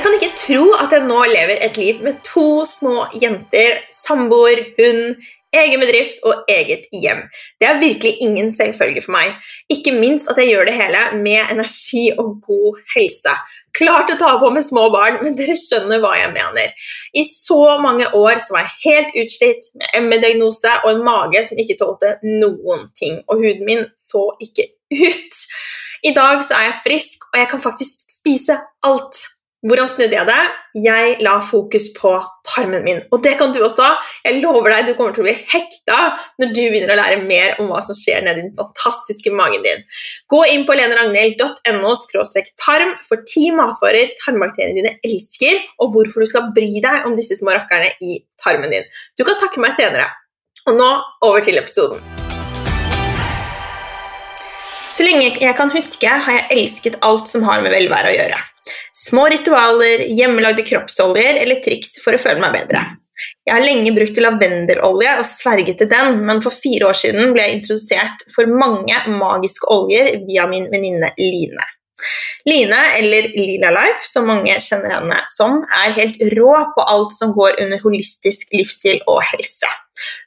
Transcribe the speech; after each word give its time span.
Jeg 0.00 0.06
kan 0.06 0.14
ikke 0.16 0.36
tro 0.40 0.62
at 0.80 0.94
jeg 0.96 1.04
nå 1.04 1.16
lever 1.28 1.58
et 1.60 1.76
liv 1.76 1.98
med 2.00 2.22
to 2.24 2.62
små 2.64 3.02
jenter, 3.20 3.74
samboer, 3.92 4.62
hund, 4.78 5.18
egen 5.52 5.82
bedrift 5.82 6.22
og 6.24 6.46
eget 6.48 6.86
hjem. 7.02 7.18
Det 7.60 7.66
er 7.68 7.82
virkelig 7.82 8.14
ingen 8.24 8.48
selvfølge 8.48 9.02
for 9.04 9.12
meg. 9.12 9.34
Ikke 9.68 9.92
minst 9.92 10.30
at 10.32 10.38
jeg 10.40 10.54
gjør 10.54 10.70
det 10.70 10.76
hele 10.78 11.02
med 11.20 11.52
energi 11.52 12.06
og 12.14 12.30
god 12.46 12.78
helse. 12.94 13.34
Klart 13.76 14.14
å 14.14 14.16
ta 14.22 14.30
på 14.40 14.48
med 14.54 14.64
små 14.64 14.86
barn, 14.94 15.18
men 15.20 15.36
dere 15.36 15.56
skjønner 15.58 16.00
hva 16.00 16.14
jeg 16.16 16.30
mener. 16.32 16.72
I 17.12 17.24
så 17.28 17.58
mange 17.84 18.08
år 18.16 18.40
så 18.40 18.56
var 18.56 18.64
jeg 18.64 18.80
helt 18.86 19.18
utslitt 19.20 19.68
med 19.82 20.06
ME-diagnose 20.06 20.78
og 20.78 20.94
en 20.94 21.04
mage 21.10 21.42
som 21.50 21.60
ikke 21.60 21.76
tålte 21.82 22.14
noen 22.24 22.88
ting, 22.96 23.20
og 23.28 23.44
huden 23.44 23.68
min 23.68 23.84
så 24.00 24.30
ikke 24.40 24.64
ut. 24.96 25.44
I 26.08 26.14
dag 26.16 26.40
så 26.48 26.56
er 26.56 26.70
jeg 26.70 26.80
frisk, 26.88 27.28
og 27.34 27.38
jeg 27.42 27.52
kan 27.52 27.64
faktisk 27.68 28.16
spise 28.16 28.56
alt. 28.88 29.20
Hvordan 29.60 29.88
snudde 29.92 30.16
jeg 30.16 30.24
det? 30.24 30.42
Jeg 30.80 31.16
la 31.20 31.34
fokus 31.44 31.90
på 31.92 32.14
tarmen 32.48 32.80
min. 32.80 33.00
Og 33.12 33.20
det 33.20 33.34
kan 33.36 33.50
du 33.52 33.58
også. 33.60 33.84
Jeg 34.24 34.38
lover 34.40 34.72
deg, 34.72 34.86
du 34.88 34.94
kommer 34.96 35.12
til 35.12 35.20
å 35.20 35.26
bli 35.26 35.34
hekta 35.36 35.96
når 36.40 36.54
du 36.54 36.60
begynner 36.62 36.94
å 36.94 36.96
lære 36.96 37.18
mer 37.26 37.58
om 37.60 37.68
hva 37.68 37.82
som 37.84 37.92
skjer 37.98 38.22
nedi 38.24 38.46
den 38.46 38.54
fantastiske 38.56 39.28
magen 39.36 39.60
din. 39.66 39.82
Gå 40.32 40.38
inn 40.48 40.64
på 40.64 40.76
leneragnhild.no 40.78 41.92
tarm 42.64 42.94
for 43.04 43.20
ti 43.28 43.50
matvarer 43.52 44.14
tarmbakteriene 44.22 44.78
dine 44.78 44.94
elsker, 45.04 45.60
og 45.84 45.92
hvorfor 45.92 46.24
du 46.24 46.30
skal 46.30 46.48
bry 46.56 46.80
deg 46.80 47.04
om 47.04 47.18
disse 47.18 47.36
små 47.36 47.52
rakkerne 47.52 47.92
i 48.00 48.16
tarmen 48.40 48.72
din. 48.72 48.88
Du 49.20 49.26
kan 49.28 49.36
takke 49.42 49.60
meg 49.60 49.76
senere. 49.76 50.08
Og 50.70 50.78
nå 50.80 50.88
over 51.26 51.44
til 51.44 51.60
episoden. 51.60 52.00
Så 54.88 55.04
lenge 55.04 55.34
jeg 55.36 55.52
kan 55.60 55.68
huske, 55.76 56.08
har 56.08 56.38
jeg 56.38 56.48
elsket 56.56 56.96
alt 57.04 57.28
som 57.28 57.44
har 57.44 57.60
med 57.60 57.76
velvære 57.76 58.14
å 58.14 58.16
gjøre. 58.16 58.40
Små 58.96 59.26
ritualer, 59.32 60.06
hjemmelagde 60.18 60.64
kroppsoljer 60.66 61.40
eller 61.42 61.62
triks 61.64 61.98
for 62.04 62.16
å 62.16 62.22
føle 62.22 62.42
meg 62.42 62.56
bedre. 62.58 62.84
Jeg 63.44 63.52
har 63.52 63.64
lenge 63.64 63.92
brukt 63.96 64.20
lavendelolje 64.22 65.16
og 65.20 65.26
sverget 65.28 65.80
til 65.80 65.90
den, 65.90 66.22
men 66.24 66.40
for 66.44 66.54
fire 66.54 66.88
år 66.88 66.96
siden 66.96 67.34
ble 67.34 67.44
jeg 67.44 67.58
introdusert 67.58 68.24
for 68.34 68.48
mange 68.48 68.96
magiske 69.12 69.68
oljer 69.72 70.22
via 70.28 70.46
min 70.48 70.70
venninne 70.72 71.12
Line. 71.18 71.66
Line, 72.48 72.78
eller 72.96 73.28
Lila 73.36 73.72
Life, 73.74 74.06
som 74.08 74.28
mange 74.30 74.54
kjenner 74.64 74.94
henne 74.96 75.18
som, 75.32 75.60
er 75.82 75.96
helt 75.98 76.20
rå 76.36 76.54
på 76.76 76.86
alt 76.94 77.12
som 77.12 77.34
går 77.36 77.60
under 77.60 77.82
holistisk 77.84 78.54
livsstil 78.56 79.02
og 79.10 79.20
helse. 79.34 79.68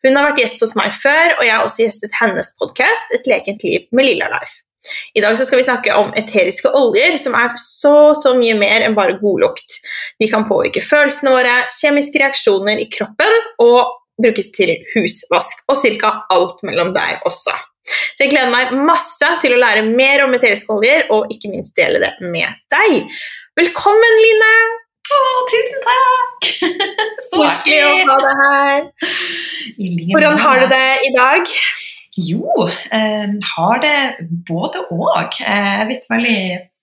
Hun 0.06 0.20
har 0.20 0.30
vært 0.30 0.44
gjest 0.44 0.62
hos 0.62 0.76
meg 0.78 0.94
før, 0.94 1.40
og 1.40 1.48
jeg 1.48 1.56
har 1.56 1.66
også 1.66 1.88
gjestet 1.88 2.20
hennes 2.20 2.54
podkast 2.60 3.16
Et 3.18 3.26
lekent 3.32 3.66
liv 3.66 3.90
med 3.92 4.12
Lila 4.12 4.30
Life. 4.36 4.63
I 5.16 5.24
dag 5.24 5.38
skal 5.40 5.62
vi 5.62 5.66
snakke 5.66 5.96
om 5.96 6.14
eteriske 6.20 6.72
oljer, 6.76 7.18
som 7.22 7.36
er 7.40 7.54
så, 7.62 8.14
så 8.20 8.34
mye 8.38 8.56
mer 8.60 8.84
enn 8.84 8.98
bare 8.98 9.18
godlukt. 9.22 9.80
De 10.20 10.30
kan 10.32 10.48
påvirke 10.50 10.84
følelsene 10.84 11.34
våre, 11.34 11.60
kjemiske 11.80 12.20
reaksjoner 12.22 12.82
i 12.84 12.90
kroppen 12.92 13.38
og 13.64 14.00
brukes 14.22 14.52
til 14.54 14.76
husvask 14.94 15.64
og 15.72 15.80
ca. 15.80 16.16
alt 16.34 16.66
mellom 16.68 16.94
der 16.96 17.22
også. 17.28 17.56
Så 17.84 18.24
jeg 18.24 18.32
gleder 18.32 18.52
meg 18.54 18.72
masse 18.88 19.30
til 19.44 19.56
å 19.56 19.60
lære 19.60 19.84
mer 19.88 20.24
om 20.24 20.36
eteriske 20.38 20.72
oljer, 20.72 21.08
og 21.12 21.32
ikke 21.34 21.52
minst 21.52 21.76
dele 21.80 22.00
det 22.04 22.14
med 22.24 22.48
deg. 22.72 23.12
Velkommen, 23.60 24.20
Line! 24.24 24.54
Å, 25.14 25.18
tusen 25.52 25.82
takk! 25.84 26.48
Så 27.28 27.42
Koselig 27.42 27.82
å 27.84 27.90
ha 28.08 28.20
deg 28.24 28.40
her. 28.40 28.86
Hvordan 30.14 30.40
har 30.40 30.64
du 30.64 30.70
det 30.72 30.88
i 31.10 31.12
dag? 31.16 31.52
Jo, 32.18 32.68
eh, 32.92 33.32
har 33.56 33.80
det 33.82 34.28
både 34.48 34.86
og. 34.92 35.34
Eh, 35.42 35.66
jeg 35.66 35.82
er 35.82 35.90
blitt 35.90 36.10
veldig 36.12 36.40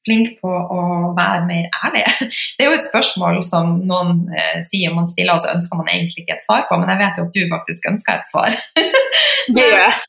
flink 0.09 0.33
på 0.41 0.51
å 0.51 0.81
være 1.17 1.45
mer 1.47 1.69
ærlig. 1.85 2.05
Det 2.57 2.65
er 2.65 2.71
jo 2.71 2.79
et 2.79 2.89
spørsmål 2.89 3.43
som 3.47 3.77
noen 3.87 4.25
eh, 4.35 4.59
sier 4.67 4.95
man 4.97 5.09
stiller, 5.11 5.37
og 5.37 5.45
så 5.45 5.55
ønsker 5.55 5.79
man 5.79 5.91
egentlig 5.93 6.25
ikke 6.25 6.39
et 6.39 6.47
svar 6.47 6.67
på, 6.69 6.79
men 6.81 6.91
jeg 6.91 7.03
vet 7.03 7.21
jo 7.21 7.29
at 7.29 7.37
du 7.37 7.55
faktisk 7.55 7.89
ønsker 7.93 8.19
et 8.19 8.31
svar. 8.33 8.59
Det 9.55 9.67
gjør 9.67 9.81
jeg. 9.87 10.03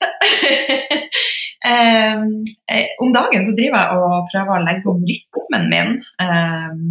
um, 1.66 2.28
om 3.06 3.14
dagen 3.16 3.48
så 3.48 3.56
driver 3.58 3.80
jeg 3.80 4.02
og 4.02 4.30
prøver 4.34 4.54
å 4.58 4.66
legge 4.66 4.92
om 4.92 5.08
rytmen 5.08 5.72
min. 5.72 5.96
Um, 6.22 6.84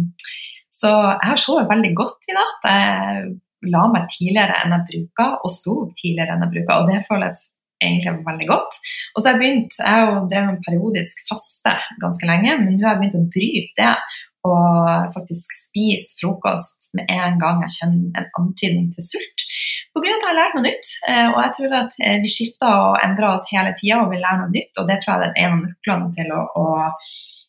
så 0.71 0.91
jeg 0.91 1.29
har 1.29 1.39
sovet 1.39 1.69
veldig 1.69 1.91
godt 1.99 2.31
i 2.31 2.35
natt. 2.35 2.67
Jeg 2.67 3.71
la 3.71 3.83
meg 3.93 4.07
tidligere 4.09 4.57
enn 4.63 4.73
jeg 4.73 4.87
bruker, 4.89 5.35
og 5.45 5.53
sto 5.53 5.75
tidligere 5.99 6.35
enn 6.35 6.47
jeg 6.47 6.53
bruker, 6.55 6.81
og 6.81 6.89
det 6.89 7.03
føles 7.05 7.43
egentlig 7.81 8.25
veldig 8.25 8.49
godt. 8.49 8.81
Og 9.15 9.21
så 9.21 9.27
har 9.27 9.37
Jeg 9.37 9.41
begynt, 9.43 9.77
jeg 9.79 9.91
har 9.91 10.03
jo 10.07 10.25
drevet 10.31 10.55
med 10.55 10.65
periodisk 10.67 11.23
faste 11.29 11.77
ganske 12.03 12.27
lenge, 12.29 12.57
men 12.61 12.75
nå 12.75 12.85
har 12.85 12.95
jeg 12.95 13.01
begynt 13.03 13.21
å 13.21 13.31
bryte 13.35 13.79
det 13.81 13.95
og 14.41 15.11
faktisk 15.13 15.53
spise 15.53 16.15
frokost 16.17 16.89
med 16.97 17.11
en 17.13 17.37
gang 17.41 17.59
jeg 17.67 17.75
kjenner 17.75 18.21
en 18.21 18.29
antydning 18.41 18.87
til 18.95 19.05
sult. 19.05 19.43
Av 19.91 20.01
at 20.01 20.07
jeg 20.07 20.23
har 20.23 20.37
lært 20.37 20.55
noe 20.57 20.65
nytt. 20.65 20.93
Eh, 21.05 21.27
og 21.29 21.39
jeg 21.43 21.53
tror 21.57 21.75
at 21.77 21.99
eh, 22.01 22.17
Vi 22.23 22.31
skifter 22.31 22.71
og 22.87 23.01
endrer 23.05 23.35
oss 23.35 23.45
hele 23.51 23.73
tida 23.77 23.99
og 24.01 24.09
vil 24.13 24.23
lære 24.23 24.39
noe 24.41 24.53
nytt. 24.55 24.71
og 24.79 24.87
Det 24.89 24.97
tror 25.01 25.13
jeg 25.13 25.29
er 25.29 25.43
en 25.43 25.57
av 25.57 25.61
nøklene 25.67 26.09
til 26.17 26.33
å, 26.33 26.41
å 26.57 26.65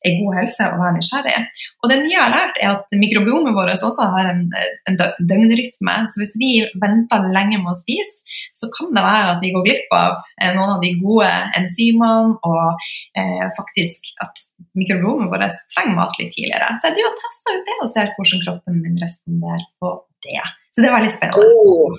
en 0.08 0.18
god 0.20 0.38
helse 0.40 0.68
og 0.68 0.80
være 0.82 0.96
nysgjerrig. 0.96 1.34
Og 1.82 1.90
det 1.92 1.98
nye 2.02 2.14
jeg 2.14 2.22
har 2.22 2.34
lært, 2.34 2.60
er 2.62 2.74
at 2.76 2.96
mikrobiomet 2.98 3.56
vårt 3.56 3.72
også 3.74 4.06
har 4.14 4.30
en, 4.32 4.44
en 4.90 4.98
døgnrytme. 5.00 5.96
Så 6.10 6.22
hvis 6.22 6.36
vi 6.42 6.52
venter 6.82 7.28
lenge 7.34 7.60
med 7.62 7.72
å 7.72 7.78
spise, 7.78 8.22
så 8.56 8.70
kan 8.76 8.92
det 8.96 9.04
være 9.06 9.34
at 9.34 9.42
vi 9.44 9.52
går 9.54 9.66
glipp 9.66 9.96
av 9.96 10.18
eh, 10.40 10.52
noen 10.52 10.76
av 10.76 10.84
de 10.84 10.92
gode 11.00 11.30
enzymene, 11.58 12.38
og 12.46 12.86
eh, 13.18 13.46
faktisk 13.58 14.14
at 14.24 14.46
mikrobiomet 14.78 15.30
vårt 15.32 15.58
trenger 15.74 15.98
mat 15.98 16.16
litt 16.20 16.32
tidligere. 16.36 16.72
Så 16.78 16.90
jeg 16.90 16.98
driver 16.98 17.12
og 17.12 17.20
tester 17.26 17.58
ut 17.58 17.68
det 17.68 17.78
og 17.80 17.92
ser 17.92 18.16
hvordan 18.16 18.46
kroppen 18.46 18.80
min 18.82 19.02
responderer 19.02 19.68
på 19.82 19.94
det. 20.24 20.42
Så 20.72 20.80
det 20.80 20.88
var 20.88 21.02
veldig 21.02 21.12
spennende. 21.12 21.46
Oh. 21.68 21.96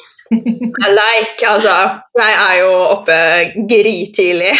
Like, 0.97 1.45
altså. 1.45 1.73
Jeg 2.17 2.33
er 2.33 2.55
jo 2.63 2.71
oppe 2.95 3.17
grytidlig 3.69 4.53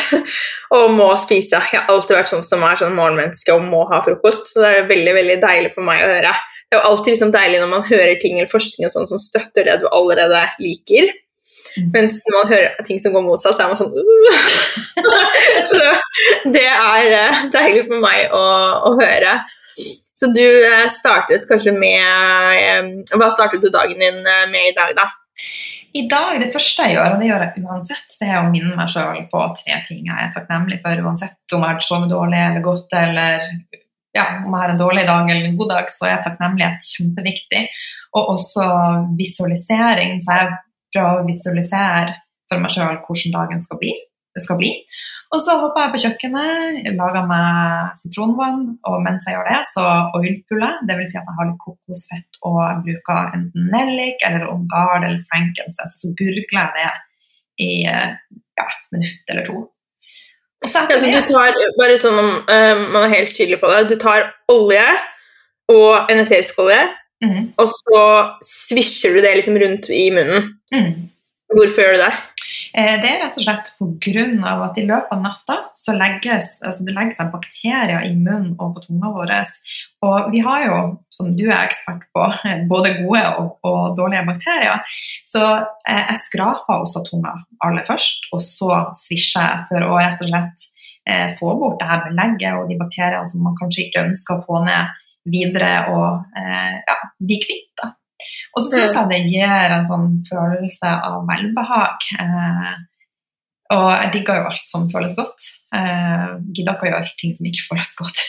og 0.77 0.93
må 0.93 1.09
spise. 1.17 1.57
Jeg 1.57 1.81
har 1.81 1.89
alltid 1.89 2.19
vært 2.19 2.29
sånn 2.29 2.45
som 2.45 2.65
er 2.67 2.77
sånn 2.77 2.93
morgenmenneske 2.97 3.55
og 3.55 3.65
må 3.65 3.83
ha 3.89 4.03
frokost, 4.05 4.51
så 4.51 4.61
det 4.61 4.73
er 4.73 4.91
veldig 4.91 5.15
veldig 5.17 5.39
deilig 5.41 5.73
for 5.73 5.87
meg 5.87 6.03
å 6.03 6.11
høre. 6.11 6.35
Det 6.69 6.77
er 6.77 6.81
jo 6.81 6.91
alltid 6.91 7.13
liksom 7.15 7.33
deilig 7.33 7.63
når 7.63 7.73
man 7.73 7.89
hører 7.89 8.15
ting 8.21 8.37
eller 8.37 8.53
forskning 8.53 8.89
og 8.89 8.95
sånn 8.95 9.09
som 9.09 9.21
støtter 9.21 9.67
det 9.69 9.79
du 9.81 9.89
allerede 9.89 10.45
liker. 10.61 11.09
Mm. 11.73 11.89
Mens 11.95 12.21
når 12.27 12.37
man 12.37 12.53
hører 12.53 12.85
ting 12.85 13.01
som 13.01 13.13
går 13.15 13.25
motsatt, 13.25 13.57
så 13.57 13.65
er 13.65 13.71
man 13.71 13.79
sånn 13.79 13.93
uh. 13.93 14.41
Så 15.71 15.81
det 16.53 16.67
er 16.69 17.09
eh, 17.17 17.43
deilig 17.53 17.87
for 17.89 18.03
meg 18.03 18.33
å, 18.33 18.43
å 18.89 18.93
høre. 18.99 19.37
Så 20.23 20.29
du 20.31 20.45
eh, 20.63 20.87
startet 20.87 21.43
kanskje 21.49 21.73
med 21.75 22.03
eh, 22.55 23.17
Hva 23.19 23.27
startet 23.33 23.59
du 23.59 23.67
dagen 23.73 23.99
din 23.99 24.21
med 24.23 24.69
i 24.69 24.75
dag, 24.77 24.93
da? 24.95 25.09
I 25.93 26.05
dag, 26.07 26.37
Det 26.39 26.53
første 26.53 26.85
jeg 26.87 26.95
gjør, 26.95 27.13
og 27.13 27.19
det 27.19 27.27
gjør 27.27 27.43
jeg 27.43 27.63
uansett, 27.67 28.15
det 28.21 28.29
er 28.29 28.37
å 28.39 28.47
minne 28.49 28.77
meg 28.77 28.89
sjøl 28.89 29.19
på 29.29 29.41
tre 29.59 29.81
ting 29.85 30.07
jeg 30.07 30.15
er 30.23 30.31
takknemlig 30.33 30.79
for. 30.81 31.01
Uansett 31.03 31.53
om 31.57 31.65
jeg 31.65 31.75
har 31.75 31.85
sovet 31.85 32.13
dårlig 32.13 32.39
eller 32.39 32.63
godt, 32.65 32.95
eller 32.97 33.43
ja, 34.15 34.25
om 34.39 34.55
jeg 34.55 34.61
har 34.63 34.73
en 34.73 34.79
dårlig 34.79 35.03
dag 35.09 35.27
eller 35.27 35.49
en 35.51 35.59
god 35.59 35.73
dag, 35.75 35.91
så 35.91 36.07
er 36.09 36.23
takknemlighet 36.23 36.89
kjempeviktig. 36.95 37.67
Og 38.15 38.31
også 38.37 38.65
visualisering. 39.19 40.17
Så 40.23 40.39
jeg 40.39 40.49
prøver 40.95 41.19
å 41.19 41.27
visualisere 41.27 42.17
for 42.49 42.63
meg 42.63 42.73
sjøl 42.73 42.97
hvordan 43.03 43.37
dagen 43.37 43.61
skal 43.67 43.83
bli 43.83 43.93
skal 44.41 44.57
bli. 44.57 44.71
Og 45.33 45.41
så 45.41 45.55
hopper 45.57 45.85
jeg 45.85 45.93
på 45.93 46.01
kjøkkenet, 46.03 46.89
lager 46.97 47.23
meg 47.29 47.95
sitronvann, 47.97 48.59
og 48.85 48.99
mens 49.01 49.25
jeg 49.25 49.33
gjør 49.33 49.47
det, 49.49 49.61
så 49.71 49.85
oilpuller 50.17 50.75
jeg. 50.75 50.87
Dvs. 50.89 51.13
Si 51.13 51.17
at 51.17 51.29
jeg 51.29 51.37
har 51.39 51.49
litt 51.49 51.61
kokosfett 51.63 52.41
og 52.49 52.59
bruker 52.85 53.31
enten 53.37 53.69
nellik 53.73 54.21
eller 54.27 54.45
ongard 54.51 55.07
eller 55.07 55.23
frankincense. 55.31 55.97
Så 55.97 56.13
gurgler 56.19 56.45
jeg 56.53 56.75
det 56.77 56.91
i 57.65 57.71
ja, 57.85 58.67
et 58.67 58.91
minutt 58.93 59.33
eller 59.33 59.47
to. 59.47 59.63
Og 60.63 60.69
så 60.69 60.85
ja, 60.87 60.99
så 60.99 61.09
du 61.11 61.25
tar, 61.27 61.57
bare 61.79 61.95
sånn 61.99 62.19
om 62.21 62.29
uh, 62.47 62.83
man 62.93 63.01
er 63.07 63.15
helt 63.17 63.33
tydelig 63.35 63.59
på 63.59 63.71
det, 63.71 63.81
du 63.89 63.97
tar 63.99 64.29
olje 64.51 64.85
og 65.73 66.11
en 66.11 66.21
eterisk 66.21 66.61
olje, 66.63 66.79
mm. 67.23 67.41
og 67.59 67.67
så 67.71 68.03
svisjer 68.47 69.17
du 69.17 69.23
det 69.25 69.33
liksom 69.39 69.57
rundt 69.59 69.89
i 69.91 70.05
munnen. 70.13 70.53
Mm. 70.75 71.09
Hvorfor 71.53 71.83
gjør 71.83 71.97
du 71.97 72.03
det? 72.05 72.13
Eh, 72.73 72.95
det 73.01 73.09
er 73.09 73.19
rett 73.21 73.35
og 73.37 73.45
slett 73.45 73.71
pga. 73.77 74.53
at 74.65 74.77
i 74.81 74.85
løpet 74.87 75.11
av 75.13 75.21
natta 75.21 75.57
så 75.77 75.93
legges 75.93 76.55
altså 76.65 76.85
det 76.87 76.95
legger 76.95 77.17
seg 77.19 77.31
bakterier 77.33 78.05
i 78.07 78.13
munnen 78.15 78.55
og 78.57 78.73
på 78.75 78.85
tunga 78.87 79.11
vår. 79.13 79.33
Og 80.07 80.31
vi 80.33 80.41
har 80.45 80.65
jo, 80.65 80.79
som 81.13 81.35
du 81.37 81.45
er 81.51 81.67
ekspert 81.67 82.07
på, 82.15 82.25
både 82.71 82.95
gode 83.03 83.23
og, 83.39 83.53
og 83.69 83.97
dårlige 83.99 84.25
bakterier. 84.31 84.97
Så 85.29 85.43
eh, 85.45 86.03
jeg 86.09 86.23
skraper 86.27 86.81
også 86.81 87.05
tunga 87.09 87.35
aller 87.63 87.85
først, 87.85 88.29
og 88.33 88.41
så 88.41 88.83
svisjer 88.97 89.45
jeg 89.45 89.65
for 89.69 89.85
å 89.85 89.99
rett 90.01 90.25
og 90.25 90.33
slett 90.33 90.67
eh, 91.05 91.29
få 91.37 91.53
bort 91.61 91.79
det 91.81 91.89
her 91.91 92.05
belegget 92.09 92.57
og 92.57 92.69
de 92.71 92.79
bakteriene 92.81 93.29
som 93.29 93.45
man 93.45 93.57
kanskje 93.59 93.87
ikke 93.87 94.07
ønsker 94.09 94.39
å 94.39 94.45
få 94.47 94.63
ned 94.65 95.01
videre 95.29 95.73
og 95.93 96.39
eh, 96.39 96.79
ja, 96.81 96.97
bli 97.21 97.37
kvitt. 97.43 97.69
da. 97.79 97.93
Og 98.53 98.63
så 98.63 98.71
syns 98.71 98.97
jeg 98.97 99.11
det 99.11 99.21
gir 99.31 99.75
en 99.77 99.87
sånn 99.89 100.09
følelse 100.27 100.93
av 101.09 101.23
velbehag. 101.29 102.07
Eh, 102.23 102.73
og 103.73 103.89
jeg 103.89 104.13
digger 104.17 104.39
jo 104.39 104.49
alt 104.51 104.69
som 104.69 104.87
føles 104.91 105.15
godt. 105.17 105.49
Eh, 105.73 106.29
gidder 106.53 106.75
ikke 106.75 106.89
å 106.89 106.93
gjøre 106.93 107.13
ting 107.19 107.35
som 107.35 107.49
ikke 107.49 107.67
føles 107.71 107.93
godt. 107.99 108.23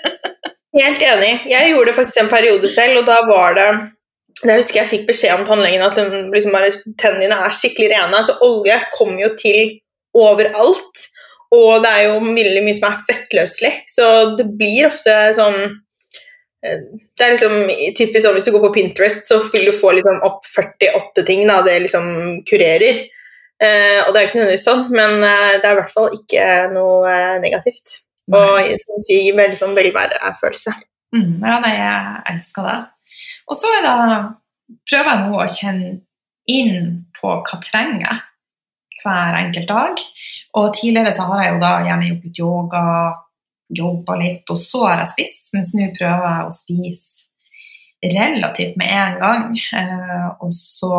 Helt 0.76 1.02
enig. 1.02 1.32
Jeg 1.48 1.72
gjorde 1.72 1.90
det 1.90 1.96
faktisk 1.96 2.20
en 2.20 2.32
periode 2.32 2.70
selv, 2.72 3.00
og 3.00 3.06
da 3.08 3.20
var 3.28 3.56
det 3.56 3.68
jeg 4.44 4.60
husker 4.60 4.82
jeg 4.82 4.90
fikk 4.90 5.04
beskjed 5.08 5.32
om 5.32 5.46
tannlegen 5.48 5.80
at 5.80 5.96
liksom 5.96 6.52
bare, 6.52 6.68
tennene 7.00 7.24
dine 7.24 7.38
er 7.40 7.54
skikkelig 7.56 7.88
rene. 7.94 8.18
Så 8.26 8.34
olje 8.44 8.76
kommer 8.92 9.22
jo 9.22 9.30
til 9.40 9.78
overalt. 10.16 11.06
Og 11.56 11.80
det 11.84 11.92
er 11.92 12.02
jo 12.08 12.18
veldig 12.20 12.62
mye 12.66 12.76
som 12.76 12.88
er 12.90 13.02
fettløselig, 13.06 13.70
så 13.88 14.06
det 14.36 14.48
blir 14.58 14.88
ofte 14.88 15.12
sånn 15.36 15.76
det 17.16 17.24
er 17.24 17.34
liksom 17.34 17.54
typisk 17.98 18.24
sånn 18.24 18.36
Hvis 18.36 18.48
du 18.48 18.54
går 18.54 18.64
på 18.66 18.72
Pinterest, 18.78 19.26
så 19.28 19.40
vil 19.52 19.68
du 19.68 19.74
få 19.76 19.92
liksom 19.96 20.22
opp 20.26 20.46
48 20.48 21.24
ting 21.28 21.44
da, 21.48 21.60
det 21.66 21.78
liksom 21.84 22.08
kurerer. 22.48 23.04
Eh, 23.56 24.00
og 24.04 24.12
det 24.12 24.18
er 24.18 24.24
jo 24.24 24.28
ikke 24.28 24.40
nødvendigvis 24.40 24.66
sånn, 24.68 24.82
men 24.92 25.22
eh, 25.24 25.54
det 25.60 25.68
er 25.68 25.76
i 25.76 25.78
hvert 25.80 25.94
fall 25.94 26.10
ikke 26.12 26.48
noe 26.74 27.12
eh, 27.12 27.38
negativt. 27.44 28.00
Og 28.34 28.58
som 28.82 29.04
sier 29.06 29.36
veldig 29.36 29.54
liksom 29.54 29.76
velværefølelse. 29.76 30.74
Mm, 31.14 31.36
ja, 31.46 31.58
nei, 31.62 31.74
jeg 31.78 32.22
elsker 32.32 32.66
det. 32.66 32.78
Og 33.46 33.58
så 33.58 33.70
er 33.76 33.84
det 33.86 33.94
prøver 34.90 35.12
jeg 35.12 35.20
nå 35.22 35.38
å 35.38 35.50
kjenne 35.50 35.92
inn 36.50 36.88
på 37.16 37.30
hva 37.46 37.60
trenger 37.62 38.02
jeg 38.02 38.24
hver 39.02 39.38
enkelt 39.38 39.70
dag. 39.70 40.02
Og 40.58 40.74
tidligere 40.74 41.14
så 41.14 41.28
har 41.30 41.44
jeg 41.44 41.54
jo 41.54 41.62
da 41.62 41.72
gjerne 41.86 42.10
gjort 42.10 42.26
litt 42.26 42.40
yoga, 42.42 42.84
jobba 43.68 44.16
litt, 44.20 44.44
og 44.50 44.58
så 44.60 44.84
har 44.86 45.02
jeg 45.02 45.12
spist. 45.14 45.54
Mens 45.56 45.72
nå 45.76 45.88
prøver 45.96 46.28
jeg 46.28 46.46
å 46.46 46.54
spise 46.54 47.26
relativt 48.04 48.76
med 48.76 48.92
en 48.92 49.18
gang. 49.22 49.58
Eh, 49.80 50.28
og 50.40 50.52
så 50.54 50.92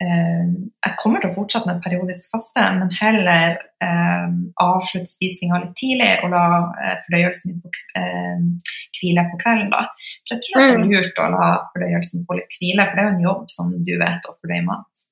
eh, 0.00 0.46
Jeg 0.86 0.96
kommer 1.02 1.20
til 1.20 1.32
å 1.32 1.36
fortsette 1.36 1.68
med 1.68 1.82
periodisk 1.84 2.30
faste, 2.32 2.64
men 2.78 2.92
heller 3.00 3.58
eh, 3.84 4.28
avslutte 4.64 5.12
spisinga 5.12 5.60
litt 5.64 5.76
tidlig 5.80 6.12
og 6.24 6.32
la 6.34 6.44
eh, 6.80 6.96
fordøyelsen 7.06 7.52
min 7.52 7.80
eh, 8.00 8.72
hvile 9.00 9.26
på 9.30 9.42
kvelden. 9.42 9.70
da. 9.74 9.86
For 10.24 10.36
jeg 10.36 10.46
tror 10.46 10.60
det 10.60 10.70
er 10.70 10.80
mm. 10.80 10.88
lurt 10.94 11.20
å 11.20 11.28
la 11.36 11.52
fordøyelsen 11.74 12.26
få 12.26 12.40
litt 12.40 12.58
hvile, 12.60 12.88
for 12.88 12.96
det 12.96 13.04
er 13.04 13.08
jo 13.10 13.16
en 13.16 13.28
jobb 13.28 13.46
som 13.52 13.76
du 13.76 13.94
vet 14.00 14.28
å 14.28 14.36
fordøye 14.38 14.66
mat. 14.66 15.06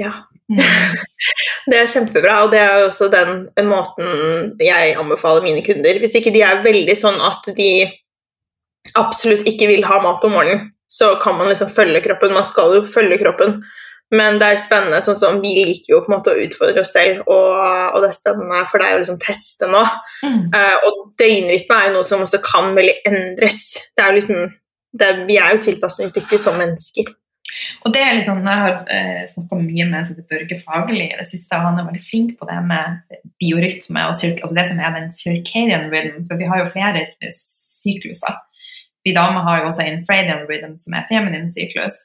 Ja. 0.00 0.12
Mm. 0.50 0.60
Det 1.70 1.78
er 1.78 1.86
kjempebra, 1.86 2.40
og 2.42 2.48
det 2.50 2.58
er 2.58 2.80
jo 2.80 2.86
også 2.88 3.06
den 3.12 3.68
måten 3.70 4.56
jeg 4.58 4.96
anbefaler 4.98 5.44
mine 5.44 5.60
kunder. 5.62 6.00
Hvis 6.02 6.16
ikke 6.18 6.32
de 6.34 6.40
er 6.42 6.64
veldig 6.64 6.96
sånn 6.98 7.20
at 7.22 7.46
de 7.54 7.68
absolutt 8.98 9.46
ikke 9.46 9.68
vil 9.70 9.86
ha 9.86 10.00
mat 10.02 10.26
om 10.26 10.34
morgenen, 10.34 10.72
så 10.90 11.14
kan 11.22 11.38
man 11.38 11.46
liksom 11.48 11.70
følge 11.70 12.02
kroppen. 12.02 12.34
Man 12.34 12.48
skal 12.48 12.74
jo 12.74 12.82
følge 12.82 13.20
kroppen. 13.22 13.60
Men 14.12 14.36
det 14.42 14.48
er 14.50 14.58
spennende, 14.60 14.98
sånn 15.00 15.16
som 15.16 15.38
vi 15.40 15.54
liker 15.64 15.94
jo 15.94 16.02
på 16.04 16.10
en 16.10 16.18
måte 16.18 16.34
å 16.34 16.40
utfordre 16.42 16.82
oss 16.82 16.90
selv, 16.92 17.22
og, 17.32 17.54
og 17.94 18.02
det 18.02 18.10
er 18.10 18.18
spennende 18.18 18.58
for 18.68 18.84
deg 18.84 18.96
å 18.96 18.98
liksom 19.00 19.16
teste 19.22 19.70
nå. 19.72 19.80
Mm. 20.20 20.42
Uh, 20.52 20.84
og 20.88 20.98
døgnrytme 21.22 21.78
er 21.78 21.88
jo 21.88 21.94
noe 21.94 22.08
som 22.10 22.24
også 22.26 22.42
kan 22.44 22.74
veldig 22.76 22.98
endres. 23.08 23.62
Det 23.96 24.04
er 24.04 24.12
jo 24.12 24.18
liksom, 24.18 24.52
det, 25.00 25.10
vi 25.30 25.38
er 25.40 25.54
jo 25.54 25.62
tilpasningsdyktige 25.64 26.42
som 26.42 26.60
mennesker. 26.60 27.08
Og 27.84 27.94
det 27.94 28.02
er 28.02 28.16
litt 28.18 28.28
sånn, 28.28 28.44
Jeg 28.46 28.62
har 28.64 28.78
eh, 28.92 29.24
snakka 29.30 29.58
mye 29.60 29.88
med 29.90 30.22
Børge 30.30 30.58
Fagerli 30.62 31.08
i 31.08 31.18
det 31.18 31.28
siste. 31.28 31.58
Han 31.58 31.78
er 31.80 31.88
veldig 31.88 32.04
flink 32.04 32.36
på 32.38 32.48
det 32.48 32.58
med 32.66 33.18
biorytme 33.42 34.06
og 34.06 34.14
altså 34.14 34.54
det 34.56 34.66
som 34.70 34.80
er 34.80 34.96
den 34.96 35.12
circadian 35.16 35.90
rhythm. 35.92 36.24
For 36.28 36.40
vi 36.40 36.48
har 36.50 36.62
jo 36.62 36.70
flere 36.72 37.06
sykluser. 37.32 38.40
Vi 39.04 39.14
damer 39.16 39.42
har 39.48 39.62
jo 39.62 39.70
også 39.70 39.86
infradian 39.88 40.46
rhythm, 40.48 40.78
som 40.78 40.94
er 40.94 41.08
feminin 41.10 41.50
syklus. 41.50 41.96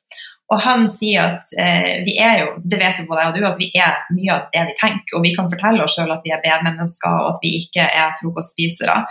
Og 0.47 0.61
han 0.63 0.85
sier 0.91 1.33
at 1.33 1.49
eh, 1.59 2.03
vi 2.07 2.15
er 2.23 2.37
jo, 2.41 2.51
det 2.71 2.79
vet 2.79 3.01
jo 3.01 3.07
både 3.09 3.25
jeg 3.25 3.31
og 3.31 3.35
du, 3.35 3.45
at 3.49 3.57
vi 3.59 3.67
er 3.75 3.97
mye 4.15 4.31
av 4.31 4.45
det 4.53 4.63
vi 4.69 4.75
tenker. 4.79 5.17
Og 5.17 5.25
vi 5.25 5.33
kan 5.35 5.49
fortelle 5.51 5.83
oss 5.83 5.97
sjøl 5.97 6.13
at 6.13 6.23
vi 6.23 6.31
er 6.31 6.43
B-mennesker 6.43 7.17
og 7.19 7.33
at 7.33 7.41
vi 7.43 7.51
ikke 7.59 7.83
er 7.83 8.15
frokostspisere. 8.21 9.01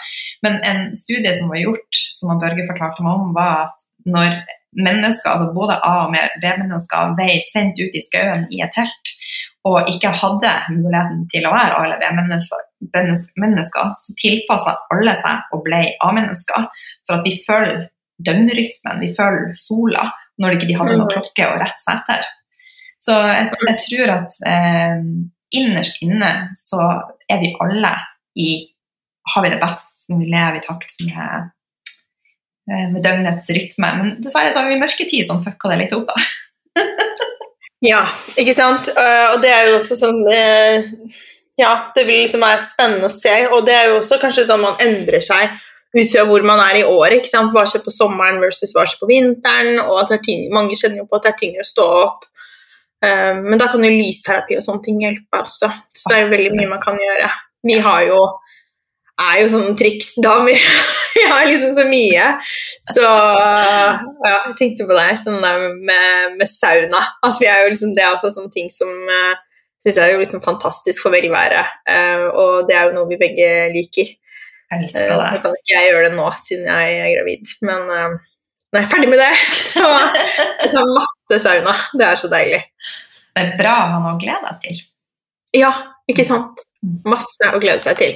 Men 0.46 0.56
en 0.64 0.86
studie 0.96 1.34
som 1.36 1.52
var 1.52 1.60
gjort, 1.60 2.00
som 2.16 2.32
han 2.32 2.40
Børge 2.40 2.64
fortalte 2.70 3.04
meg 3.04 3.20
om, 3.20 3.34
var 3.36 3.66
at 3.66 3.84
når 4.06 4.38
mennesker, 4.76 5.30
altså 5.32 5.52
både 5.56 5.78
A- 5.80 6.06
og 6.06 6.14
B-mennesker, 6.42 7.14
ble 7.18 7.40
sendt 7.48 7.80
ut 7.80 7.94
i 7.96 8.02
skauen 8.04 8.46
i 8.52 8.62
et 8.64 8.74
telt 8.76 9.14
og 9.66 9.88
ikke 9.90 10.12
hadde 10.14 10.52
muligheten 10.76 11.24
til 11.32 11.46
å 11.48 11.52
være 11.54 11.74
A- 11.74 11.84
eller 11.88 11.98
B-mennesker, 11.98 13.88
så 13.98 14.14
tilpassa 14.20 14.76
alle 14.94 15.14
seg 15.18 15.56
og 15.56 15.64
ble 15.66 15.80
A-mennesker. 16.06 16.68
For 17.06 17.18
at 17.18 17.26
vi 17.26 17.34
følger 17.40 17.88
døgnrytmen, 18.26 19.02
vi 19.02 19.10
følger 19.16 19.56
sola 19.58 20.06
når 20.40 20.56
ikke 20.56 20.68
de 20.70 20.76
hadde 20.78 20.94
noen 20.94 21.08
mm. 21.08 21.14
klokke 21.16 21.48
å 21.48 21.58
rette 21.60 21.82
seg 21.82 21.98
etter. 22.02 22.30
Så 23.02 23.16
jeg, 23.26 23.50
jeg 23.68 23.82
tror 23.82 24.12
at 24.14 24.38
eh, 24.52 25.02
innerst 25.58 26.00
inne 26.04 26.32
så 26.58 26.86
er 27.30 27.42
vi 27.42 27.54
alle 27.62 27.92
i 28.36 28.50
Har 29.34 29.42
vi 29.42 29.50
det 29.50 29.58
best 29.58 30.06
vi 30.06 30.28
lever 30.30 30.60
i 30.60 30.62
takt 30.62 30.92
med, 31.02 31.48
med 32.66 33.02
døgnets 33.04 33.50
rytme. 33.54 33.92
Men 34.00 34.12
dessverre 34.22 34.52
så 34.52 34.62
har 34.62 34.70
vi 34.70 34.80
mørketid 34.80 35.28
som 35.28 35.42
fucka 35.44 35.70
det 35.72 35.84
litt 35.84 35.94
opp, 35.96 36.10
da. 36.10 36.82
ja, 37.92 38.02
ikke 38.38 38.54
sant. 38.56 38.90
Uh, 38.96 39.34
og 39.34 39.40
det 39.44 39.52
er 39.54 39.70
jo 39.70 39.78
også 39.78 39.98
sånn 40.00 40.22
uh, 40.26 41.20
Ja, 41.56 41.70
det 41.96 42.04
vil 42.08 42.24
liksom 42.24 42.42
være 42.44 42.64
spennende 42.66 43.08
å 43.08 43.14
se. 43.14 43.36
Og 43.54 43.64
det 43.68 43.76
er 43.76 43.90
jo 43.90 44.00
også 44.00 44.20
kanskje 44.22 44.48
sånn 44.50 44.64
man 44.64 44.82
endrer 44.82 45.24
seg 45.24 45.54
ut 45.96 46.10
fra 46.10 46.26
hvor 46.28 46.42
man 46.44 46.60
er 46.60 46.82
i 46.82 46.84
året. 46.84 47.22
ikke 47.22 47.32
sant? 47.32 47.54
Hva 47.54 47.64
skjer 47.68 47.84
på 47.86 47.94
sommeren 47.94 48.42
versus 48.42 48.74
hva 48.76 48.84
skjer 48.84 49.00
på 49.00 49.08
vinteren. 49.08 49.78
og 49.86 50.02
at 50.02 50.16
ting, 50.26 50.50
Mange 50.52 50.76
kjenner 50.76 51.00
jo 51.00 51.06
på 51.08 51.20
at 51.20 51.24
det 51.28 51.32
er 51.32 51.38
tyngre 51.40 51.64
å 51.64 51.70
stå 51.70 51.86
opp. 52.02 52.26
Men 53.06 53.60
da 53.60 53.68
kan 53.70 53.84
jo 53.84 53.92
lysterapi 53.92 54.56
og 54.58 54.64
sånne 54.64 54.84
ting 54.84 55.00
hjelpe 55.00 55.40
også. 55.40 55.70
Så 55.94 56.10
det 56.10 56.18
er 56.18 56.22
jo 56.24 56.34
veldig 56.34 56.52
mye 56.58 56.68
man 56.74 56.82
kan 56.82 57.00
gjøre. 57.00 57.30
Vi 57.70 57.78
har 57.86 58.04
jo 58.10 58.18
er 59.22 59.40
jo 59.40 59.48
sånne 59.52 59.74
triksdamer. 59.78 60.68
Vi 61.16 61.24
har 61.30 61.48
liksom 61.48 61.72
så 61.78 61.86
mye. 61.88 62.26
Så 62.92 63.02
ja, 63.02 63.86
jeg 64.28 64.56
tenkte 64.58 64.86
på 64.88 64.96
det 64.96 65.16
sånn 65.22 65.40
der 65.42 65.62
med, 65.72 66.36
med, 66.36 66.48
sauna. 66.50 67.00
At 67.24 67.40
vi 67.40 67.48
er 67.48 67.64
jo 67.64 67.72
liksom, 67.72 67.94
det 67.96 68.04
er 68.04 68.12
også 68.12 68.34
sånne 68.34 68.52
ting 68.52 68.68
som 68.70 68.92
uh, 68.92 69.32
eh, 69.32 69.40
syns 69.82 69.96
jeg 69.96 70.04
er 70.04 70.12
jo 70.12 70.20
liksom 70.20 70.44
fantastisk 70.44 71.06
for 71.06 71.16
velvære. 71.16 71.64
Uh, 71.88 72.26
og 72.36 72.68
det 72.68 72.76
er 72.76 72.90
jo 72.90 72.98
noe 72.98 73.10
vi 73.10 73.18
begge 73.22 73.48
liker. 73.72 74.12
Jeg 74.12 74.84
elsker 74.84 75.08
det. 75.14 75.16
Nå 75.16 75.42
kan 75.42 75.56
ikke 75.56 75.72
jeg 75.72 75.90
gjøre 75.90 76.04
det 76.06 76.14
nå 76.18 76.28
siden 76.42 76.68
jeg 76.68 77.00
er 77.00 77.10
gravid, 77.16 77.56
men 77.64 77.90
uh, 77.90 78.36
når 78.74 78.82
jeg 78.82 78.84
er 78.84 78.92
ferdig 78.92 79.10
med 79.14 79.22
det, 79.22 79.32
så 79.72 79.88
jeg 79.88 80.72
tar 80.76 80.92
masse 80.92 81.42
sauna. 81.48 81.76
Det 81.96 82.08
er 82.10 82.20
så 82.20 82.32
deilig. 82.36 82.62
Det 83.32 83.44
er 83.44 83.56
bra 83.56 83.74
å 83.80 83.90
ha 83.94 84.00
noe 84.04 84.14
å 84.18 84.20
glede 84.20 84.52
deg 84.52 84.62
til. 84.68 84.86
Ja, 85.56 85.72
ikke 86.10 86.28
sant? 86.28 86.60
Masse 87.08 87.50
å 87.54 87.60
glede 87.62 87.82
seg 87.84 87.98
til. 87.98 88.14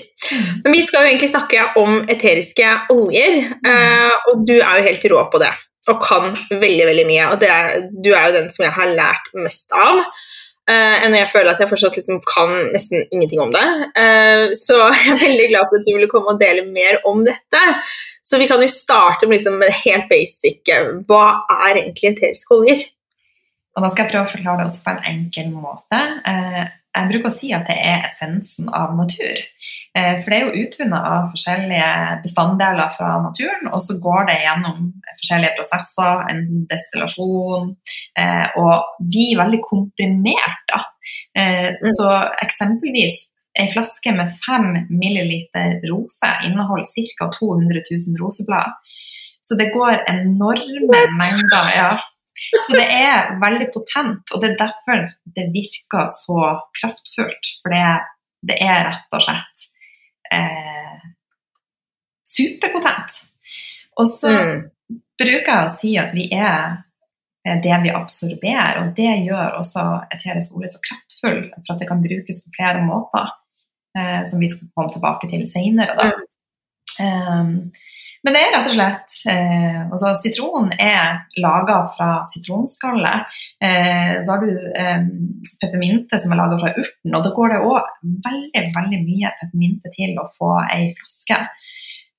Men 0.64 0.74
vi 0.74 0.82
skal 0.86 1.04
jo 1.04 1.12
egentlig 1.12 1.30
snakke 1.32 1.66
om 1.80 2.00
eteriske 2.10 2.68
oljer, 2.94 3.40
uh, 3.66 4.30
og 4.30 4.44
du 4.48 4.56
er 4.58 4.80
jo 4.80 4.86
helt 4.88 5.06
rå 5.12 5.24
på 5.32 5.40
det. 5.42 5.52
Og 5.90 6.02
kan 6.04 6.28
veldig, 6.50 6.84
veldig 6.90 7.06
mye. 7.08 7.30
Og 7.32 7.40
det, 7.40 7.54
du 8.04 8.12
er 8.12 8.28
jo 8.28 8.36
den 8.36 8.50
som 8.52 8.66
jeg 8.66 8.76
har 8.76 8.92
lært 8.92 9.32
mest 9.40 9.72
av. 9.74 10.04
Uh, 10.70 11.02
enn 11.02 11.16
jeg 11.16 11.30
føler 11.32 11.50
at 11.50 11.62
jeg 11.62 11.70
fortsatt 11.70 11.96
liksom 11.98 12.20
kan 12.28 12.52
nesten 12.70 13.02
ingenting 13.08 13.40
om 13.42 13.50
det. 13.54 13.66
Uh, 13.96 14.52
så 14.58 14.78
jeg 14.94 15.16
er 15.16 15.22
veldig 15.24 15.50
glad 15.50 15.66
for 15.66 15.80
at 15.80 15.88
du 15.88 15.92
ville 15.96 16.10
komme 16.12 16.34
og 16.34 16.42
dele 16.42 16.68
mer 16.70 17.00
om 17.10 17.24
dette. 17.26 17.64
Så 18.22 18.38
vi 18.38 18.46
kan 18.46 18.62
jo 18.62 18.70
starte 18.70 19.26
med, 19.26 19.40
liksom, 19.40 19.58
helt 19.84 20.10
basic. 20.10 20.62
Hva 21.08 21.24
er 21.66 21.80
egentlig 21.80 22.12
eteriske 22.12 22.54
oljer? 22.54 22.84
Og 23.74 23.82
da 23.82 23.90
skal 23.90 24.04
jeg 24.04 24.12
prøve 24.12 24.28
å 24.28 24.30
forklare 24.30 24.60
det 24.60 24.68
også 24.68 24.84
på 24.84 24.92
en 24.92 25.04
enkel 25.10 25.50
måte. 25.54 26.00
Uh, 26.26 26.64
jeg 26.90 27.08
bruker 27.10 27.30
å 27.30 27.34
si 27.34 27.52
at 27.54 27.68
det 27.70 27.76
er 27.86 28.04
essensen 28.08 28.70
av 28.74 28.96
natur. 28.98 29.42
Eh, 29.94 30.16
for 30.20 30.30
det 30.30 30.36
er 30.38 30.46
jo 30.46 30.64
utvunnet 30.64 31.08
av 31.14 31.28
forskjellige 31.32 31.90
bestanddeler 32.24 32.92
fra 32.96 33.10
naturen, 33.24 33.70
og 33.70 33.82
så 33.84 33.96
går 34.02 34.28
det 34.30 34.38
gjennom 34.44 34.88
forskjellige 35.20 35.56
prosesser, 35.58 36.24
en 36.30 36.64
destillasjon, 36.70 37.74
eh, 38.18 38.46
og 38.62 39.06
de 39.14 39.26
er 39.32 39.42
veldig 39.42 39.62
komprimert, 39.66 40.64
da. 40.70 40.82
Eh, 41.38 41.70
mm. 41.78 41.90
Så 41.98 42.10
eksempelvis 42.44 43.28
en 43.58 43.70
flaske 43.70 44.12
med 44.14 44.30
5 44.46 44.68
milliliter 44.90 45.80
rose 45.90 46.34
inneholder 46.46 46.86
ca. 47.18 47.30
200 47.38 47.82
000 47.90 48.20
roseblad. 48.22 48.78
Så 49.42 49.56
det 49.58 49.72
går 49.74 50.04
enorme 50.10 51.00
mengder 51.18 51.70
ja, 51.74 51.90
så 52.66 52.76
det 52.76 52.86
er 52.86 53.34
veldig 53.40 53.68
potent, 53.74 54.32
og 54.34 54.42
det 54.42 54.52
er 54.52 54.60
derfor 54.60 55.06
det 55.36 55.46
virker 55.54 56.06
så 56.12 56.54
kraftfullt. 56.80 57.50
For 57.62 57.74
det, 57.74 57.86
det 58.50 58.58
er 58.64 58.84
rett 58.88 59.16
og 59.16 59.24
slett 59.26 59.66
eh, 60.32 61.08
superpotent. 62.26 63.20
Og 64.00 64.08
så 64.08 64.30
mm. 64.32 64.62
bruker 65.20 65.50
jeg 65.50 65.66
å 65.66 65.74
si 65.74 65.96
at 66.00 66.14
vi 66.16 66.30
er 66.32 66.80
det 67.64 67.76
vi 67.82 67.92
absorberer, 67.96 68.82
og 68.82 68.90
det 68.96 69.12
gjør 69.24 69.60
også 69.62 69.84
eterisk 70.12 70.56
olje 70.58 70.74
så 70.74 70.80
kraftfull 70.84 71.38
for 71.54 71.72
at 71.72 71.80
det 71.80 71.88
kan 71.88 72.02
brukes 72.04 72.42
på 72.44 72.52
flere 72.56 72.82
måter, 72.84 73.30
eh, 73.96 74.26
som 74.28 74.42
vi 74.42 74.50
skal 74.52 74.68
komme 74.74 74.92
tilbake 74.92 75.30
til 75.30 75.46
senere. 75.48 76.10
Mm. 76.10 76.26
Um, 77.00 77.54
men 78.24 78.36
det 78.36 78.40
er 78.42 78.54
rett 78.54 78.68
og 78.68 78.74
slett 78.76 79.18
eh, 79.32 79.78
altså 79.86 80.12
Sitron 80.20 80.72
er 80.76 81.22
laga 81.40 81.78
fra 81.94 82.10
sitronskallet. 82.28 83.36
Eh, 83.64 84.18
så 84.20 84.34
har 84.34 84.44
du 84.44 84.50
eh, 84.76 85.06
peppermynte 85.62 86.20
som 86.20 86.34
er 86.34 86.42
laga 86.42 86.60
fra 86.60 86.74
urten, 86.76 87.14
og 87.14 87.24
da 87.24 87.34
går 87.36 87.54
det 87.54 87.62
òg 87.64 87.94
veldig 88.26 88.64
veldig 88.76 89.04
mye 89.06 89.32
peppermynte 89.40 89.94
til 89.96 90.18
å 90.20 90.28
få 90.36 90.56
ei 90.66 90.90
flaske. 90.98 91.40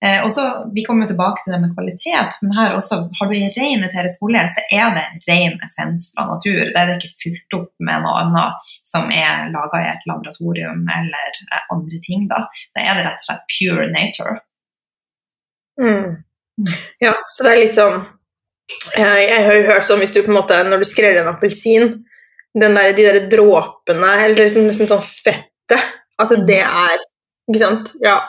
Eh, 0.05 0.23
og 0.23 0.31
så, 0.31 0.71
Vi 0.75 0.83
kommer 0.83 1.05
tilbake 1.07 1.43
til 1.43 1.53
det 1.53 1.61
med 1.61 1.73
kvalitet, 1.77 2.37
men 2.41 2.55
her 2.57 2.73
også, 2.73 2.97
har 3.17 3.27
du 3.29 3.35
en 3.37 3.53
ren 3.57 3.83
eterisk 3.85 4.23
olje, 4.25 4.45
så 4.49 4.63
er 4.73 4.95
det 4.95 5.03
en 5.05 5.25
ren 5.29 5.57
essens 5.67 6.09
fra 6.15 6.25
natur. 6.31 6.61
Det 6.73 6.79
er 6.81 6.95
ikke 6.95 7.17
fylt 7.21 7.57
opp 7.59 7.71
med 7.77 8.01
noe 8.01 8.15
annet 8.23 8.71
som 8.93 9.13
er 9.13 9.51
laga 9.53 9.83
i 9.83 9.91
et 9.93 10.07
laboratorium 10.09 10.87
eller 10.99 11.43
eh, 11.45 11.67
andre 11.75 12.01
ting. 12.07 12.25
da. 12.31 12.47
Det 12.73 12.87
er 12.87 12.97
det 12.97 13.05
rett 13.05 13.21
og 13.21 13.27
slett 13.29 13.45
pure 13.53 13.91
nature. 13.93 14.39
Mm. 15.79 16.17
Ja, 17.01 17.13
så 17.31 17.45
det 17.45 17.51
er 17.51 17.61
litt 17.61 17.77
sånn 17.77 17.95
eh, 18.99 19.21
Jeg 19.23 19.45
har 19.47 19.55
jo 19.55 19.61
hørt 19.69 19.85
sånn 19.87 20.01
hvis 20.03 20.11
du 20.13 20.19
på 20.19 20.29
en 20.29 20.37
måte, 20.37 20.57
når 20.67 20.83
du 20.83 20.85
skreller 20.85 21.23
en 21.23 21.31
appelsin 21.31 21.93
den 22.51 22.75
der, 22.75 22.91
De 22.97 23.05
der 23.07 23.29
dråpene, 23.31 24.09
eller 24.25 24.43
liksom 24.43 24.67
nesten 24.67 24.89
sånn 24.89 25.03
fettet, 25.05 25.87
at 26.19 26.33
det 26.47 26.59
er 26.59 26.97
Ikke 27.47 27.61
sant? 27.61 27.93
Ja. 28.03 28.19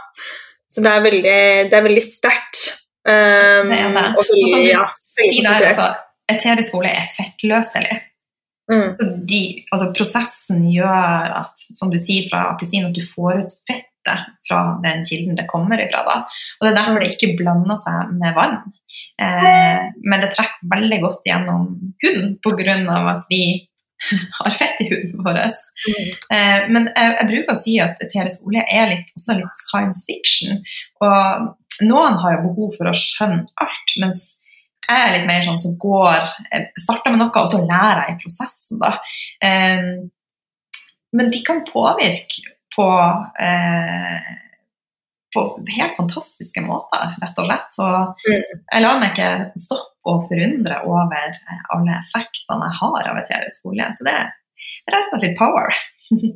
Så 0.73 0.85
det 0.85 0.93
er 0.93 1.03
veldig, 1.05 1.41
det 1.69 1.77
er 1.77 1.85
veldig 1.85 2.03
sterkt. 2.05 2.63
Um, 3.05 3.69
det 3.69 3.77
er 3.77 3.91
det. 3.93 4.05
Og 4.15 4.23
veldig, 4.23 4.45
og 4.47 4.53
som 4.55 4.63
du 4.63 4.71
ja, 4.71 4.85
sier 4.95 5.45
der, 5.45 5.67
altså, 5.69 5.89
eterisk 6.33 6.79
olje 6.79 6.95
er 6.97 7.11
fettløselig. 7.13 7.99
Mm. 8.73 8.93
Så 8.97 9.09
de, 9.29 9.41
altså 9.71 9.88
prosessen 9.97 10.67
gjør 10.73 11.33
at, 11.43 11.64
som 11.79 11.91
du 11.93 11.99
sier 12.00 12.29
fra 12.31 12.47
appelsin, 12.52 12.88
at 12.88 12.97
du 12.97 13.02
får 13.05 13.43
ut 13.43 13.57
fettet 13.69 13.91
fra 14.49 14.62
den 14.83 15.05
kilden 15.07 15.37
det 15.38 15.49
kommer 15.50 15.81
ifra. 15.83 16.02
Da. 16.09 16.14
Og 16.59 16.64
Det 16.67 16.71
er 16.73 16.79
derfor 16.79 17.02
det 17.02 17.11
ikke 17.14 17.35
blander 17.38 17.79
seg 17.81 18.14
med 18.19 18.38
vann. 18.38 18.57
Eh, 19.23 19.85
men 20.02 20.25
det 20.25 20.33
trekker 20.35 20.73
veldig 20.73 20.99
godt 21.05 21.29
gjennom 21.29 21.69
huden 22.02 22.33
pga. 22.43 22.97
at 23.14 23.29
vi 23.31 23.43
har 24.41 24.50
fett 24.59 24.81
i 24.83 24.88
huden 24.91 25.23
vår. 25.23 25.41
Mm. 25.87 26.11
Eh, 26.35 26.61
men 26.75 26.88
jeg, 26.91 27.17
jeg, 27.19 27.29
bruker 27.31 27.55
å 27.55 27.62
si 27.62 27.79
at 27.83 28.02
eterisk 28.02 28.47
olje 28.49 28.64
er 28.67 28.91
litt, 28.91 29.12
også 29.19 29.38
litt 29.38 29.64
science 29.69 30.02
fiction. 30.09 30.62
Og 31.05 31.85
noen 31.87 32.19
har 32.23 32.37
jo 32.37 32.47
behov 32.49 32.79
for 32.79 32.91
å 32.91 32.97
skjønne 32.97 33.47
alt, 33.62 33.99
mens 34.02 34.25
jeg 34.89 35.03
er 35.03 35.12
litt 35.15 35.29
mer 35.29 35.45
sånn 35.47 35.61
som 35.62 35.77
går 35.81 36.27
Starter 36.81 37.15
med 37.15 37.23
noe, 37.23 37.31
og 37.33 37.51
så 37.51 37.62
lærer 37.62 38.07
jeg 38.09 38.17
i 38.17 38.23
prosessen, 38.25 38.81
da. 38.83 38.97
Eh, 39.45 39.85
men 41.12 41.31
de 41.33 41.43
kan 41.45 41.61
påvirke 41.69 42.55
på 42.73 42.89
eh, 43.45 44.33
på 45.33 45.65
helt 45.79 45.97
fantastiske 45.97 46.61
måter, 46.61 47.15
rett 47.23 47.41
og 47.41 47.49
slett. 47.49 47.69
Så 47.73 47.89
jeg 48.29 48.85
lar 48.85 49.01
meg 49.01 49.15
ikke 49.15 49.31
stoppe 49.61 49.89
og 50.12 50.27
forundre 50.29 50.81
over 50.89 51.37
alle 51.73 51.99
effektene 52.01 52.69
jeg 52.69 52.79
har 52.81 53.11
av 53.12 53.21
eterisk 53.21 53.71
olje. 53.71 53.89
Så 53.97 54.07
det, 54.09 54.17
det 54.19 54.93
er 54.93 54.97
rett 54.99 55.07
og 55.07 55.15
slett 55.15 55.27
litt 55.29 55.39
power. 55.39 55.79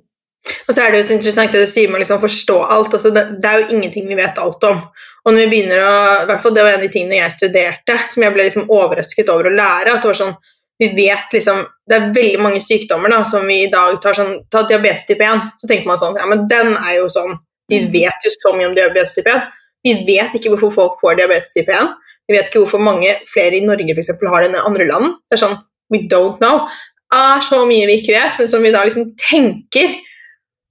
og 0.66 0.70
så 0.70 0.84
er 0.84 0.92
det 0.92 1.02
jo 1.02 1.08
så 1.10 1.16
interessant 1.18 1.56
det 1.56 1.64
du 1.66 1.72
sier 1.72 1.90
med 1.90 1.98
å 1.98 2.04
liksom 2.04 2.22
forstå 2.24 2.56
alt. 2.62 2.96
Altså 2.96 3.12
det, 3.12 3.26
det, 3.42 3.50
er 3.50 3.62
jo 3.62 3.76
ingenting 3.76 4.08
vi 4.08 4.18
vet 4.18 4.40
alt 4.40 4.68
om. 4.70 4.82
Og 5.26 5.34
når 5.34 5.42
vi 5.42 5.48
begynner 5.50 5.82
å, 5.82 5.94
i 6.22 6.26
hvert 6.28 6.42
fall 6.42 6.54
Det 6.54 6.62
var 6.62 6.76
en 6.76 6.78
av 6.78 6.84
de 6.84 6.92
tingene 6.92 7.18
jeg 7.18 7.34
studerte 7.34 7.96
som 8.12 8.22
jeg 8.22 8.34
ble 8.34 8.46
liksom 8.46 8.70
overrasket 8.70 9.32
over 9.32 9.50
å 9.50 9.56
lære. 9.56 9.96
at 9.96 10.04
det 10.04 10.10
var 10.12 10.20
sånn, 10.20 10.36
vi 10.78 10.88
vet 10.94 11.34
liksom, 11.34 11.64
Det 11.88 11.98
er 11.98 12.08
veldig 12.14 12.42
mange 12.44 12.62
sykdommer 12.62 13.12
da, 13.12 13.22
som 13.26 13.46
vi 13.46 13.62
i 13.64 13.70
dag 13.72 13.98
tar 14.02 14.18
sånn, 14.18 14.34
ta 14.52 14.62
diabetes 14.68 15.06
type 15.08 15.26
1. 15.26 15.52
Så 15.60 15.70
tenker 15.70 15.90
man 15.90 16.00
sånn 16.02 16.18
Ja, 16.20 16.26
men 16.30 16.46
den 16.50 16.74
er 16.76 16.96
jo 17.00 17.10
sånn 17.12 17.36
Vi 17.72 17.82
vet 17.90 18.26
jo 18.26 18.34
så 18.34 18.54
mye 18.56 18.70
om 18.70 18.76
diabetes 18.78 19.16
type 19.18 19.32
1. 19.34 19.46
Vi 19.86 19.94
vet 20.06 20.34
ikke 20.34 20.54
hvorfor 20.54 20.74
folk 20.74 21.00
får 21.02 21.18
diabetes 21.18 21.54
type 21.54 21.74
1. 21.74 21.94
Vi 22.26 22.34
vet 22.34 22.50
ikke 22.50 22.62
hvorfor 22.64 22.82
mange 22.82 23.12
flere 23.30 23.58
i 23.58 23.64
Norge 23.66 23.94
for 23.94 24.02
eksempel, 24.02 24.30
har 24.30 24.42
det 24.42 24.50
enn 24.50 24.58
i 24.58 24.66
andre 24.68 24.86
land. 24.88 25.16
Det 25.26 25.38
er 25.38 25.42
sånn 25.46 25.58
We 25.94 26.06
don't 26.10 26.40
know. 26.42 26.66
Det 27.06 27.18
er 27.22 27.42
så 27.46 27.60
mye 27.66 27.86
vi 27.86 28.00
ikke 28.00 28.14
vet, 28.16 28.38
men 28.40 28.48
som 28.50 28.64
vi 28.66 28.72
da 28.74 28.82
liksom 28.86 29.12
tenker 29.20 29.92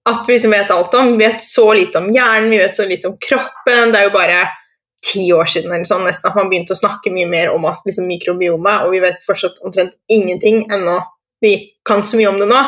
at 0.10 0.28
vi 0.28 0.36
liksom 0.36 0.54
vet 0.54 0.72
alt 0.72 0.94
om. 0.94 1.18
Vi 1.18 1.26
vet 1.26 1.42
så 1.42 1.66
lite 1.74 1.98
om 1.98 2.12
hjernen, 2.14 2.50
vi 2.50 2.62
vet 2.62 2.76
så 2.76 2.86
lite 2.86 3.10
om 3.10 3.18
kroppen. 3.30 3.92
Det 3.92 4.00
er 4.00 4.08
jo 4.10 4.14
bare 4.14 4.44
ti 5.06 5.26
år 5.34 5.50
siden 5.50 5.74
eller 5.74 5.88
sånn, 5.88 6.06
nesten 6.06 6.30
at 6.30 6.38
man 6.38 6.50
begynte 6.50 6.74
å 6.74 6.80
snakke 6.80 7.14
mye 7.14 7.28
mer 7.30 7.54
om 7.54 7.66
liksom, 7.86 8.08
mikrobiomet, 8.10 8.86
og 8.86 8.94
vi 8.96 9.02
vet 9.04 9.26
fortsatt 9.26 9.62
omtrent 9.66 9.94
ingenting 10.12 10.66
ennå. 10.74 10.98
Vi 11.42 11.56
kan 11.86 12.02
så 12.06 12.18
mye 12.18 12.32
om 12.32 12.40
det 12.42 12.50
nå. 12.50 12.62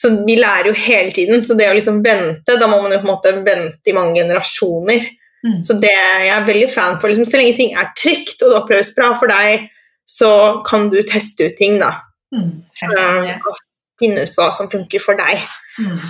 Så 0.00 0.10
vi 0.26 0.36
lærer 0.40 0.70
jo 0.70 0.76
hele 0.76 1.12
tiden. 1.12 1.44
Så 1.44 1.54
det 1.56 1.68
å 1.68 1.76
liksom 1.76 2.00
vente, 2.04 2.56
da 2.56 2.68
må 2.68 2.80
man 2.80 2.92
jo 2.94 3.00
på 3.02 3.06
en 3.08 3.12
måte 3.12 3.32
vente 3.44 3.92
i 3.92 3.96
mange 3.96 4.16
generasjoner. 4.16 5.04
Mm. 5.44 5.58
Så 5.64 5.76
det 5.80 5.92
jeg 5.92 6.32
er 6.32 6.48
veldig 6.48 6.70
fan 6.72 6.96
for, 7.00 7.12
liksom, 7.12 7.28
så 7.28 7.40
lenge 7.40 7.58
ting 7.58 7.76
er 7.76 7.92
trygt 7.96 8.40
og 8.40 8.52
det 8.52 8.58
oppleves 8.60 8.94
bra 8.96 9.12
for 9.20 9.32
deg, 9.32 9.68
så 10.08 10.30
kan 10.66 10.88
du 10.92 11.00
teste 11.08 11.48
ut 11.50 11.60
ting, 11.60 11.78
da. 11.80 11.94
Mm. 12.34 12.50
Um, 12.88 13.30
og 13.48 13.60
finne 14.00 14.24
ut 14.24 14.36
hva 14.38 14.48
som 14.56 14.68
funker 14.72 15.04
for 15.04 15.20
deg. 15.20 15.44
Mm. 15.80 16.00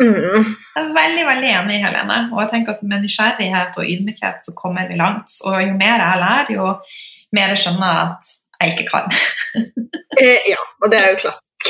Mm. 0.00 0.44
Jeg 0.74 0.80
er 0.80 0.92
veldig 0.96 1.24
veldig 1.28 1.48
enig, 1.58 1.78
Helene. 1.84 2.18
Og 2.32 2.42
jeg 2.44 2.50
tenker 2.54 2.76
at 2.76 2.84
med 2.88 3.04
nysgjerrighet 3.04 3.76
og 3.80 3.88
ydmykhet 3.94 4.46
så 4.46 4.54
kommer 4.56 4.88
vi 4.88 4.98
langt. 5.00 5.34
Og 5.44 5.58
jo 5.60 5.74
mer 5.76 6.00
jeg 6.00 6.22
lærer, 6.22 6.52
jo 6.56 6.70
mer 7.36 7.52
jeg 7.52 7.62
skjønner 7.64 8.04
at 8.04 8.36
jeg 8.60 8.76
ikke 8.76 8.90
kan. 8.92 9.10
Eh, 10.20 10.42
ja, 10.50 10.58
og 10.82 10.90
det 10.90 10.98
er 10.98 11.12
jo 11.12 11.20
klassisk. 11.20 11.68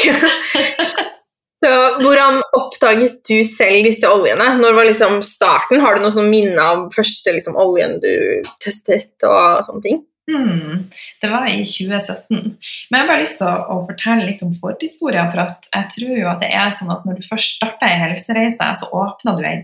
så 1.63 1.73
Hvordan 2.01 2.39
oppdaget 2.57 3.19
du 3.29 3.45
selv 3.45 3.85
disse 3.85 4.09
oljene? 4.09 4.47
Når 4.59 4.79
var 4.79 4.89
liksom 4.89 5.21
starten? 5.23 5.83
Har 5.85 5.95
du 5.95 6.03
noe 6.03 6.15
sånn 6.15 6.33
minne 6.33 6.65
av 6.65 6.87
første 6.97 7.35
liksom, 7.37 7.59
oljen 7.61 7.99
du 8.03 8.41
testet 8.65 9.29
og 9.29 9.61
sånne 9.69 9.85
ting? 9.85 10.01
Hmm, 10.31 10.91
det 11.23 11.29
var 11.31 11.49
i 11.51 11.65
2017. 11.65 12.21
Men 12.31 12.97
jeg 12.97 13.03
har 13.03 13.09
bare 13.09 13.23
lyst 13.25 13.41
til 13.41 13.49
å, 13.49 13.55
å 13.75 13.79
fortelle 13.89 14.29
litt 14.29 14.45
om 14.47 14.53
forhistorien. 14.55 15.31
For 15.33 15.43
at 15.43 15.67
jeg 15.73 15.91
tror 15.97 16.15
jo 16.21 16.31
at 16.31 16.45
det 16.45 16.53
er 16.55 16.71
sånn 16.77 16.93
at 16.95 17.07
når 17.09 17.19
du 17.19 17.27
først 17.27 17.57
starter 17.59 17.89
ei 17.89 17.99
helsereise, 18.05 18.71
så 18.83 18.91
åpner 19.03 19.39
du 19.39 19.47
ei 19.49 19.57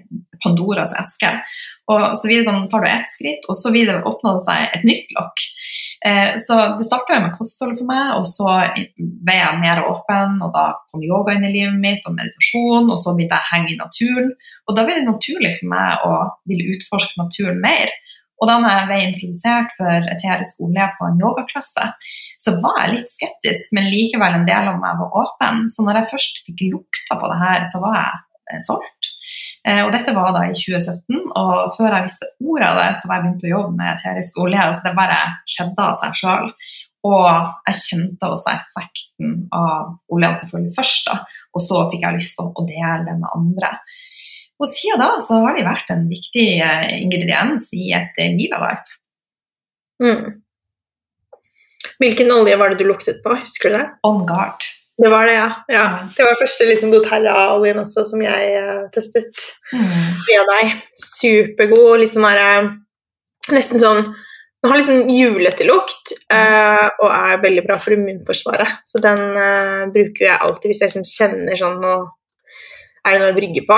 Pandoras 0.42 0.92
eske. 0.98 1.30
Og 1.86 2.16
så 2.18 2.26
videre 2.26 2.48
sånn, 2.48 2.64
tar 2.70 2.82
du 2.82 2.88
ett 2.90 3.12
skritt, 3.14 3.44
og 3.46 3.54
så 3.54 3.70
videre 3.70 4.02
åpner 4.10 4.36
det 4.36 4.44
seg 4.46 4.74
et 4.74 4.86
nytt 4.88 5.12
lokk. 5.14 5.44
Eh, 6.08 6.32
så 6.42 6.56
det 6.76 6.86
starta 6.86 7.20
med 7.22 7.36
kosthold 7.38 7.76
for 7.78 7.86
meg, 7.88 8.16
og 8.18 8.26
så 8.26 8.56
ble 8.98 9.36
jeg 9.36 9.60
mer 9.62 9.84
åpen, 9.86 10.40
og 10.42 10.50
da 10.56 10.66
kom 10.90 11.04
yoga 11.06 11.36
inn 11.36 11.46
i 11.46 11.52
livet 11.54 11.78
mitt, 11.78 12.02
og 12.08 12.16
meditasjon, 12.18 12.90
og 12.90 12.98
så 12.98 13.14
begynte 13.14 13.38
jeg 13.38 13.46
å 13.46 13.52
henge 13.52 13.72
i 13.72 13.78
naturen. 13.78 14.34
Og 14.66 14.74
da 14.74 14.86
ble 14.86 14.98
det 14.98 15.06
naturlig 15.06 15.54
for 15.60 15.70
meg 15.76 16.06
å 16.08 16.12
ville 16.50 16.74
utforske 16.74 17.22
naturen 17.22 17.62
mer. 17.62 17.94
Og 18.36 18.50
da 18.50 18.56
jeg 18.60 18.86
ble 18.88 19.00
introdusert 19.06 19.74
for 19.78 20.08
eterisk 20.12 20.60
olje 20.66 20.86
på 20.98 21.08
en 21.08 21.20
yogaklasse, 21.22 21.88
så 22.42 22.54
var 22.60 22.82
jeg 22.82 22.94
litt 22.94 23.12
skeptisk, 23.14 23.70
men 23.76 23.88
likevel 23.88 24.38
en 24.38 24.48
del 24.48 24.70
av 24.72 24.80
meg 24.82 25.00
var 25.00 25.20
åpen. 25.22 25.66
Så 25.72 25.86
når 25.86 26.02
jeg 26.02 26.12
først 26.12 26.42
fikk 26.44 26.66
lukta 26.74 27.18
på 27.20 27.32
det 27.32 27.38
her, 27.40 27.68
så 27.72 27.80
var 27.84 28.00
jeg 28.02 28.66
solgt. 28.66 29.12
Eh, 29.66 29.82
og 29.82 29.90
dette 29.94 30.14
var 30.14 30.34
da 30.36 30.44
i 30.46 30.54
2017, 30.54 31.22
og 31.34 31.76
før 31.78 31.96
jeg 31.96 32.06
visste 32.06 32.28
ordet 32.44 32.68
av 32.68 32.80
det, 32.80 32.90
så 33.00 33.08
var 33.08 33.18
jeg 33.18 33.24
begynt 33.26 33.46
å 33.46 33.54
jobbe 33.54 33.78
med 33.80 33.92
eterisk 33.94 34.42
olje. 34.44 34.66
Så 34.76 34.84
det 34.84 34.98
bare 34.98 35.22
skjedde 35.54 35.86
av 35.88 35.96
seg 36.02 36.20
sjøl. 36.20 36.52
Og 37.06 37.26
jeg 37.68 37.80
kjente 37.80 38.28
også 38.34 38.52
effekten 38.52 39.34
av 39.54 39.92
oljen 40.12 40.38
selvfølgelig 40.40 40.74
først, 40.74 41.10
da. 41.10 41.20
Og 41.54 41.62
så 41.62 41.84
fikk 41.92 42.02
jeg 42.06 42.18
lyst 42.18 42.34
til 42.38 42.48
å 42.50 42.66
dele 42.66 43.04
det 43.06 43.16
med 43.20 43.28
andre. 43.30 43.72
Og 44.62 44.70
siden 44.70 45.02
da 45.02 45.10
så 45.20 45.42
har 45.44 45.56
de 45.56 45.66
vært 45.66 45.90
en 45.92 46.06
viktig 46.08 46.46
eh, 46.64 46.88
ingrediens 47.02 47.68
i 47.76 47.90
et 47.96 48.16
liv 48.38 48.54
av 48.56 48.64
Life. 48.64 48.96
Mm. 50.02 50.42
Hvilken 52.00 52.32
olje 52.32 52.56
var 52.60 52.72
det 52.72 52.80
du 52.80 52.88
luktet 52.88 53.22
på? 53.24 53.36
Husker 53.40 53.72
du 53.72 53.78
det? 53.78 53.86
On 54.08 54.24
guard. 54.28 54.64
Det 54.96 55.08
var 55.12 55.26
det, 55.28 55.34
ja. 55.36 55.48
ja. 55.68 55.84
Det 56.16 56.24
var 56.24 56.38
første 56.40 56.66
liksom, 56.68 56.92
doTERRA-oljen 56.92 57.80
også 57.82 58.06
som 58.08 58.22
jeg 58.24 58.60
uh, 58.62 58.88
testet 58.94 59.52
Mm. 59.74 60.12
via 60.22 60.42
deg. 60.46 60.74
Supergod. 60.94 61.96
Litt 61.98 62.12
sånn 62.14 62.22
der, 62.22 62.68
Nesten 63.50 63.80
sånn 63.82 64.04
Den 64.62 64.70
har 64.70 64.78
liksom 64.78 65.10
julete 65.10 65.66
lukt 65.66 66.12
uh, 66.30 66.86
og 67.02 67.08
er 67.10 67.42
veldig 67.42 67.64
bra 67.66 67.76
for 67.82 67.96
immunforsvaret. 67.96 68.78
Så 68.86 69.02
den 69.02 69.18
uh, 69.18 69.90
bruker 69.90 70.28
jeg 70.28 70.38
alltid 70.38 70.70
hvis 70.70 70.80
jeg 70.82 70.92
liksom 70.92 71.06
kjenner 71.10 71.58
sånn 71.60 71.82
nå 71.82 71.96
er 73.06 73.16
det 73.16 73.20
noe 73.20 73.34
å 73.34 73.36
brygge 73.36 73.64
på. 73.66 73.76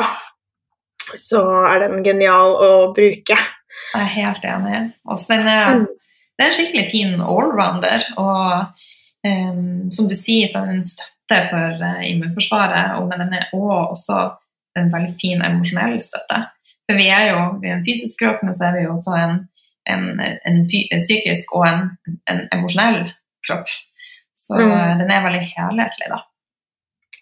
Så 1.16 1.40
er 1.68 1.80
den 1.86 2.02
genial 2.04 2.52
å 2.56 2.92
bruke. 2.96 3.36
Jeg 3.94 4.02
er 4.02 4.10
helt 4.16 4.44
enig. 4.44 4.80
Også 5.08 5.28
den 5.32 5.46
er, 5.48 5.74
Mm. 5.76 5.86
det 6.38 6.44
er 6.44 6.48
en 6.48 6.54
skikkelig 6.58 6.90
fin 6.90 7.20
allrounder. 7.20 8.04
Og 8.18 8.66
um, 9.24 9.90
som 9.90 10.08
du 10.08 10.14
sier, 10.14 10.46
så 10.48 10.58
er 10.62 10.66
den 10.66 10.76
en 10.82 10.84
støtte 10.84 11.38
for 11.50 11.80
uh, 11.84 12.02
immunforsvaret, 12.10 12.98
men 13.08 13.18
den 13.24 13.32
er 13.34 13.48
også, 13.52 14.18
en 14.76 14.92
veldig 14.92 15.14
fin 15.20 15.42
emosjonell 15.42 15.96
støtte. 16.00 16.42
For 16.88 16.96
vi 16.96 17.08
er 17.10 17.30
jo 17.32 17.38
vi 17.60 17.68
er 17.68 17.78
en 17.78 17.84
fysisk 17.86 18.20
kropp, 18.22 18.42
men 18.42 18.54
så 18.54 18.68
er 18.68 18.76
vi 18.76 18.84
jo 18.84 18.92
også 18.94 19.16
en, 19.18 19.48
en, 19.90 20.04
en, 20.20 20.36
en 20.46 20.64
psykisk 21.02 21.52
og 21.56 21.66
en, 21.66 21.90
en 22.30 22.44
emosjonell 22.52 23.10
kropp. 23.46 23.68
Så 24.34 24.54
Mm. 24.56 24.70
eh, 24.72 24.98
den 24.98 25.10
er 25.10 25.24
veldig 25.26 25.42
helhetlig, 25.56 26.06
da. 26.08 26.20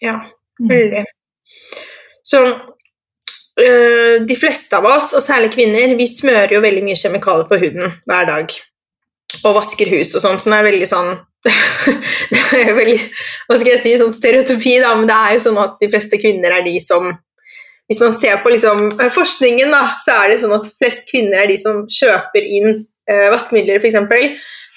Ja. 0.01 0.13
Mm. 0.61 0.69
Veldig. 0.69 1.03
Så 2.23 2.39
de 3.57 4.35
fleste 4.37 4.77
av 4.77 4.85
oss, 4.85 5.07
og 5.17 5.23
særlig 5.25 5.49
kvinner, 5.55 5.95
vi 5.97 6.05
smører 6.05 6.51
jo 6.53 6.59
veldig 6.61 6.83
mye 6.85 6.99
kjemikalier 6.99 7.47
på 7.49 7.57
huden 7.57 7.95
hver 8.05 8.27
dag. 8.29 8.51
Og 9.41 9.55
vasker 9.57 9.89
hus 9.95 10.13
og 10.13 10.21
sånn, 10.21 10.37
så 10.37 10.51
det 10.51 10.59
er 10.59 10.67
veldig 10.67 10.89
sånn 10.89 11.15
det 12.33 12.59
er 12.59 12.75
veldig, 12.75 12.97
Hva 13.47 13.57
skal 13.57 13.71
jeg 13.73 13.81
si, 13.81 13.95
sånn 13.99 14.13
stereotypi, 14.13 14.75
da, 14.83 14.93
men 14.99 15.09
det 15.09 15.17
er 15.17 15.33
jo 15.35 15.43
sånn 15.47 15.57
at 15.63 15.77
de 15.81 15.89
fleste 15.91 16.19
kvinner 16.21 16.53
er 16.53 16.65
de 16.65 16.75
som 16.83 17.09
hvis 17.87 18.01
man 18.03 18.15
ser 18.15 18.41
på 18.43 18.51
liksom, 18.51 18.89
forskningen, 19.15 19.71
da, 19.71 19.95
så 20.03 20.17
er 20.19 20.33
det 20.33 20.41
sånn 20.41 20.55
at 20.57 20.67
flest 20.75 21.07
kvinner 21.07 21.43
er 21.43 21.47
de 21.47 21.55
som 21.59 21.85
kjøper 21.87 22.43
inn 22.43 22.67
eh, 23.07 23.29
vaskemidler, 23.31 23.79
f.eks. 23.79 23.95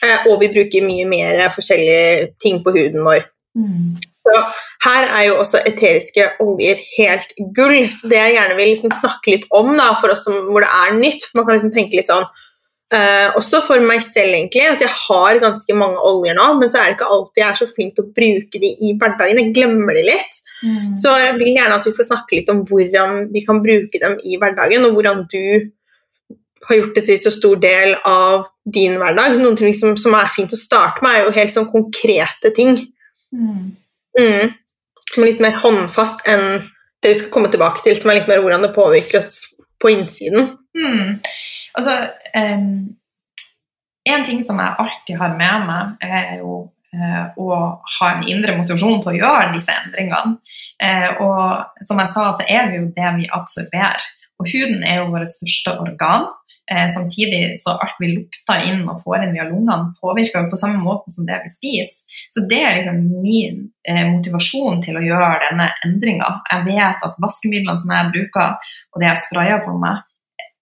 Eh, 0.00 0.28
og 0.30 0.38
vi 0.40 0.50
bruker 0.54 0.86
mye 0.86 1.08
mer 1.10 1.42
forskjellige 1.50 2.30
ting 2.42 2.60
på 2.62 2.74
huden 2.76 3.02
vår. 3.06 3.26
Mm. 3.58 3.96
Så 4.20 4.36
her 4.84 5.06
er 5.08 5.24
jo 5.30 5.38
også 5.40 5.62
eteriske 5.68 6.26
oljer 6.44 6.80
helt 6.98 7.32
gull. 7.56 7.86
Så 7.92 8.10
det 8.10 8.20
jeg 8.20 8.36
gjerne 8.36 8.58
vil 8.58 8.70
liksom 8.74 8.92
snakke 8.98 9.34
litt 9.34 9.48
om 9.56 9.72
da, 9.78 9.94
for 10.00 10.12
oss 10.12 10.26
som, 10.26 10.36
hvor 10.50 10.64
det 10.64 10.70
er 10.82 10.98
nytt 10.98 11.26
for 11.26 11.40
Man 11.40 11.48
kan 11.48 11.56
liksom 11.56 11.72
tenke 11.74 11.96
litt 11.96 12.10
sånn 12.10 12.26
uh, 12.26 13.28
Også 13.40 13.62
for 13.64 13.82
meg 13.86 14.04
selv, 14.04 14.34
egentlig, 14.36 14.66
at 14.68 14.84
jeg 14.84 14.92
har 15.06 15.40
ganske 15.42 15.78
mange 15.78 16.04
oljer 16.10 16.36
nå, 16.36 16.50
men 16.60 16.72
så 16.72 16.82
er 16.82 16.90
det 16.90 16.98
ikke 16.98 17.10
alltid 17.16 17.42
jeg 17.42 17.48
er 17.48 17.60
så 17.62 17.70
flink 17.72 17.96
til 17.96 18.06
å 18.06 18.14
bruke 18.20 18.62
de 18.62 18.72
i 18.76 18.94
hverdagen. 19.00 19.42
Jeg 19.42 19.56
glemmer 19.56 19.96
de 19.96 20.06
litt. 20.10 20.40
Mm. 20.60 20.94
Så 21.00 21.16
jeg 21.16 21.36
vil 21.40 21.54
gjerne 21.54 21.80
at 21.80 21.86
vi 21.88 21.96
skal 21.96 22.10
snakke 22.10 22.36
litt 22.36 22.50
om 22.52 22.64
hvordan 22.68 23.28
vi 23.32 23.44
kan 23.46 23.62
bruke 23.64 24.02
dem 24.02 24.18
i 24.20 24.36
hverdagen, 24.40 24.84
og 24.84 24.98
hvordan 24.98 25.24
du 25.32 25.70
har 26.68 26.76
gjort 26.76 26.96
det 26.98 27.06
til 27.06 27.16
så 27.16 27.32
stor 27.32 27.60
del 27.60 27.94
av 28.04 28.50
din 28.68 28.98
hverdag. 29.00 29.38
Noen 29.40 29.56
ting 29.56 29.72
som, 29.76 29.96
som 29.96 30.12
er 30.18 30.28
fint 30.34 30.52
å 30.52 30.60
starte 30.60 31.00
med, 31.04 31.16
er 31.16 31.24
jo 31.24 31.36
helt 31.38 31.54
sånn 31.54 31.70
konkrete 31.72 32.52
ting. 32.56 32.76
Mm. 33.32 33.70
Mm. 34.18 34.54
Som 35.10 35.22
er 35.24 35.30
litt 35.32 35.42
mer 35.42 35.58
håndfast 35.60 36.26
enn 36.30 36.64
det 37.00 37.14
vi 37.14 37.18
skal 37.18 37.32
komme 37.34 37.50
tilbake 37.52 37.82
til, 37.84 37.96
som 37.98 38.12
er 38.12 38.20
litt 38.20 38.28
mer 38.30 38.42
hvordan 38.42 38.66
det 38.66 38.74
påvirker 38.76 39.20
oss 39.20 39.42
på 39.80 39.92
innsiden. 39.94 40.52
Mm. 40.76 41.20
Altså, 41.78 41.94
um, 42.36 42.96
en 44.10 44.26
ting 44.26 44.44
som 44.46 44.60
jeg 44.60 44.76
alltid 44.84 45.16
har 45.20 45.36
med 45.38 45.66
meg, 45.68 45.94
er 46.04 46.28
jo 46.42 46.58
uh, 46.68 47.26
å 47.40 47.58
ha 47.96 48.10
en 48.12 48.26
indre 48.28 48.56
motivasjon 48.58 49.00
til 49.04 49.14
å 49.14 49.18
gjøre 49.18 49.52
disse 49.54 49.74
endringene. 49.84 50.36
Uh, 50.82 51.10
og 51.24 51.86
som 51.88 52.02
jeg 52.02 52.12
sa, 52.12 52.26
så 52.36 52.46
er 52.46 52.70
vi 52.70 52.82
jo 52.82 52.90
det 52.96 53.14
vi 53.16 53.30
absorberer. 53.40 54.08
Og 54.40 54.48
huden 54.48 54.84
er 54.88 55.00
jo 55.00 55.10
vårt 55.12 55.32
største 55.32 55.76
organ. 55.82 56.28
Eh, 56.70 56.88
samtidig 56.94 57.60
så 57.60 57.70
alt 57.70 57.96
vi 57.98 58.12
lukter 58.12 58.60
inn 58.62 58.84
og 58.88 59.00
får 59.02 59.24
inn 59.24 59.32
via 59.34 59.48
lungene, 59.48 59.90
påvirker 59.98 60.44
jo 60.44 60.50
på 60.52 60.58
samme 60.60 60.78
måte 60.84 61.10
som 61.10 61.26
det 61.26 61.40
vi 61.42 61.50
spiser. 61.50 62.20
Så 62.30 62.44
det 62.50 62.60
er 62.62 62.76
liksom 62.78 63.00
min 63.24 63.64
eh, 63.88 64.04
motivasjon 64.12 64.78
til 64.84 65.00
å 65.00 65.02
gjøre 65.02 65.48
denne 65.48 65.66
endringa. 65.86 66.28
Jeg 66.52 66.68
vet 66.68 67.02
at 67.08 67.18
vaskemidlene 67.24 67.82
som 67.82 67.90
jeg 67.96 68.12
bruker, 68.14 68.70
og 68.94 69.02
det 69.02 69.10
jeg 69.10 69.24
sprayer 69.26 69.64
på 69.66 69.74
meg, 69.82 70.04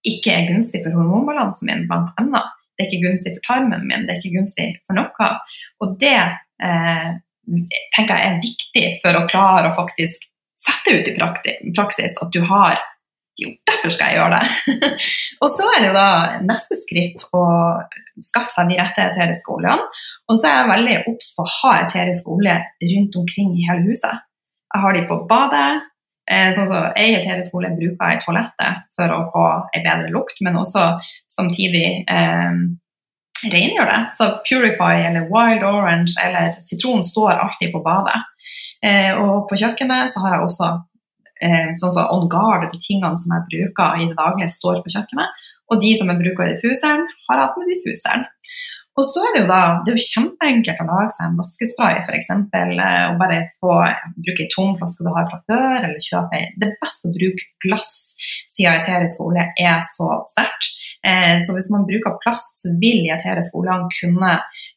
ikke 0.09 0.33
er 0.33 0.49
gunstig 0.49 0.81
for 0.81 0.97
hormonbalansen 0.97 1.69
min, 1.69 1.85
blant 1.91 2.09
annet. 2.17 2.57
Det 2.73 2.85
er 2.85 2.89
ikke 2.89 3.05
gunstig 3.05 3.35
for 3.35 3.45
tarmen 3.51 3.85
min, 3.85 4.07
det 4.07 4.15
er 4.15 4.21
ikke 4.23 4.39
gunstig 4.39 4.69
for 4.87 4.97
noe. 4.97 5.31
Og 5.83 5.97
det 6.01 6.17
eh, 6.17 7.09
tenker 7.93 8.15
jeg 8.15 8.31
er 8.31 8.43
viktig 8.49 8.87
for 9.03 9.19
å 9.19 9.27
klare 9.29 9.69
å 9.69 9.77
faktisk 9.77 10.25
sette 10.59 10.97
ut 10.97 11.13
i 11.13 11.73
praksis 11.75 12.17
at 12.17 12.33
du 12.33 12.41
har 12.49 12.79
jo, 13.39 13.53
derfor 13.79 13.95
skal 13.95 14.11
jeg 14.11 14.19
gjøre 14.19 14.39
det. 14.39 14.79
og 15.43 15.51
så 15.53 15.67
er 15.71 15.79
det 15.79 15.89
jo 15.89 15.95
da 15.95 16.09
neste 16.45 16.77
skritt 16.79 17.23
å 17.35 17.43
skaffe 18.25 18.51
seg 18.53 18.71
de 18.71 18.79
rette 18.79 19.05
eteriske 19.05 19.53
oljene. 19.55 19.85
Og 20.29 20.39
så 20.39 20.49
er 20.49 20.57
jeg 20.57 20.71
veldig 20.73 20.97
obs 21.13 21.31
på 21.35 21.45
å 21.45 21.53
ha 21.53 21.75
eterisk 21.83 22.27
olje 22.29 22.57
rundt 22.91 23.15
omkring 23.21 23.53
i 23.55 23.69
hele 23.69 23.87
huset. 23.87 24.25
Jeg 24.69 24.83
har 24.83 24.97
de 24.97 25.05
på 25.09 25.21
badet. 25.29 25.69
Eh, 26.29 26.51
sånn 26.53 26.69
så 26.69 26.83
Ei 26.99 27.15
eterisk 27.17 27.55
olje 27.57 27.71
bruker 27.73 28.11
jeg 28.11 28.19
i 28.19 28.21
toalettet 28.25 28.83
for 28.97 29.15
å 29.15 29.23
få 29.33 29.47
en 29.73 29.87
bedre 29.87 30.11
lukt, 30.13 30.37
men 30.45 30.59
også 30.59 30.91
samtidig 31.31 32.03
eh, 32.05 32.59
rengjør 33.47 33.89
det. 33.89 34.01
Så 34.19 34.29
Purify 34.43 34.99
eller 35.07 35.25
Wild 35.31 35.65
Orange 35.65 36.19
eller 36.21 36.59
sitron 36.67 37.01
står 37.07 37.39
alltid 37.39 37.73
på 37.73 37.81
badet. 37.85 38.19
Eh, 38.85 39.15
og 39.17 39.47
på 39.49 39.57
kjøkkenet 39.59 40.13
så 40.13 40.21
har 40.25 40.37
jeg 40.37 40.45
også 40.45 40.69
eh, 41.43 41.75
sånn 41.81 41.93
som 41.95 42.09
On 42.15 42.27
Guard, 42.31 42.67
de 42.71 42.81
tingene 42.81 43.19
som 43.19 43.35
jeg 43.35 43.47
bruker 43.51 43.99
i 43.99 44.09
det 44.09 44.17
daglige, 44.17 44.51
står 44.55 44.81
på 44.83 44.93
kjøkkenet. 44.95 45.45
Og 45.69 45.81
de 45.83 45.93
som 45.99 46.09
jeg 46.11 46.21
bruker 46.23 46.47
i 46.47 46.55
diffuseren, 46.55 47.05
har 47.29 47.43
hatt 47.43 47.57
med 47.59 47.71
diffuseren. 47.73 48.27
Og 48.99 49.05
så 49.07 49.21
er 49.23 49.31
det 49.31 49.41
jo 49.43 49.47
da 49.47 49.59
det 49.85 49.93
er 49.93 49.97
jo 49.99 50.07
kjempeenkelt 50.09 50.81
å 50.83 50.87
lage 50.89 51.13
seg 51.15 51.29
en 51.29 51.37
vaskespray, 51.39 52.01
f.eks. 52.03 52.31
Eh, 52.35 53.03
og 53.13 53.19
bare 53.21 53.37
få 53.61 53.77
bruke 54.17 54.43
ei 54.43 54.49
tom 54.51 54.73
flaske 54.75 55.05
du 55.05 55.11
har 55.15 55.29
fra 55.29 55.39
før, 55.47 55.77
eller 55.79 56.03
kjøpe 56.03 56.41
Det 56.59 56.67
er 56.67 56.79
best 56.81 57.07
å 57.07 57.13
bruke 57.15 57.47
glass, 57.63 57.93
siden 58.59 58.81
eterisk 58.81 59.21
olje 59.23 59.45
er 59.55 59.79
så 59.87 60.09
sterkt. 60.27 60.67
Eh, 61.07 61.37
så 61.45 61.55
hvis 61.55 61.69
man 61.71 61.85
bruker 61.87 62.17
plast, 62.23 62.57
så 62.59 62.73
vil 62.81 63.07
eterisk 63.13 63.55
olje 63.55 63.77
kunne 63.95 64.33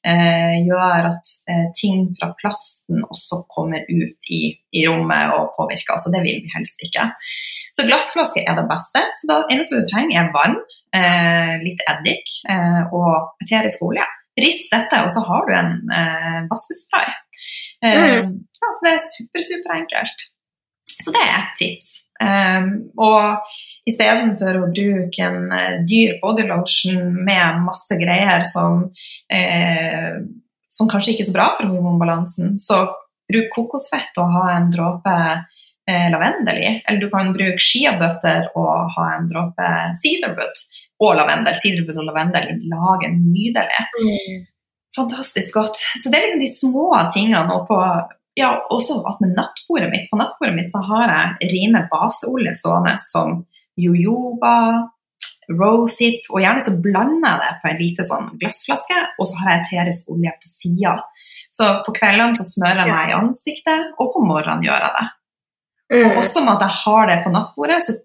eh, 0.07 0.57
gjøre 0.63 1.11
at 1.11 1.33
eh, 1.51 1.67
ting 1.79 2.07
fra 2.19 2.31
plasten 2.39 3.03
også 3.09 3.43
kommer 3.51 3.83
ut 3.89 4.31
i, 4.31 4.43
i 4.79 4.85
rommet 4.87 5.35
og 5.35 5.51
påvirker. 5.59 5.99
Så 5.99 6.15
det 6.15 6.23
vil 6.27 6.45
vi 6.45 6.55
helst 6.55 6.87
ikke. 6.87 7.09
Så 7.75 7.89
glassflaske 7.89 8.45
er 8.47 8.59
det 8.59 8.69
beste. 8.71 9.03
Så 9.19 9.31
det 9.31 9.41
eneste 9.57 9.81
du 9.83 9.91
trenger, 9.91 10.21
er 10.23 10.35
vann, 10.37 10.59
eh, 10.95 11.55
litt 11.65 11.83
eddik 11.91 12.37
eh, 12.53 12.83
og 12.95 13.43
eterisk 13.43 13.83
olje. 13.89 14.07
Rist 14.41 14.71
dette, 14.73 15.03
og 15.05 15.11
så 15.13 15.21
har 15.27 15.49
du 15.49 15.53
en 15.59 15.75
eh, 15.93 16.39
vaskespray. 16.49 17.11
Mm. 17.83 18.37
Ja, 18.63 18.69
så 18.71 18.85
det 18.85 18.93
er 18.95 19.01
super, 19.03 19.43
superenkelt. 19.43 20.29
Så 21.03 21.11
det 21.11 21.23
er 21.25 21.33
ett 21.35 21.57
tips. 21.59 21.89
Um, 22.23 22.69
og 23.03 23.49
istedenfor 23.89 24.61
å 24.61 24.69
bruke 24.71 25.25
en 25.27 25.49
uh, 25.51 25.81
dyr 25.89 26.19
bodylotion 26.23 27.01
med 27.27 27.63
masse 27.65 27.97
greier 27.99 28.45
som, 28.47 28.85
uh, 29.33 30.13
som 30.71 30.91
kanskje 30.91 31.15
ikke 31.15 31.27
er 31.27 31.31
så 31.33 31.35
bra 31.35 31.49
for 31.57 31.73
hormonbalansen, 31.73 32.55
så 32.63 32.85
bruk 33.33 33.51
kokosfett 33.55 34.21
og 34.23 34.37
ha 34.37 34.45
en 34.55 34.71
dråpe 34.71 35.17
uh, 35.17 36.07
lavendel 36.15 36.63
i. 36.63 36.71
Eller 36.85 37.03
du 37.03 37.11
kan 37.11 37.35
bruke 37.35 37.59
skiabøtter 37.63 38.53
og 38.55 38.95
ha 38.97 39.09
en 39.17 39.29
dråpe 39.31 39.75
siderbutt 40.05 40.67
og 41.03 41.19
lavendel. 41.19 41.59
Siderbutt 41.59 41.99
og 41.99 42.09
lavendel 42.13 42.55
lager 42.71 43.15
nydelig. 43.17 43.87
Mm. 43.99 44.43
Fantastisk 44.97 45.57
godt. 45.57 45.81
Så 45.99 46.13
det 46.13 46.19
er 46.19 46.27
liksom 46.29 46.43
de 46.45 46.53
små 46.53 46.89
tingene. 47.15 47.57
Og 47.57 47.67
på 47.71 47.79
ja, 48.39 48.51
også 48.73 49.01
at 49.09 49.21
med 49.21 49.35
nattbordet 49.37 49.91
mitt. 49.93 50.09
På 50.11 50.19
nattbordet 50.21 50.57
mitt 50.57 50.73
så 50.73 50.83
har 50.89 51.13
jeg 51.13 51.53
rene 51.53 51.87
baseolje 51.91 52.55
stående 52.57 52.97
som 53.11 53.43
jojoba, 53.81 54.57
rosehip, 55.53 56.29
og 56.31 56.41
gjerne 56.41 56.65
så 56.65 56.77
blander 56.85 57.27
jeg 57.29 57.41
det 57.43 57.55
på 57.63 57.71
en 57.71 57.81
lite 57.81 58.07
sånn 58.09 58.31
glassflaske, 58.41 59.01
og 59.19 59.29
så 59.29 59.43
har 59.43 59.55
jeg 59.55 59.65
eterisk 59.65 60.13
olje 60.15 60.33
på 60.39 60.53
sida. 60.53 60.95
Så 61.53 61.69
på 61.85 61.95
kveldene 61.97 62.39
så 62.39 62.47
smører 62.49 62.85
jeg 62.85 62.95
meg 62.95 63.11
i 63.13 63.19
ansiktet, 63.19 63.91
og 64.01 64.15
på 64.15 64.25
morgenen 64.25 64.65
gjør 64.65 64.87
jeg 64.87 64.97
det. 64.97 65.11
Og 65.93 66.09
mm. 66.09 66.19
også 66.23 66.45
med 66.45 66.55
at 66.55 66.65
jeg 66.65 66.79
har 66.79 67.11
det 67.11 67.19
på 67.25 67.35
nattbordet, 67.35 67.79
så 67.85 67.99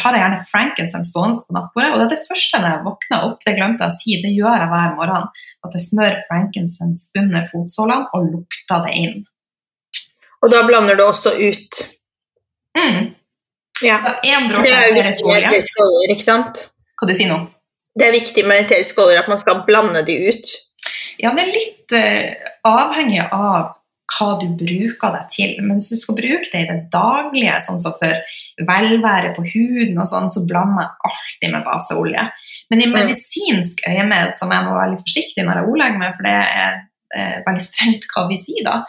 har 0.00 0.16
jeg 0.16 0.22
gjerne 0.22 0.46
frankincense 0.48 1.10
stående 1.10 1.42
på 1.42 1.56
nattbordet. 1.56 1.90
Og 1.92 1.98
det 1.98 2.04
er 2.06 2.12
det 2.14 2.28
første 2.28 2.60
når 2.60 2.70
jeg 2.70 2.84
våkner 2.86 3.26
opp, 3.26 3.40
det 3.44 3.56
glemte 3.58 3.84
jeg 3.84 3.92
å 3.92 4.00
si, 4.00 4.18
det 4.22 4.32
gjør 4.32 4.56
jeg 4.62 4.70
hver 4.70 4.94
morgen. 5.00 5.30
At 5.66 5.76
jeg 5.76 5.86
smører 5.88 6.22
frankincense 6.30 7.10
under 7.20 7.48
fotsålene 7.50 8.12
og 8.16 8.30
lukter 8.30 8.86
det 8.86 8.94
inn. 9.02 9.24
Og 10.44 10.52
da 10.52 10.62
blander 10.68 10.98
du 10.98 11.04
også 11.06 11.34
ut. 11.40 11.82
Mm. 12.76 13.14
Ja. 13.82 13.98
Viktig 14.22 14.60
med 14.60 14.70
eteriske 14.70 15.86
oljer, 15.88 16.12
ikke 16.14 16.26
sant? 16.26 16.66
Hva 16.98 17.08
du 17.08 17.14
sier 17.16 17.32
nå? 17.32 17.40
Det 17.94 18.08
er 18.08 18.14
viktig 18.14 18.44
med 18.46 18.64
eteriske 18.64 19.00
oljer 19.02 19.22
at 19.22 19.30
man 19.30 19.40
skal 19.40 19.62
blande 19.66 20.02
de 20.06 20.18
ut. 20.28 20.52
Ja, 21.22 21.32
det 21.34 21.46
er 21.46 21.54
litt 21.54 21.94
uh, 21.94 22.52
avhengig 22.68 23.22
av 23.24 23.74
hva 24.14 24.28
du 24.40 24.46
bruker 24.58 25.14
det 25.14 25.22
til. 25.32 25.54
Men 25.62 25.78
hvis 25.78 25.92
du 25.94 26.00
skal 26.02 26.18
bruke 26.18 26.50
det 26.50 26.62
i 26.64 26.68
det 26.68 26.78
daglige, 26.92 27.56
sånn 27.64 27.80
som 27.82 27.94
for 27.96 28.40
velvære 28.68 29.32
på 29.36 29.46
huden, 29.46 29.96
og 29.96 30.08
sånn, 30.10 30.30
så 30.34 30.44
blander 30.48 30.84
jeg 30.84 31.10
alltid 31.10 31.54
med 31.54 31.66
baseolje. 31.66 32.26
Men 32.72 32.82
i 32.82 32.90
mm. 32.90 32.96
medisinsk 32.98 33.86
øyemed, 33.88 34.34
som 34.38 34.52
jeg 34.54 34.66
må 34.66 34.76
være 34.76 34.92
litt 34.94 35.06
forsiktig 35.06 35.46
når 35.46 35.60
jeg 35.60 35.72
ordlegger 35.72 36.02
meg, 36.02 36.18
for 36.18 36.28
det 36.28 36.36
er 36.42 36.76
veldig 37.46 37.62
strengt 37.62 38.08
hva 38.10 38.26
vi 38.30 38.38
sier 38.40 38.64
da, 38.66 38.80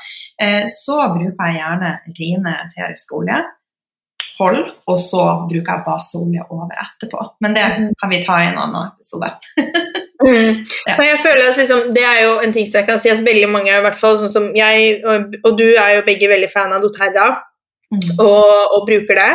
eh, 0.42 0.64
så 0.72 0.98
bruker 1.14 1.52
jeg 1.52 1.60
gjerne 1.60 1.92
rene 2.20 2.58
eteriske 2.66 3.20
olje. 3.20 3.44
Hold, 4.36 4.58
og 4.92 4.98
så 5.00 5.22
bruker 5.48 5.70
jeg 5.70 5.84
baseolje 5.86 6.44
over 6.52 6.74
etterpå. 6.76 7.22
Men 7.44 7.54
det 7.56 7.64
mm. 7.72 7.86
kan 8.02 8.12
vi 8.12 8.18
ta 8.24 8.42
i 8.42 8.50
en 8.50 8.58
annen 8.60 8.90
episode. 8.90 9.30
mm. 10.26 10.58
ja. 10.90 10.96
jeg 11.08 11.22
føler 11.24 11.44
at 11.46 11.60
liksom, 11.62 11.86
Det 11.96 12.04
er 12.04 12.20
jo 12.26 12.34
en 12.44 12.56
ting 12.56 12.68
som 12.68 12.82
jeg 12.82 12.90
kan 12.90 13.00
si 13.00 13.14
at 13.14 13.24
veldig 13.24 13.52
mange, 13.54 13.72
i 13.72 13.86
hvert 13.86 14.00
fall 14.00 14.20
sånn 14.20 14.34
som 14.34 14.50
jeg 14.58 14.98
og, 15.08 15.38
og, 15.46 15.56
du 15.56 15.70
er 15.70 15.94
jo 15.96 16.04
begge 16.10 16.28
veldig 16.32 16.52
fan 16.52 16.76
av 16.76 16.84
doTERRA 16.84 17.30
mm. 17.32 18.04
og, 18.18 18.76
og, 18.76 18.84
bruker 18.90 19.22
det. 19.22 19.32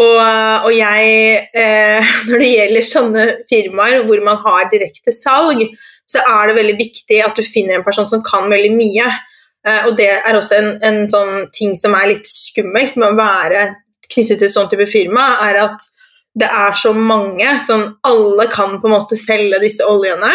Og, 0.00 0.16
og 0.16 0.72
jeg, 0.72 1.12
eh, 1.52 2.12
når 2.30 2.44
det 2.46 2.52
gjelder 2.54 2.88
sånne 2.88 3.26
firmaer 3.52 4.06
hvor 4.08 4.24
man 4.24 4.40
har 4.46 4.72
direkte 4.72 5.12
salg, 5.12 5.66
så 6.10 6.22
er 6.22 6.48
det 6.48 6.58
veldig 6.58 6.78
viktig 6.80 7.20
at 7.24 7.38
du 7.38 7.44
finner 7.46 7.78
en 7.78 7.86
person 7.86 8.08
som 8.08 8.24
kan 8.26 8.50
veldig 8.52 8.72
mye. 8.74 9.06
Uh, 9.62 9.88
og 9.88 9.96
det 9.98 10.10
er 10.16 10.36
også 10.36 10.58
en, 10.58 10.70
en, 10.82 11.04
sånn 11.10 11.46
ting 11.54 11.76
som 11.78 11.94
er 11.94 12.10
litt 12.14 12.28
skummelt 12.28 12.98
med 12.98 13.12
å 13.12 13.18
være 13.18 13.66
knyttet 14.10 14.40
til 14.40 14.48
et 14.48 14.54
sånn 14.54 14.70
type 14.72 14.88
firma, 14.90 15.36
er 15.46 15.60
at 15.68 15.92
det 16.38 16.48
er 16.48 16.74
så 16.78 16.92
mange 16.96 17.48
som 17.64 17.84
alle 18.08 18.48
kan 18.52 18.78
på 18.80 18.88
en 18.88 18.96
måte 18.96 19.18
selge 19.20 19.60
disse 19.62 19.86
oljene. 19.88 20.32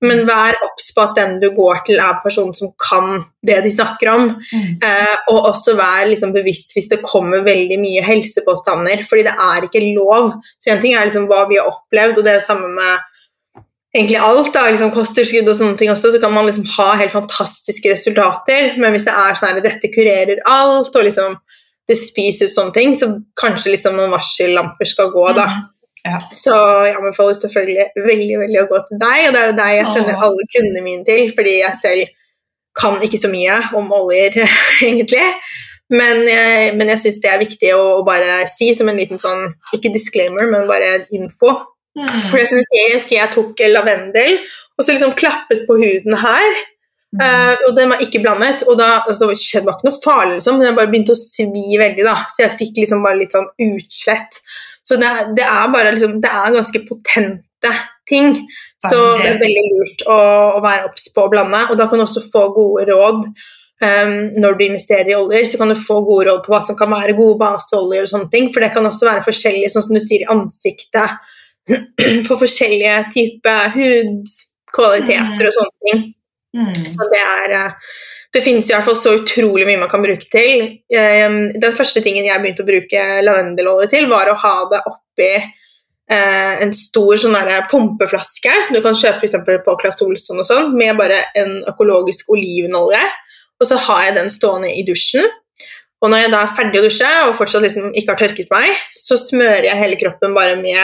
men 0.00 0.22
vær 0.24 0.56
obs 0.64 0.86
på 0.96 1.02
at 1.02 1.18
den 1.18 1.34
du 1.42 1.50
går 1.52 1.82
til, 1.84 1.98
er 2.00 2.22
personen 2.24 2.54
som 2.56 2.70
kan 2.80 3.18
det 3.44 3.58
de 3.66 3.72
snakker 3.74 4.08
om. 4.08 4.22
Mm. 4.48 4.78
Eh, 4.80 5.26
og 5.28 5.50
også 5.50 5.74
vær 5.76 6.06
liksom 6.08 6.32
bevisst 6.32 6.72
hvis 6.72 6.88
det 6.88 7.02
kommer 7.04 7.44
veldig 7.44 7.76
mye 7.82 8.04
helsepåstander, 8.06 9.02
fordi 9.10 9.26
det 9.26 9.34
er 9.44 9.66
ikke 9.66 9.82
lov. 9.90 10.30
Så 10.56 10.72
en 10.72 10.80
ting 10.80 10.96
er 10.96 11.04
liksom 11.04 11.28
hva 11.28 11.42
vi 11.50 11.60
har 11.60 11.68
opplevd, 11.68 12.16
og 12.16 12.24
det 12.24 12.32
er 12.32 12.40
det 12.40 12.46
samme 12.46 12.72
med 12.78 13.09
egentlig 13.94 14.18
alt, 14.22 14.52
da, 14.54 14.66
liksom 14.70 14.92
kosttilskudd 14.94 15.48
og 15.50 15.56
sånne 15.58 15.76
ting 15.80 15.90
også, 15.90 16.12
så 16.14 16.20
kan 16.22 16.32
man 16.34 16.46
liksom 16.46 16.66
ha 16.76 16.92
helt 17.00 17.12
fantastiske 17.16 17.90
resultater, 17.92 18.76
men 18.78 18.92
hvis 18.94 19.06
det 19.08 19.14
er 19.16 19.34
sånn 19.38 19.56
at 19.58 19.64
dette 19.66 19.90
kurerer 19.94 20.38
alt, 20.46 20.94
og 20.94 21.04
liksom 21.08 21.34
det 21.90 21.96
spiser 21.98 22.46
ut 22.46 22.54
sånne 22.54 22.74
ting, 22.76 22.92
så 22.94 23.08
kanskje 23.40 23.72
liksom 23.74 23.96
noen 23.98 24.12
varsellamper 24.14 24.86
skal 24.86 25.10
gå, 25.10 25.24
da. 25.34 25.48
Mm. 25.50 25.66
Ja. 26.06 26.16
Så 26.22 26.54
jeg 26.86 26.94
anbefaler 26.96 27.34
selvfølgelig 27.36 27.88
veldig 28.06 28.36
veldig 28.44 28.60
å 28.62 28.68
gå 28.70 28.78
til 28.88 29.00
deg, 29.02 29.24
og 29.26 29.34
det 29.34 29.40
er 29.42 29.48
jo 29.50 29.56
deg 29.58 29.72
jeg 29.74 29.88
sender 29.96 30.14
Åh. 30.16 30.22
alle 30.28 30.46
kundene 30.54 30.84
mine 30.86 31.04
til, 31.08 31.32
fordi 31.36 31.56
jeg 31.58 31.74
selv 31.82 32.14
kan 32.80 32.94
ikke 33.04 33.18
så 33.20 33.28
mye 33.32 33.58
om 33.76 33.90
oljer, 33.92 34.38
egentlig. 34.86 35.26
Men, 35.90 36.22
jeg- 36.30 36.76
men 36.78 36.88
jeg 36.94 37.00
syns 37.02 37.18
det 37.20 37.32
er 37.32 37.42
viktig 37.42 37.72
å 37.74 37.82
å 37.98 38.04
bare 38.06 38.46
si 38.48 38.70
som 38.78 38.88
en 38.88 38.96
liten 39.02 39.18
sånn, 39.18 39.48
ikke 39.74 39.90
disclaimer, 39.92 40.46
men 40.52 40.68
bare 40.70 41.00
info. 41.12 41.56
Mm. 41.98 42.20
For 42.28 42.38
det 42.38 42.48
som 42.48 42.60
du 42.60 42.64
sier, 42.66 42.86
jeg 42.86 42.98
husker 42.98 43.16
jeg 43.16 43.32
tok 43.34 43.62
lavendel, 43.70 44.36
og 44.78 44.84
så 44.84 44.94
liksom 44.94 45.16
klappet 45.18 45.66
på 45.68 45.78
huden 45.80 46.16
her, 46.20 46.60
Mm. 47.10 47.22
Uh, 47.26 47.54
og 47.66 47.74
den 47.74 47.90
var 47.90 48.02
ikke 48.04 48.20
blandet, 48.22 48.62
og 48.70 48.76
da, 48.78 49.00
altså, 49.02 49.26
det 49.26 49.40
skjedde 49.42 49.66
bare 49.66 49.80
ikke 49.80 49.88
noe 49.88 50.02
farlig, 50.04 50.34
liksom, 50.36 50.58
men 50.60 50.68
jeg 50.68 50.76
bare 50.76 50.90
begynte 50.92 51.14
å 51.16 51.18
svi 51.18 51.78
veldig, 51.80 52.04
da, 52.06 52.12
så 52.30 52.44
jeg 52.44 52.58
fikk 52.60 52.76
liksom 52.78 53.02
bare 53.02 53.18
litt 53.18 53.34
sånn 53.34 53.48
utslett. 53.66 54.38
Så 54.86 54.98
det, 55.00 55.08
det 55.38 55.46
er 55.46 55.72
bare 55.74 55.94
liksom, 55.96 56.20
det 56.22 56.30
er 56.30 56.54
ganske 56.54 56.82
potente 56.86 57.72
ting, 58.10 58.36
så 58.86 59.00
det 59.18 59.26
er 59.26 59.40
veldig 59.42 59.64
lurt 59.72 60.04
å, 60.06 60.20
å 60.58 60.60
være 60.62 60.86
obs 60.86 61.10
på 61.14 61.24
å 61.26 61.32
blande, 61.32 61.64
og 61.66 61.80
da 61.80 61.88
kan 61.90 61.98
du 61.98 62.06
også 62.06 62.22
få 62.30 62.44
gode 62.54 62.86
råd 62.92 63.26
um, 63.26 64.14
når 64.38 64.56
du 64.56 64.64
investerer 64.68 65.10
i 65.10 65.18
oljer, 65.18 65.50
så 65.50 65.58
kan 65.58 65.74
du 65.74 65.78
få 65.82 65.98
gode 66.06 66.28
råd 66.30 66.46
på 66.46 66.54
hva 66.54 66.62
som 66.64 66.78
kan 66.78 66.94
være 66.94 67.18
gode 67.18 67.40
baseoljer 67.42 68.06
og 68.06 68.12
sånne 68.14 68.30
ting, 68.30 68.52
for 68.54 68.62
det 68.62 68.70
kan 68.76 68.86
også 68.86 69.10
være 69.10 69.26
forskjellig, 69.26 69.66
sånn 69.74 69.88
som 69.88 69.98
du 69.98 70.02
sier, 70.04 70.22
i 70.22 70.30
ansiktet, 70.30 71.18
for 72.26 72.40
forskjellige 72.40 72.96
typer 73.14 73.74
hudkvaliteter 73.74 75.48
og 75.50 75.56
sånne 75.56 75.90
ting. 75.90 76.06
Mm. 76.56 76.72
Så 76.74 77.06
det 77.12 77.20
er 77.22 77.52
eh, 77.54 77.90
Det 78.34 78.42
finnes 78.42 78.68
i 78.68 78.74
hvert 78.74 78.86
fall 78.86 78.98
så 78.98 79.12
utrolig 79.18 79.64
mye 79.66 79.78
man 79.80 79.90
kan 79.90 80.02
bruke 80.02 80.28
til. 80.30 80.66
Eh, 80.94 81.30
Den 81.62 81.74
første 81.76 82.02
tingen 82.02 82.26
jeg 82.26 82.42
begynte 82.42 82.62
å 82.62 82.68
bruke 82.68 83.06
lavendelolje 83.26 83.90
til, 83.94 84.06
var 84.10 84.30
å 84.30 84.38
ha 84.38 84.54
det 84.70 84.82
oppi 84.86 85.32
eh, 85.34 86.62
en 86.62 86.74
stor 86.74 87.18
sånn 87.18 87.38
pumpeflaske 87.70 88.54
som 88.66 88.76
du 88.76 88.82
kan 88.84 88.98
kjøpe 88.98 89.30
for 89.34 89.64
på 89.66 89.76
Claes 89.82 90.02
Olsson 90.06 90.42
og 90.42 90.46
sånn, 90.46 90.70
med 90.78 90.98
bare 90.98 91.18
en 91.38 91.58
økologisk 91.70 92.30
olivenolje. 92.30 93.02
Og 93.60 93.68
så 93.68 93.76
har 93.88 94.06
jeg 94.06 94.16
den 94.16 94.30
stående 94.32 94.70
i 94.72 94.86
dusjen. 94.86 95.26
Og 96.00 96.08
når 96.08 96.22
jeg 96.22 96.32
da 96.32 96.40
er 96.42 96.54
ferdig 96.56 96.80
å 96.80 96.86
dusje 96.86 97.08
og 97.26 97.34
fortsatt 97.36 97.64
liksom 97.66 97.90
ikke 97.92 98.14
har 98.14 98.20
tørket 98.22 98.52
meg, 98.52 98.70
så 98.96 99.18
smører 99.20 99.68
jeg 99.68 99.80
hele 99.82 99.98
kroppen 100.00 100.32
bare 100.36 100.56
med 100.62 100.80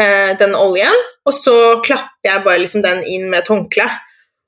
eh, 0.00 0.34
den 0.40 0.54
oljen, 0.56 0.94
og 1.26 1.34
så 1.36 1.56
klapper 1.84 2.30
jeg 2.30 2.44
bare 2.46 2.62
liksom 2.62 2.84
den 2.84 3.02
inn 3.06 3.28
med 3.30 3.42
et 3.42 3.50
håndkle. 3.52 3.88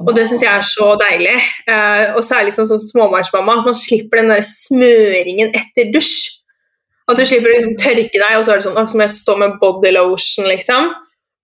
Og 0.00 0.14
det 0.16 0.24
syns 0.30 0.40
jeg 0.40 0.56
er 0.56 0.64
så 0.64 0.94
deilig. 1.00 1.36
Eh, 1.68 2.14
og 2.16 2.24
særlig 2.24 2.54
sånn 2.56 2.68
som 2.70 2.80
småbarnsmamma, 2.80 3.58
at 3.60 3.68
man 3.68 3.76
slipper 3.76 4.22
den 4.22 4.32
der 4.32 4.44
smøringen 4.46 5.52
etter 5.52 5.90
dusj. 5.92 6.38
At 7.10 7.18
du 7.18 7.24
slipper 7.26 7.50
å 7.50 7.56
liksom 7.56 7.76
tørke 7.80 8.16
deg, 8.16 8.36
og 8.38 8.46
så 8.46 8.54
er 8.54 8.60
det 8.60 8.68
sånn 8.68 8.80
at 8.80 8.92
som 8.92 9.02
jeg 9.02 9.12
står 9.12 9.40
med 9.42 9.58
body 9.60 9.92
lotion, 9.96 10.48
liksom. 10.48 10.92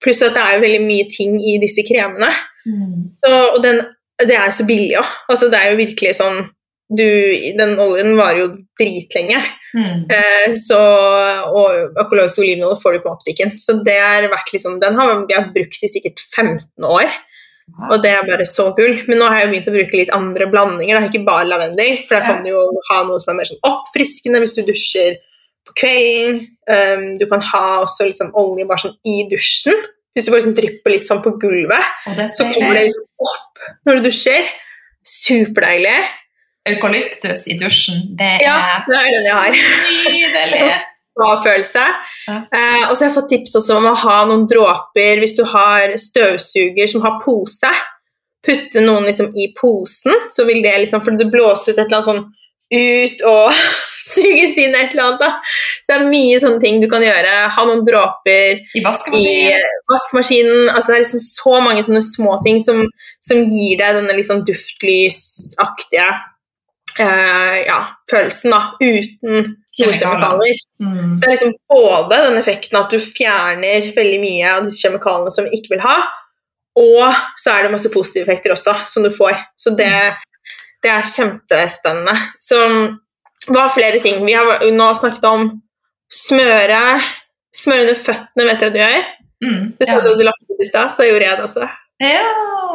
Pluss 0.04 0.22
at 0.24 0.36
det 0.36 0.44
er 0.44 0.62
veldig 0.62 0.82
mye 0.86 1.08
ting 1.12 1.36
i 1.36 1.56
disse 1.60 1.84
kremene. 1.84 2.30
Mm. 2.64 3.12
Så, 3.20 3.32
og 3.50 3.60
den, 3.64 3.82
det 4.22 4.36
er 4.36 4.48
jo 4.48 4.56
så 4.60 4.66
billig 4.68 4.96
òg. 5.02 5.14
Altså, 5.32 5.50
det 5.52 5.60
er 5.60 5.72
jo 5.72 5.80
virkelig 5.82 6.16
sånn 6.20 6.44
du, 6.86 7.06
Den 7.58 7.74
oljen 7.82 8.14
varer 8.18 8.44
jo 8.44 8.48
dritlenge. 8.78 9.40
Mm. 9.76 10.04
Eh, 10.12 10.56
så, 10.60 10.78
og 11.50 11.98
økologisk 11.98 12.42
olivenolje 12.44 12.80
får 12.82 12.96
du 12.96 13.04
på 13.04 13.12
optikken. 13.12 13.54
Så 13.60 13.80
det 13.86 13.96
er 13.98 14.28
vært 14.32 14.52
liksom, 14.54 14.78
den 14.82 14.98
har 14.98 15.14
jeg 15.30 15.48
brukt 15.56 15.86
i 15.86 15.90
sikkert 15.90 16.22
15 16.22 16.86
år. 16.86 17.10
Og 17.90 17.98
det 18.02 18.12
er 18.14 18.28
bare 18.28 18.46
så 18.48 18.68
gull. 18.76 19.00
Men 19.08 19.20
nå 19.20 19.28
har 19.30 19.42
jeg 19.42 19.52
begynt 19.52 19.70
å 19.70 19.74
bruke 19.74 19.98
litt 19.98 20.14
andre 20.14 20.48
blandinger. 20.50 20.98
Da. 20.98 21.10
Ikke 21.10 21.26
bare 21.26 21.48
lavendel, 21.50 21.98
for 22.06 22.18
da 22.18 22.22
kan 22.28 22.44
du 22.44 22.52
jo 22.52 22.62
ha 22.90 23.00
noe 23.08 23.18
som 23.22 23.32
er 23.32 23.40
mer 23.40 23.50
sånn 23.50 23.64
oppfriskende 23.66 24.42
hvis 24.42 24.54
du 24.56 24.62
dusjer 24.66 25.18
på 25.66 25.74
kvelden. 25.82 26.44
Um, 26.66 27.04
du 27.18 27.26
kan 27.30 27.42
ha 27.52 27.64
også 27.82 28.06
liksom 28.08 28.32
olje 28.38 28.66
bare 28.68 28.84
sånn 28.86 28.96
i 29.10 29.18
dusjen. 29.32 29.82
Hvis 30.16 30.28
du 30.28 30.32
bare 30.32 30.40
liksom 30.40 30.56
drypper 30.56 30.94
litt 30.94 31.04
sånn 31.04 31.20
på 31.24 31.34
gulvet, 31.42 31.90
så 32.32 32.46
kommer 32.48 32.78
det 32.78 32.86
liksom 32.86 33.26
opp 33.26 33.66
når 33.84 33.98
du 33.98 34.06
dusjer. 34.08 34.46
Superdeilig. 35.06 35.98
Eukalyptus 36.72 37.46
i 37.52 37.56
dusjen, 37.60 38.02
det 38.18 38.32
Ja, 38.44 38.56
er 38.76 38.84
det 38.90 39.00
er 39.00 39.10
den 39.16 39.26
jeg 39.30 39.34
har. 39.34 39.58
nydelig. 40.10 40.70
Bra 41.16 41.30
følelse. 41.40 41.82
Ja. 42.28 42.34
Eh, 42.52 42.82
og 42.90 42.96
så 42.96 43.04
har 43.04 43.08
jeg 43.10 43.14
fått 43.16 43.30
tips 43.32 43.54
også 43.56 43.78
om 43.78 43.86
å 43.88 43.94
ha 44.02 44.16
noen 44.28 44.42
dråper 44.50 45.22
hvis 45.22 45.36
du 45.38 45.44
har 45.48 45.94
støvsuger 45.96 46.90
som 46.92 47.00
har 47.06 47.20
pose. 47.24 47.70
Putte 48.46 48.82
noen 48.84 49.06
liksom 49.08 49.30
i 49.34 49.48
posen, 49.58 50.12
så 50.30 50.44
vil 50.46 50.60
det 50.62 50.74
liksom 50.84 51.00
For 51.02 51.16
det 51.18 51.30
blåses 51.32 51.78
et 51.78 51.86
eller 51.86 51.96
annet 52.02 52.10
sånn 52.10 52.26
ut 52.76 53.20
og 53.30 53.54
suges 54.12 54.56
inn 54.60 54.74
et 54.76 54.92
eller 54.92 55.06
annet. 55.06 55.20
da. 55.24 55.30
Så 55.86 55.92
det 55.92 55.96
er 56.02 56.06
mye 56.12 56.38
sånne 56.42 56.60
ting 56.62 56.80
du 56.82 56.88
kan 56.92 57.02
gjøre. 57.06 57.32
Ha 57.56 57.64
noen 57.64 57.82
dråper 57.86 58.60
I 58.60 58.80
i 58.80 58.84
vaskemaskinen. 58.84 59.64
I 59.64 59.92
vaskemaskinen. 59.94 60.62
Altså, 60.74 60.92
det 60.92 60.96
er 60.98 61.04
liksom 61.06 61.24
så 61.24 61.56
mange 61.64 61.82
sånne 61.86 62.02
små 62.04 62.36
ting 62.44 62.60
som, 62.62 62.84
som 63.24 63.44
gir 63.48 63.78
deg 63.80 64.00
denne 64.02 64.18
liksom 64.20 64.44
duftlysaktige 64.46 66.08
eh, 67.02 67.56
ja, 67.66 67.78
følelsen, 68.10 68.50
da, 68.54 68.60
uten 68.80 69.56
Kjemikalier. 69.76 70.56
Mm. 70.80 71.16
Så 71.16 71.20
det 71.20 71.26
er 71.26 71.34
liksom 71.34 71.54
både 71.68 72.20
den 72.30 72.38
effekten 72.40 72.78
at 72.80 72.92
du 72.92 73.00
fjerner 73.02 73.90
veldig 73.96 74.20
mye 74.22 74.52
av 74.54 74.62
disse 74.64 74.86
kjemikaliene 74.86 75.32
som 75.34 75.44
vi 75.44 75.58
ikke 75.58 75.74
vil 75.74 75.82
ha, 75.84 75.96
og 76.80 77.18
så 77.40 77.52
er 77.52 77.66
det 77.66 77.72
masse 77.74 77.90
positive 77.92 78.24
effekter 78.24 78.54
også 78.54 78.72
som 78.88 79.04
du 79.04 79.10
får. 79.12 79.36
Så 79.60 79.72
det, 79.76 79.90
det 80.84 80.92
er 80.92 81.04
kjempespennende. 81.08 82.16
Så 82.40 82.60
hva 83.52 83.66
er 83.66 83.74
flere 83.76 84.00
ting? 84.04 84.24
Vi 84.26 84.34
har 84.36 84.64
nå 84.72 84.88
snakket 84.98 85.24
om 85.28 85.46
smøre. 86.12 86.80
Smøre 87.56 87.86
under 87.86 88.00
føttene 88.00 88.48
vet 88.48 88.64
jeg 88.64 88.74
du 88.74 88.80
gjør. 88.82 89.06
Mm. 89.44 89.60
Det 89.78 89.88
sa 89.88 89.96
Ja. 89.96 90.04
du 90.04 90.16
du 90.16 90.24
lagt 90.24 90.48
ut 90.48 90.60
i 90.64 90.68
stad, 90.68 90.92
så 90.92 91.04
gjorde 91.04 91.24
jeg 91.28 91.36
det 91.36 91.44
også. 91.44 91.68
Ja, 92.00 92.24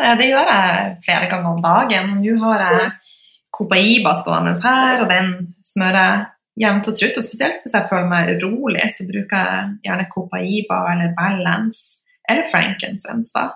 ja, 0.01 0.15
det 0.17 0.29
gjør 0.31 0.49
jeg 0.49 0.95
flere 1.05 1.29
ganger 1.29 1.49
om 1.51 1.61
dagen. 1.61 2.15
Nå 2.21 2.37
har 2.45 2.63
jeg 2.65 2.91
Copaiba 3.61 4.15
stående 4.17 4.55
her, 4.63 5.03
og 5.03 5.09
den 5.11 5.33
smører 5.65 6.01
jeg 6.01 6.65
jevnt 6.65 6.89
og 6.89 6.97
trutt. 6.97 7.17
Og 7.17 7.25
spesielt 7.25 7.63
hvis 7.63 7.77
jeg 7.77 7.89
føler 7.89 8.09
meg 8.09 8.35
rolig, 8.43 8.85
så 8.95 9.07
bruker 9.07 9.47
jeg 9.47 9.73
gjerne 9.87 10.11
Copaiba 10.13 10.83
eller 10.93 11.15
Balance 11.17 12.01
eller 12.29 12.49
Frankincense. 12.51 13.31
da. 13.35 13.51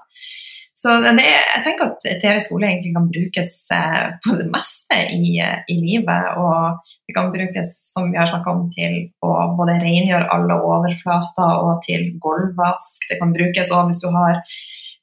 Så 0.76 0.92
det 1.00 1.24
jeg 1.24 1.62
tenker 1.64 1.88
at 1.88 2.06
eterisk 2.12 2.52
olje 2.52 2.68
egentlig 2.68 2.92
kan 2.98 3.06
brukes 3.08 3.52
eh, 3.72 4.08
på 4.26 4.34
det 4.36 4.48
meste 4.52 4.98
i, 5.16 5.38
eh, 5.40 5.62
i 5.72 5.76
livet. 5.80 6.36
Og 6.36 6.92
det 7.08 7.16
kan 7.16 7.32
brukes, 7.32 7.72
som 7.94 8.12
vi 8.12 8.20
har 8.20 8.28
snakka 8.28 8.52
om, 8.52 8.66
til 8.76 8.98
å 9.24 9.32
både 9.56 9.78
rengjøre 9.80 10.28
alle 10.36 10.58
overflater 10.60 11.62
og 11.64 11.80
til 11.88 12.10
gulvvask. 12.20 13.08
Det 13.08 13.22
kan 13.22 13.32
brukes 13.38 13.72
også 13.72 13.86
hvis 13.88 14.04
du 14.04 14.10
har 14.18 14.42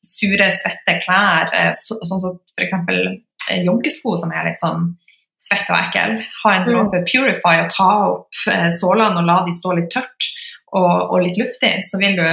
sure, 0.05 0.51
svette 0.61 0.99
klær, 1.07 1.49
eh, 1.57 1.73
så, 1.79 1.97
sånn 2.05 2.21
som 2.21 2.37
f.eks. 2.53 2.77
joggesko 3.67 4.17
som 4.21 4.33
er 4.33 4.49
litt 4.51 4.61
sånn 4.63 4.91
svett 5.43 5.69
og 5.71 5.77
ekkel. 5.79 6.19
Ha 6.45 6.53
en 6.55 6.65
Mm. 6.65 6.71
dråpe 6.73 7.01
Purify 7.11 7.57
og 7.65 7.71
ta 7.75 7.89
opp 8.13 8.43
eh, 8.49 8.69
sålene 8.71 9.19
og 9.21 9.27
la 9.27 9.41
de 9.47 9.53
stå 9.53 9.75
litt 9.77 9.91
tørt 9.91 10.29
og, 10.73 11.11
og 11.13 11.23
litt 11.25 11.37
luftig, 11.41 11.83
så 11.85 11.99
vil 11.99 12.17
du 12.17 12.29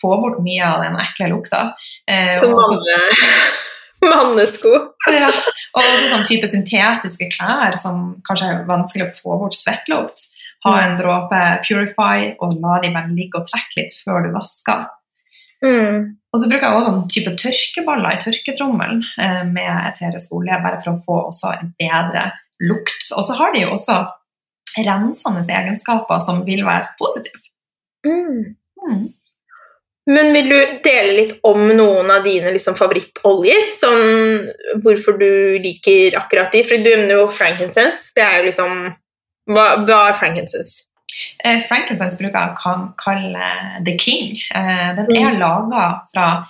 få 0.00 0.16
bort 0.20 0.40
mye 0.44 0.64
av 0.64 0.82
den 0.84 0.96
ekle 1.00 1.28
lukta. 1.32 1.60
Eh, 2.08 2.40
mannesko. 4.10 4.72
ja. 5.12 5.28
Og 5.76 5.82
også 5.82 6.08
sånn 6.12 6.26
type 6.28 6.48
syntetiske 6.48 7.28
klær 7.36 7.76
som 7.80 8.16
kanskje 8.28 8.48
er 8.52 8.66
vanskelig 8.68 9.06
å 9.06 9.14
få 9.20 9.38
bort 9.42 9.56
svettlukt. 9.56 10.28
Ha 10.64 10.72
en 10.82 10.96
dråpe 10.98 11.40
Purify 11.66 12.32
og 12.42 12.56
la 12.62 12.78
de 12.82 12.90
bare 12.94 13.12
ligge 13.14 13.38
og 13.40 13.46
trekke 13.50 13.82
litt 13.82 13.92
før 14.04 14.24
du 14.26 14.32
vasker. 14.34 14.86
Mm. 15.64 16.16
Og 16.36 16.42
så 16.42 16.50
bruker 16.50 16.66
jeg 16.68 16.76
også 16.76 16.90
sånn 16.90 17.04
type 17.08 17.30
tørkeballer 17.40 18.12
i 18.12 18.20
tørketrommelen 18.20 18.98
eh, 19.24 19.42
med 19.48 19.70
eterisk 19.88 20.34
olje, 20.36 20.58
bare 20.60 20.82
for 20.82 20.92
å 20.92 21.00
få 21.06 21.20
også 21.30 21.54
en 21.54 21.70
bedre 21.80 22.26
lukt. 22.60 23.06
Og 23.16 23.24
så 23.24 23.36
har 23.38 23.54
de 23.54 23.62
jo 23.62 23.70
også 23.72 24.02
rensende 24.84 25.44
egenskaper 25.48 26.20
som 26.20 26.42
vil 26.44 26.60
være 26.66 26.90
positive. 27.00 27.40
Mm. 28.04 28.52
Mm. 28.84 29.06
Men 30.12 30.28
vil 30.36 30.52
du 30.52 30.58
dele 30.84 31.14
litt 31.16 31.32
om 31.48 31.64
noen 31.72 32.12
av 32.12 32.26
dine 32.26 32.52
liksom, 32.54 32.76
favorittoljer? 32.78 33.72
Sånn 33.74 34.84
hvorfor 34.84 35.16
du 35.18 35.30
liker 35.64 36.20
akkurat 36.20 36.52
de? 36.52 36.62
For 36.68 36.78
du 36.78 36.92
nevner 36.92 37.16
jo 37.16 37.30
frankincense. 37.32 38.12
Det 38.14 38.22
er 38.22 38.38
jo 38.40 38.50
liksom 38.50 38.76
Hva, 39.46 39.64
hva 39.86 39.98
er 40.10 40.16
frankincense? 40.18 40.85
Eh, 41.44 41.60
frankincense 41.68 42.18
bruker 42.18 42.38
jeg 42.38 42.56
kan- 42.62 42.92
kalle 42.98 43.84
the 43.84 43.96
king. 43.98 44.36
Eh, 44.54 44.94
den 44.96 45.06
Mm. 45.06 45.16
er 45.28 45.38
laga 45.38 46.00
fra 46.12 46.46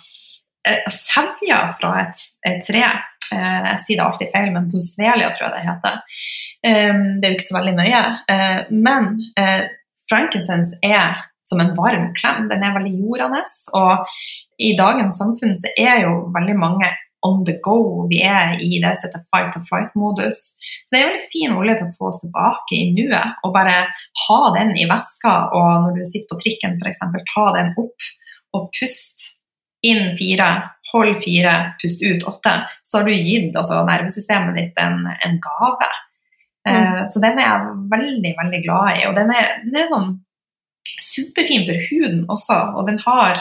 eh, 0.69 0.91
sevja 0.91 1.75
fra 1.81 2.01
et, 2.03 2.19
et 2.45 2.63
tre. 2.67 2.83
Jeg 3.33 3.79
sier 3.81 3.97
det 3.97 4.05
alltid 4.07 4.29
feil, 4.33 4.53
men 4.53 4.71
bosvelia 4.71 5.31
tror 5.35 5.49
jeg 5.49 5.55
det 5.57 5.67
heter. 5.67 5.97
Det 6.63 7.25
er 7.25 7.31
jo 7.33 7.37
ikke 7.37 7.49
så 7.49 7.59
veldig 7.59 7.75
nøye. 7.75 8.71
Men 8.71 9.19
frankincense 10.09 10.79
er 10.83 11.17
som 11.45 11.61
en 11.61 11.75
varm 11.77 12.13
klem. 12.15 12.49
Den 12.49 12.63
er 12.63 12.75
veldig 12.75 12.93
jordende. 13.01 13.43
Og 13.75 14.07
i 14.59 14.77
dagens 14.79 15.19
samfunn 15.19 15.57
så 15.59 15.71
er 15.79 16.03
jo 16.05 16.31
veldig 16.35 16.57
mange 16.59 16.89
on 17.27 17.45
the 17.47 17.57
go. 17.65 18.07
Vi 18.11 18.21
er 18.25 18.57
i 18.63 18.79
det 18.83 18.93
som 18.97 19.09
heter 19.09 19.25
fight 19.33 19.57
or 19.59 19.65
flight-modus. 19.69 20.43
Så 20.87 20.95
det 20.95 21.01
er 21.01 21.05
en 21.05 21.13
veldig 21.13 21.31
fin 21.33 21.57
olje 21.57 21.77
til 21.79 21.89
å 21.89 21.97
få 21.99 22.11
oss 22.11 22.21
tilbake 22.23 22.79
i 22.79 22.91
nuet. 22.97 23.41
Og 23.47 23.55
bare 23.57 23.77
ha 24.27 24.41
den 24.57 24.75
i 24.79 24.89
veska, 24.91 25.35
og 25.57 25.87
når 25.87 25.99
du 25.99 26.05
sitter 26.05 26.31
på 26.33 26.41
trikken 26.45 26.79
f.eks., 26.81 27.03
ta 27.33 27.47
den 27.59 27.73
opp 27.83 28.11
og 28.57 28.71
pust 28.79 29.33
inn 29.87 30.15
fire, 30.19 30.49
hold 30.93 31.19
fire, 31.23 31.55
pust 31.83 32.03
ut 32.05 32.27
åtte. 32.31 32.55
Så 32.83 33.01
har 33.01 33.09
du 33.09 33.15
gitt 33.15 33.57
altså, 33.59 33.83
nervesystemet 33.87 34.59
ditt 34.59 34.83
en, 34.83 35.03
en 35.07 35.41
gave. 35.43 35.91
Eh, 36.69 36.77
mm. 36.77 37.03
så 37.13 37.23
den 37.23 37.41
er 37.41 37.51
jeg 37.51 37.75
veldig, 37.93 38.33
veldig 38.41 38.63
glad 38.65 38.93
i. 38.95 39.03
Og 39.11 39.19
den 39.19 39.35
er, 39.35 39.51
den 39.67 39.83
er 39.83 39.91
sånn 39.93 40.15
superfin 41.17 41.67
for 41.67 41.89
huden 41.91 42.23
også, 42.33 42.59
og 42.77 42.89
den 42.91 42.99
har 43.05 43.41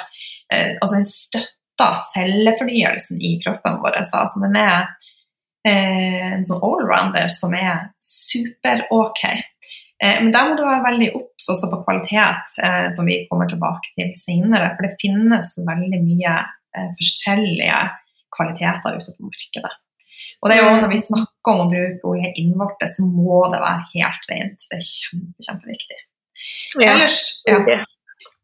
eh, 0.54 0.76
altså 0.80 0.98
den 0.98 1.08
støtter 1.10 1.52
cellefornyelsen 1.84 3.22
i 3.22 3.36
kroppen 3.44 3.80
vår. 3.84 4.00
Da. 4.12 4.24
Så 4.28 4.42
den 4.44 4.58
er 4.60 4.88
eh, 5.68 6.34
en 6.36 6.46
sånn 6.48 6.64
allrounder 6.64 7.32
som 7.34 7.56
er 7.58 7.90
super-ok. 8.04 9.24
Eh, 9.32 10.20
men 10.24 10.32
der 10.36 10.50
må 10.50 10.58
du 10.58 10.66
være 10.66 10.86
veldig 10.88 11.10
obs 11.20 11.50
også 11.52 11.72
på 11.72 11.82
kvalitet, 11.88 12.60
eh, 12.64 12.88
som 12.96 13.08
vi 13.10 13.24
kommer 13.30 13.50
tilbake 13.52 13.94
til 13.98 14.14
senere. 14.20 14.74
For 14.76 14.88
det 14.88 15.00
finnes 15.02 15.56
veldig 15.60 16.04
mye 16.04 16.38
forskjellige 16.76 17.76
kvaliteter 18.36 18.98
ute 19.00 19.14
på 19.16 19.30
markedet. 19.30 19.76
Og 20.44 20.50
det 20.52 20.58
er 20.58 20.66
jo 20.66 20.82
Når 20.82 20.92
vi 20.92 21.00
snakker 21.00 21.54
om 21.54 21.62
å 21.64 21.70
bruke 21.72 22.10
olje 22.12 22.32
innvortes, 22.42 22.98
så 22.98 23.06
må 23.08 23.46
det 23.54 23.62
være 23.64 23.88
helt 23.94 24.28
rent. 24.32 24.68
Det 24.68 24.80
er 24.80 24.84
kjempe, 24.86 25.46
kjempeviktig. 25.48 26.02
Ja. 26.82 26.92
Ellers, 26.92 27.20
ja. 27.48 27.80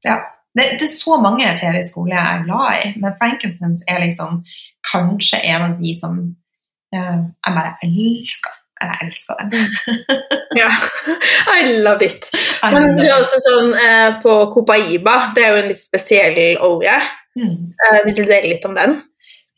ja. 0.08 0.16
Det, 0.58 0.66
det, 0.80 0.88
er 0.88 0.92
så 0.92 1.18
mange 1.22 1.46
etter 1.48 1.78
i 1.80 1.84
skole 1.86 2.16
jeg 2.16 2.28
er 2.28 2.42
glad 2.44 2.82
i, 2.84 2.90
men 3.00 3.16
frankincense 3.20 3.86
er 3.88 4.02
liksom 4.04 4.42
kanskje 4.88 5.40
en 5.48 5.68
av 5.70 5.78
de 5.80 5.94
som 5.96 6.18
uh, 6.96 7.22
jeg 7.24 7.56
bare 7.56 7.78
elsker. 7.88 8.58
Jeg 8.82 9.06
elsker 9.06 9.38
den. 9.40 9.52
ja, 10.62 10.72
I 11.54 11.78
love 11.86 12.04
it. 12.04 12.28
Men 12.66 12.98
du 12.98 13.04
er 13.06 13.16
også 13.20 13.40
sånn 13.46 13.72
uh, 13.78 14.18
på 14.24 14.34
Copaiba, 14.56 15.16
det 15.38 15.46
er 15.46 15.56
jo 15.56 15.62
en 15.62 15.72
litt 15.72 15.84
spesiell 15.84 16.42
olje. 16.66 16.98
Mm. 17.40 17.56
Uh, 17.72 18.00
vil 18.10 18.18
du 18.20 18.26
dele 18.26 18.52
litt 18.52 18.68
om 18.68 18.76
den? 18.76 19.00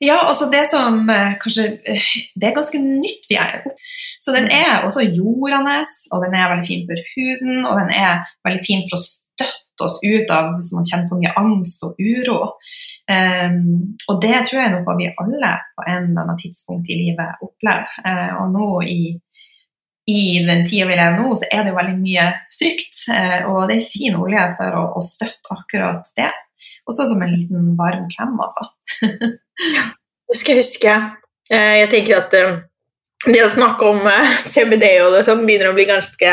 Ja, 0.03 0.19
altså 0.27 0.49
det 0.51 0.65
som 0.67 1.05
kanskje 1.39 1.77
Det 2.35 2.43
er 2.43 2.55
ganske 2.57 2.79
nytt 2.81 3.23
vi 3.29 3.37
er 3.39 3.61
Så 4.19 4.33
den 4.35 4.49
er 4.51 4.83
også 4.83 5.05
jordende, 5.05 5.77
og 6.11 6.25
den 6.25 6.35
er 6.35 6.49
veldig 6.51 6.67
fin 6.67 6.83
for 6.89 6.99
huden, 7.13 7.63
og 7.63 7.79
den 7.79 7.93
er 7.95 8.25
veldig 8.43 8.65
fin 8.67 8.83
for 8.89 8.99
å 8.99 9.05
støtte 9.05 9.72
oss 9.85 9.99
ut 10.03 10.31
av 10.33 10.53
hvis 10.55 10.71
man 10.75 10.87
kjenner 10.87 11.09
på 11.09 11.19
mye 11.19 11.33
angst 11.39 11.83
og 11.85 11.99
uro. 11.99 12.39
Um, 13.11 13.95
og 14.09 14.21
det 14.23 14.37
tror 14.47 14.59
jeg 14.59 14.69
er 14.69 14.73
noe 14.77 14.95
vi 14.99 15.09
alle 15.11 15.51
på 15.75 15.85
en 15.85 16.09
eller 16.09 16.23
annen 16.23 16.39
tidspunkt 16.39 16.91
i 16.91 16.99
livet 16.99 17.43
opplever. 17.43 17.89
Uh, 18.05 18.41
og 18.41 18.53
nå 18.55 18.67
i, 18.87 18.99
i 20.09 20.21
den 20.47 20.63
tida 20.69 20.87
vi 20.89 20.97
lever 20.99 21.19
nå, 21.19 21.33
så 21.39 21.49
er 21.51 21.67
det 21.67 21.75
veldig 21.75 21.97
mye 21.99 22.29
frykt. 22.57 23.05
Uh, 23.11 23.39
og 23.51 23.65
det 23.69 23.79
er 23.79 23.91
fin 23.91 24.19
olje 24.19 24.45
for 24.59 24.79
å, 24.79 24.85
å 24.99 25.05
støtte 25.05 25.57
akkurat 25.57 26.13
det. 26.19 26.31
Også 26.89 27.07
som 27.11 27.23
en 27.23 27.33
liten 27.33 27.73
varm 27.79 28.07
klem, 28.11 28.37
altså. 28.43 28.69
det 30.29 30.39
skal 30.39 30.55
jeg 30.55 30.63
huske. 30.63 30.99
Uh, 31.51 31.73
jeg 31.83 31.91
tenker 31.91 32.21
at 32.21 32.39
det 33.23 33.39
å 33.39 33.51
snakke 33.51 33.87
om 33.87 34.07
CBD 34.43 34.97
og 35.03 35.13
det 35.15 35.25
sånn 35.27 35.45
begynner 35.47 35.71
å 35.71 35.75
bli 35.77 35.85
ganske 35.87 36.31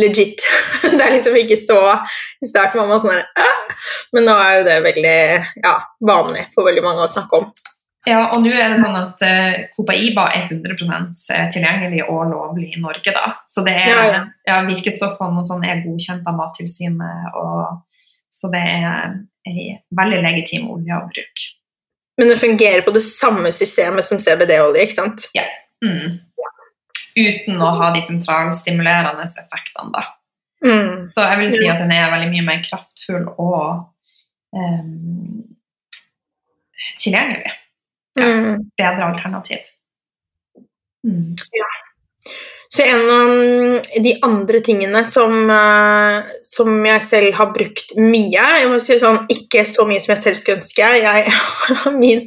legit. 0.00 0.40
Det 0.82 1.00
er 1.00 1.12
liksom 1.14 1.36
ikke 1.36 1.58
så 1.60 1.80
I 2.42 2.48
starten 2.48 2.80
var 2.80 2.88
man 2.90 3.02
sånn 3.02 3.14
her 3.14 3.26
Men 4.14 4.26
nå 4.28 4.36
er 4.38 4.56
jo 4.58 4.64
det 4.68 4.78
veldig 4.86 5.18
ja, 5.64 5.74
vanlig 6.04 6.46
for 6.54 6.68
veldig 6.68 6.84
mange 6.84 7.04
å 7.04 7.10
snakke 7.10 7.40
om. 7.40 7.46
Ja, 8.08 8.24
og 8.34 8.42
nå 8.42 8.50
er 8.50 8.72
det 8.72 8.80
sånn 8.82 8.96
at 8.98 9.20
uh, 9.22 9.60
Copaiba 9.76 10.24
er 10.34 10.48
100 10.48 10.74
eh, 10.74 11.44
tilgjengelig 11.54 12.02
og 12.08 12.32
lovlig 12.32 12.72
i 12.74 12.80
Norge, 12.82 13.14
da. 13.14 13.36
Så 13.46 13.62
det 13.62 13.76
er, 13.78 13.92
ja, 13.94 14.22
ja. 14.48 14.56
virkestoffene 14.66 15.38
og 15.38 15.46
sånn 15.46 15.62
er 15.62 15.84
godkjent 15.84 16.26
av 16.26 16.34
Mattilsynet, 16.34 17.36
og 17.38 17.78
så 18.34 18.50
det 18.50 18.62
er 18.66 19.14
ei 19.46 19.68
veldig 19.94 20.18
legitim 20.26 20.66
olje 20.74 20.98
å 20.98 21.06
bruke. 21.06 21.46
Men 22.18 22.34
det 22.34 22.40
fungerer 22.42 22.82
på 22.82 22.94
det 22.94 23.04
samme 23.06 23.54
systemet 23.54 24.06
som 24.06 24.18
CBD-olje, 24.22 24.82
ikke 24.82 24.98
sant? 24.98 25.30
Ja. 25.38 25.46
Mm 25.86 26.18
uten 27.16 27.62
å 27.62 27.70
ha 27.78 27.90
de 27.94 28.02
sentralstimulerende 28.04 29.26
effektene. 29.26 29.92
Da. 29.94 30.04
Mm. 30.64 31.06
Så 31.10 31.24
jeg 31.26 31.40
vil 31.40 31.52
si 31.54 31.66
at 31.70 31.82
den 31.82 31.94
er 31.94 32.12
veldig 32.12 32.30
mye 32.32 32.46
mer 32.46 32.62
kraftfull 32.64 33.26
og 33.32 33.88
um, 34.54 35.42
tilgjengelig. 37.00 37.54
Ja, 38.18 38.28
mm. 38.28 38.66
Bedre 38.78 39.08
alternativ. 39.08 39.70
Mm. 41.06 41.32
Ja. 41.56 41.70
Så 42.72 42.82
en 42.82 43.10
av 43.10 44.02
de 44.02 44.12
andre 44.24 44.62
tingene 44.64 45.02
som, 45.04 45.32
uh, 45.50 46.24
som, 46.46 46.70
jeg 46.86 47.04
selv 47.04 47.34
har 47.36 47.50
brukt 47.52 47.92
mye 48.00 48.30
jeg 48.32 48.70
må 48.70 48.78
si 48.80 48.96
sånn, 49.00 49.26
Ikke 49.32 49.66
så 49.68 49.84
mye 49.88 50.00
som 50.00 50.14
jeg 50.14 50.22
selv 50.22 50.38
skulle 50.40 50.62
ønske. 50.62 50.86
Jeg, 51.02 51.34
min 52.02 52.24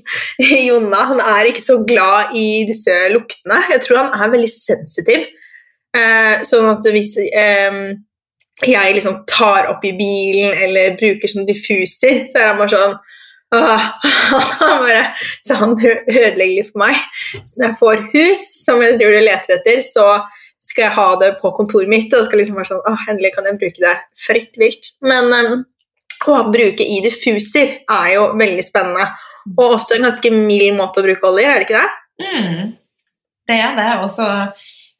Jonna 0.67 1.07
han 1.09 1.23
er 1.23 1.49
ikke 1.49 1.65
så 1.65 1.79
glad 1.87 2.37
i 2.37 2.61
disse 2.69 2.93
luktene. 3.15 3.63
Jeg 3.73 3.81
tror 3.87 4.03
han 4.03 4.13
er 4.21 4.35
veldig 4.35 4.51
sensitiv. 4.53 5.25
Uh, 5.95 6.45
sånn 6.45 6.69
at 6.75 6.85
hvis 6.93 7.15
jeg 8.65 8.95
liksom 8.95 9.23
tar 9.27 9.71
opp 9.71 9.83
i 9.87 9.95
bilen 9.97 10.53
eller 10.67 10.97
bruker 10.99 11.31
sånn 11.31 11.47
diffuser, 11.47 12.27
så 12.29 12.41
er 12.41 12.51
han 12.51 12.61
bare 12.61 12.75
sånn 12.75 12.97
bare, 14.81 15.03
så 15.45 15.59
han 15.59 15.75
ødelegger 15.77 16.55
litt 16.57 16.71
for 16.71 16.81
meg. 16.81 16.97
Så 17.43 17.61
når 17.61 17.67
jeg 17.67 17.79
får 17.81 18.03
hus, 18.15 18.41
som 18.65 18.81
jeg 18.83 18.97
driver 18.99 19.19
og 19.19 19.27
leter 19.29 19.55
etter, 19.59 19.83
så 19.85 20.07
skal 20.65 20.87
jeg 20.87 20.95
ha 20.97 21.07
det 21.21 21.31
på 21.41 21.51
kontoret 21.57 21.91
mitt. 21.91 22.13
Og 22.13 22.25
skal 22.27 22.41
liksom 22.41 22.59
være 22.59 22.71
sånn, 22.73 22.83
åh, 22.89 23.05
endelig 23.11 23.35
kan 23.35 23.47
jeg 23.49 23.59
bruke 23.61 23.83
det 23.83 23.95
fritt 24.25 24.59
vilt. 24.61 24.91
Men 25.05 25.31
um, 25.33 25.65
å 26.31 26.39
bruke 26.53 26.85
i 26.85 27.01
diffuser 27.05 27.77
er 27.83 28.09
jo 28.15 28.31
veldig 28.39 28.65
spennende. 28.65 29.07
Og 29.55 29.77
også 29.77 29.97
en 29.97 30.07
ganske 30.07 30.31
mild 30.33 30.73
måte 30.79 31.01
å 31.01 31.05
bruke 31.05 31.29
oljer, 31.29 31.51
er 31.51 31.61
det 31.61 31.67
ikke 31.67 31.81
det? 31.83 31.89
Mm, 32.25 32.71
det 33.51 33.59
er 33.61 33.75
det. 33.77 33.89
Og 34.01 34.09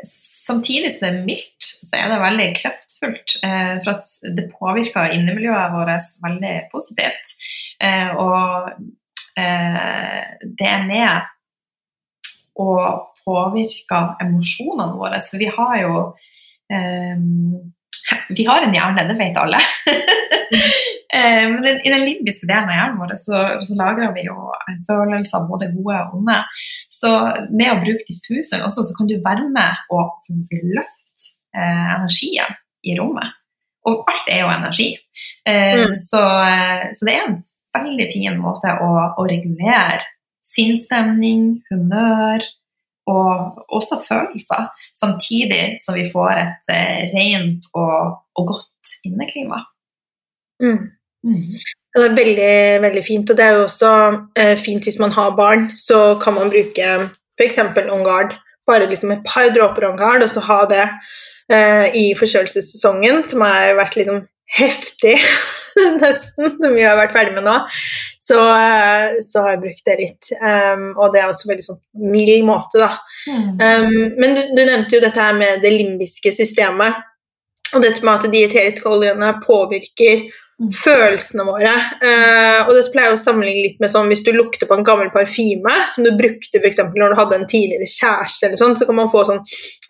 samtidig 0.05 0.91
som 0.93 1.07
det 1.07 1.11
er 1.11 1.25
mildt, 1.25 1.69
så 1.87 1.97
er 1.97 2.11
det 2.11 2.21
veldig 2.21 2.49
kraftfullt. 2.59 3.37
Eh, 3.47 3.73
for 3.81 3.95
at 3.95 4.35
det 4.37 4.49
påvirker 4.53 5.15
innemiljøet 5.15 5.73
vårt 5.73 6.11
veldig 6.25 6.55
positivt. 6.73 7.33
Eh, 7.83 8.11
og 8.15 8.71
eh, 9.39 10.21
det 10.59 10.69
er 10.69 10.87
med 10.87 11.31
å 12.61 12.71
påvirke 13.25 14.01
emosjonene 14.23 14.95
våre. 14.99 15.19
For 15.23 15.41
vi 15.41 15.49
har 15.51 15.79
jo 15.83 16.03
vi 18.29 18.45
har 18.45 18.63
en 18.65 18.73
hjerne, 18.73 19.03
det 19.05 19.15
vet 19.19 19.37
alle. 19.37 19.59
Men 21.15 21.65
i 21.65 21.91
den 21.91 22.03
limbiske 22.05 22.47
delen 22.49 22.69
av 22.69 22.75
hjernen 22.75 22.97
vår 22.99 23.13
så, 23.21 23.41
så 23.65 23.77
lagrer 23.77 24.13
vi 24.15 24.25
jo 24.25 24.35
følelser, 24.87 25.45
både 25.49 25.69
gode 25.73 25.99
og 26.07 26.17
onde. 26.19 26.39
Så 26.91 27.11
med 27.53 27.71
å 27.71 27.79
bruke 27.81 28.05
diffuseren 28.09 28.65
også, 28.67 28.85
så 28.87 28.97
kan 28.97 29.09
du 29.09 29.15
være 29.25 29.47
med 29.53 29.93
og 29.93 30.29
løfte 30.29 31.05
eh, 31.55 31.95
energien 31.95 32.57
i 32.85 32.95
rommet. 32.99 33.33
Og 33.85 34.07
alt 34.09 34.31
er 34.33 34.41
jo 34.41 34.49
energi. 34.49 34.87
Eh, 35.45 35.85
mm. 35.85 35.97
så, 36.01 36.21
eh, 36.49 36.85
så, 36.97 37.07
det 37.07 37.13
er 37.13 37.27
en 37.27 37.37
veldig 37.75 38.09
fin 38.13 38.39
måte 38.41 38.73
å, 38.81 38.91
å 39.19 39.27
regulere 39.29 40.03
sinnsstemning, 40.45 41.63
humør 41.71 42.45
og 43.09 43.65
også 43.73 43.99
følelser. 44.01 44.69
Samtidig 44.97 45.77
som 45.81 45.97
vi 45.97 46.07
får 46.09 46.41
et 46.41 46.73
eh, 46.73 47.01
rent 47.13 47.67
og, 47.73 48.21
og, 48.35 48.47
godt 48.53 48.95
inneklima. 49.05 49.61
Mm. 50.61 50.87
Mm. 51.25 51.43
Det 51.95 52.05
er 52.05 52.17
veldig, 52.17 52.55
veldig 52.85 53.03
fint. 53.05 53.29
Og 53.29 53.37
det 53.37 53.45
er 53.45 53.59
jo 53.59 53.67
også 53.67 53.91
eh, 54.41 54.55
fint 54.57 54.85
hvis 54.85 54.99
man 55.01 55.13
har 55.15 55.37
barn, 55.37 55.69
så 55.77 56.17
kan 56.21 56.37
man 56.37 56.51
bruke 56.53 56.89
f.eks. 57.37 57.61
Ongard. 57.93 58.35
Bare 58.65 58.89
liksom 58.89 59.13
et 59.13 59.25
par 59.25 59.51
dråper 59.53 59.89
Ongard, 59.91 60.25
og 60.25 60.31
så 60.31 60.41
ha 60.47 60.63
det 60.69 60.85
eh, 61.53 61.93
i 61.93 62.05
forkjølelsessesongen, 62.17 63.21
som 63.29 63.45
har 63.45 63.75
vært 63.77 63.99
liksom 63.99 64.23
heftig 64.57 65.19
nesten, 66.03 66.51
som 66.57 66.75
vi 66.75 66.85
har 66.85 66.97
vært 66.99 67.15
ferdig 67.15 67.35
med 67.37 67.47
nå. 67.47 67.55
Så, 68.25 68.39
eh, 68.39 69.17
så, 69.21 69.43
har 69.43 69.55
jeg 69.55 69.63
brukt 69.65 69.89
det 69.89 69.97
litt. 69.99 70.31
Um, 70.39 70.87
og 70.95 71.11
det 71.13 71.21
er 71.21 71.29
også 71.29 71.49
veldig 71.51 71.65
sånn 71.67 71.81
mild 72.13 72.47
måte, 72.47 72.81
da. 72.81 72.91
Mm. 73.29 73.51
Um, 73.59 74.15
men 74.21 74.37
du, 74.37 74.41
du, 74.55 74.63
nevnte 74.63 74.97
jo 74.97 75.03
dette 75.03 75.21
her 75.21 75.37
med 75.37 75.61
det 75.65 75.73
limbiske 75.75 76.33
systemet. 76.35 77.03
Og 77.75 77.83
dette 77.83 78.05
med 78.05 78.15
at 78.17 78.31
de 78.31 78.43
eteriske 78.45 78.89
oljene 78.89 79.35
påvirker 79.43 80.25
Mm. 80.55 80.69
følelsene 80.71 81.43
våre. 81.43 81.71
Uh, 81.99 82.61
og 82.63 82.69
dette 82.71 82.91
pleier 82.93 83.09
jeg 83.11 83.17
å 83.17 83.19
sammenligne 83.19 83.63
litt 83.65 83.81
med 83.83 83.91
sånn 83.91 84.07
hvis 84.07 84.21
du 84.23 84.29
lukter 84.31 84.69
på 84.69 84.77
en 84.77 84.85
gammel 84.87 85.09
parfyme 85.11 85.73
som 85.91 86.05
du 86.05 86.13
brukte 86.15 86.61
for 86.61 86.69
eksempel 86.69 87.01
når 87.01 87.11
du 87.11 87.19
hadde 87.19 87.39
en 87.41 87.49
tidligere 87.51 87.89
kjæreste, 87.91 88.47
eller 88.47 88.61
sånn, 88.61 88.77
så 88.79 88.87
kan 88.87 88.95
man 89.01 89.11
få 89.11 89.25
sånn 89.27 89.41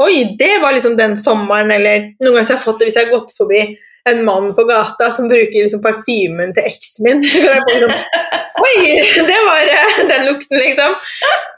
Oi, 0.01 0.23
det 0.39 0.55
var 0.63 0.73
liksom 0.73 0.97
den 0.97 1.13
sommeren, 1.21 1.69
eller 1.75 2.07
noen 2.17 2.39
ganger 2.39 2.47
har 2.47 2.55
jeg 2.55 2.63
fått 2.65 2.81
det 2.81 2.89
hvis 2.89 2.97
jeg 2.97 3.05
har 3.05 3.13
gått 3.13 3.35
forbi 3.37 3.61
en 4.09 4.25
mann 4.25 4.51
på 4.55 4.63
gata 4.63 5.11
som 5.11 5.27
bruker 5.27 5.63
liksom 5.63 5.81
parfymen 5.81 6.53
til 6.53 6.69
eksen 6.69 7.07
min. 7.07 7.23
Så 7.31 7.41
kan 7.41 7.55
jeg 7.55 7.65
få 7.65 7.73
liksom 7.73 7.95
Oi, 8.65 8.75
det 9.27 9.39
var 9.45 9.71
eh, 9.71 9.97
den 10.09 10.23
lukten, 10.29 10.57
liksom. 10.61 10.93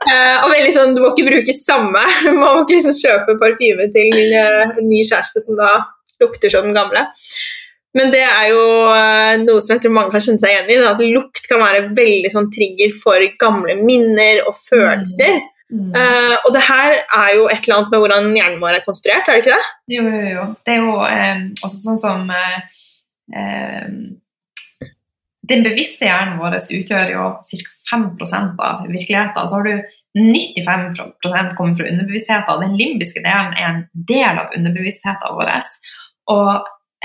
Eh, 0.10 0.38
og 0.42 0.50
veldig 0.50 0.72
sånn, 0.74 0.96
Du 0.96 1.04
må 1.04 1.12
ikke 1.14 1.28
bruke 1.28 1.54
samme. 1.56 2.02
Du 2.26 2.32
må 2.40 2.50
ikke 2.64 2.80
liksom 2.80 2.96
kjøpe 2.98 3.38
parfyme 3.44 3.86
til 3.94 4.18
eh, 4.26 4.64
en 4.66 4.90
ny 4.90 5.04
kjæreste 5.04 5.44
som 5.44 5.60
da 5.60 5.76
lukter 6.24 6.52
som 6.52 6.66
den 6.66 6.78
gamle. 6.78 7.06
Men 7.98 8.12
det 8.14 8.24
er 8.26 8.50
jo 8.52 8.64
eh, 8.94 9.36
noe 9.44 9.62
som 9.64 9.76
jeg 9.76 9.86
tror 9.86 9.94
mange 9.96 10.14
kan 10.14 10.24
kjenne 10.26 10.42
seg 10.42 10.56
igjen 10.56 10.74
i. 10.74 10.80
da, 10.82 10.96
At 10.96 11.06
lukt 11.06 11.46
kan 11.50 11.62
være 11.62 11.86
veldig 11.98 12.34
sånn 12.34 12.50
trigger 12.54 12.98
for 13.04 13.30
gamle 13.42 13.78
minner 13.84 14.44
og 14.50 14.58
følelser. 14.60 15.38
Mm. 15.38 15.54
Eh, 15.68 16.36
og 16.48 16.54
det 16.56 16.62
her 16.64 16.94
er 16.96 17.34
jo 17.36 17.48
et 17.52 17.66
eller 17.66 17.82
annet 17.82 17.90
med 17.92 18.00
hvordan 18.00 18.30
hjernen 18.38 18.62
vår 18.62 18.78
er 18.78 18.86
konstruert, 18.86 19.28
er 19.28 19.36
det 19.36 19.42
ikke 19.44 19.58
det? 19.58 19.72
Jo, 19.98 20.06
jo, 20.08 20.22
jo. 20.32 20.46
Det 20.64 20.74
er 20.74 20.86
jo 20.86 20.94
eh, 21.04 21.42
også 21.60 21.82
sånn 21.84 22.00
som 22.00 22.32
eh, 22.32 22.86
eh, 23.36 23.90
Den 25.52 25.66
bevisste 25.66 26.08
hjernen 26.08 26.40
vår 26.40 26.56
utgjør 26.62 27.12
jo 27.16 27.28
ca. 27.44 27.74
5 27.88 28.08
av 28.60 28.88
virkeligheten. 28.88 29.48
Så 29.48 29.60
har 29.60 29.68
du 29.68 29.76
95 30.18 30.88
kommer 31.56 31.76
fra 31.78 31.88
underbevisstheten, 31.88 32.50
og 32.52 32.64
den 32.64 32.76
limbiske 32.80 33.22
delen 33.24 33.54
er 33.56 33.68
en 33.70 33.84
del 34.10 34.40
av 34.42 34.56
underbevisstheten 34.56 35.36
vår. 35.36 35.52
Og 36.32 36.50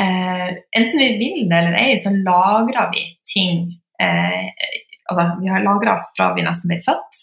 eh, 0.02 0.48
enten 0.78 1.02
vi 1.02 1.10
vil 1.18 1.44
det 1.50 1.58
eller 1.58 1.78
ei, 1.82 1.98
så 2.02 2.14
lagrer 2.14 2.94
vi 2.94 3.04
ting 3.34 3.68
eh, 4.02 4.48
Altså, 5.10 5.24
vi 5.42 5.48
har 5.50 5.60
lagra 5.60 5.96
fra 6.16 6.28
vi 6.32 6.44
nesten 6.46 6.70
ble 6.70 6.78
født 6.80 7.18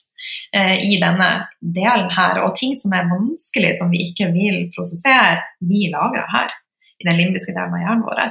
i 0.54 0.98
denne 1.02 1.28
delen 1.60 2.10
her. 2.14 2.42
Og 2.46 2.56
ting 2.58 2.76
som 2.78 2.94
er 2.96 3.10
vanskelig, 3.10 3.76
som 3.80 3.92
vi 3.94 4.04
ikke 4.10 4.30
vil 4.34 4.66
prosessere, 4.76 5.40
vi 5.60 5.88
lagrer 5.94 6.28
her. 6.34 6.54
I 7.00 7.08
den 7.08 7.20
limbiske 7.20 7.54
delen 7.56 7.76
av 7.78 7.84
hjernen 7.84 8.06
vår. 8.08 8.24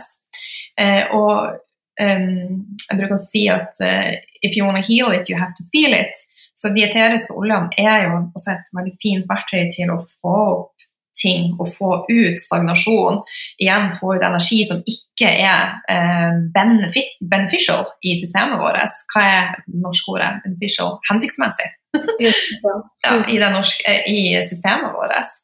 Eh, 0.78 1.14
og 1.16 1.58
um, 2.00 2.64
jeg 2.84 2.98
bruker 2.98 3.16
å 3.16 3.22
si 3.22 3.46
at 3.50 3.80
uh, 3.82 4.12
if 4.42 4.56
you 4.56 4.66
want 4.66 4.78
to 4.78 4.84
heal 4.86 5.10
it, 5.14 5.30
you 5.30 5.38
have 5.38 5.54
to 5.58 5.66
feel 5.72 5.94
it. 5.96 6.14
Så 6.58 6.72
dieteriske 6.74 7.34
oljene 7.38 7.70
er 7.78 8.08
jo 8.08 8.18
også 8.34 8.54
et 8.54 8.70
veldig 8.74 8.94
fint 9.02 9.28
verktøy 9.30 9.68
til 9.74 9.92
å 9.94 10.00
få 10.02 10.36
opp 10.58 10.77
ting 11.20 11.54
og 11.58 11.68
få 11.70 11.90
ut 12.08 12.40
stagnasjon. 12.42 13.22
Igjen 13.62 13.90
få 13.98 14.14
ut 14.16 14.24
energi 14.24 14.60
som 14.68 14.82
ikke 14.86 15.30
er 15.30 15.74
eh, 15.90 16.38
benefit, 16.54 17.18
beneficial 17.30 17.84
i 18.06 18.14
systemet 18.20 18.60
vårt. 18.62 19.02
Hva 19.12 19.26
er 19.26 19.50
det 19.66 19.82
norske 19.82 20.14
ordet? 20.14 20.30
Beneficial? 20.46 20.96
Hensiktsmessig 21.10 21.68
ja, 22.22 23.18
i, 23.28 23.38
det 23.40 23.50
norske, 23.54 23.84
eh, 23.88 24.06
i 24.06 24.20
systemet 24.48 24.94
vårt. 24.94 25.36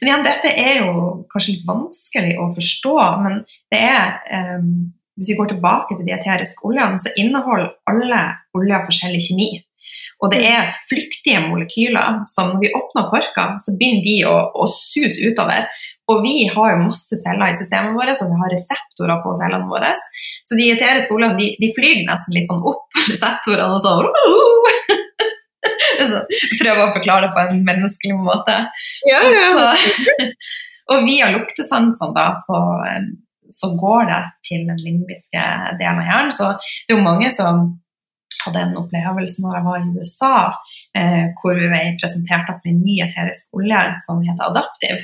Men 0.00 0.10
igjen, 0.10 0.26
dette 0.26 0.52
er 0.52 0.84
jo 0.84 1.08
kanskje 1.32 1.56
litt 1.56 1.66
vanskelig 1.68 2.36
å 2.38 2.52
forstå, 2.56 2.94
men 3.24 3.42
det 3.72 3.82
er 3.88 4.22
eh, 4.30 4.62
Hvis 5.18 5.32
vi 5.32 5.34
går 5.34 5.48
tilbake 5.50 5.96
til 5.96 6.06
de 6.06 6.12
eteriske 6.14 6.62
oljene, 6.62 7.00
så 7.02 7.10
inneholder 7.18 7.72
alle 7.90 8.20
oljer 8.54 8.84
forskjellig 8.86 9.22
kjemi. 9.24 9.48
Og 10.18 10.32
det 10.32 10.40
er 10.48 10.72
flyktige 10.88 11.44
molekyler 11.46 12.24
som 12.30 12.50
når 12.52 12.62
vi 12.64 12.72
åpner 12.74 13.06
korka, 13.12 13.44
så 13.62 13.74
begynner 13.78 14.02
de 14.02 14.16
å, 14.26 14.34
å 14.50 14.66
suse 14.72 15.30
utover. 15.30 15.68
Og 16.08 16.22
vi 16.24 16.48
har 16.48 16.72
jo 16.72 16.86
masse 16.86 17.18
celler 17.20 17.52
i 17.52 17.56
systemet 17.56 17.94
vårt, 17.94 18.16
og 18.16 18.30
vi 18.32 18.40
har 18.40 18.52
reseptorer 18.54 19.20
på 19.22 19.34
cellene 19.38 19.68
våre. 19.68 19.92
Så 20.48 20.56
de 20.58 20.70
eteriske 20.72 21.14
oljene 21.14 21.36
de, 21.38 21.50
de 21.60 21.68
flyr 21.76 22.02
nesten 22.08 22.34
litt 22.34 22.48
sånn 22.50 22.64
opp 22.66 23.02
reseptorene 23.10 23.76
og 23.76 23.82
sånn 23.84 24.08
Prøve 26.62 26.86
å 26.86 26.92
forklare 26.94 27.26
det 27.26 27.32
på 27.34 27.42
en 27.42 27.60
menneskelig 27.66 28.16
måte. 28.16 28.54
Ja, 29.08 29.20
ja. 29.20 29.48
Og, 29.52 30.24
og 30.94 31.04
via 31.04 31.28
luktesansene 31.34 32.14
da, 32.16 32.30
så, 32.46 32.62
så 33.52 33.70
går 33.76 34.08
det 34.08 34.22
til 34.48 34.64
den 34.70 34.80
limbiske 34.80 35.42
delen 35.80 36.00
av 36.00 36.08
hjernen. 36.08 36.32
Så 36.34 36.54
det 36.56 36.94
er 36.94 36.98
jo 36.98 37.04
mange 37.04 37.30
som 37.34 37.68
hadde 38.44 38.62
en 38.64 38.76
opplevelse 38.80 39.42
når 39.44 39.58
jeg 39.58 39.66
var 39.66 39.80
i 39.80 39.90
USA, 39.96 40.36
eh, 40.98 41.24
hvor 41.40 41.58
vi 41.58 41.70
ble 41.70 41.82
presentert 42.00 42.50
for 42.50 42.70
en 42.70 42.80
ny 42.84 43.00
eterisk 43.04 43.58
olje 43.58 43.82
som 44.04 44.22
heter 44.26 44.46
Adaptive. 44.46 45.02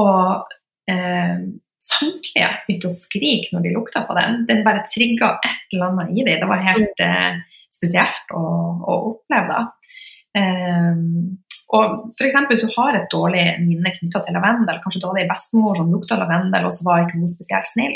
Og 0.00 0.54
eh, 0.90 1.42
samtlige 1.80 2.48
begynte 2.66 2.90
å 2.90 2.96
skrike 2.96 3.54
når 3.54 3.66
de 3.66 3.74
lukta 3.76 4.04
på 4.08 4.16
den. 4.18 4.42
Den 4.48 4.64
bare 4.66 4.86
trigga 4.88 5.36
et 5.38 5.74
eller 5.74 5.90
annet 5.90 6.16
i 6.16 6.24
dem. 6.24 6.40
Det 6.42 6.50
var 6.50 6.66
helt 6.70 7.04
eh, 7.04 7.44
spesielt 7.72 8.34
å, 8.36 8.42
å 8.80 8.98
oppleve. 9.12 9.54
da. 9.54 10.40
Eh, 10.40 11.38
og 11.70 12.10
eksempel, 12.18 12.56
Hvis 12.56 12.66
du 12.66 12.74
har 12.74 12.96
et 12.98 13.10
dårlig 13.12 13.44
minne 13.62 13.92
knytta 13.94 14.24
til 14.24 14.34
lavendel, 14.34 14.80
kanskje 14.82 15.02
du 15.02 15.06
hadde 15.06 15.22
ei 15.22 15.30
bestemor 15.30 15.76
som 15.78 15.92
lukta 15.92 16.18
lavendel, 16.18 16.66
og 16.66 16.74
så 16.74 16.86
var 16.86 17.04
ikke 17.04 17.20
hun 17.20 17.30
spesielt 17.30 17.68
snill, 17.70 17.94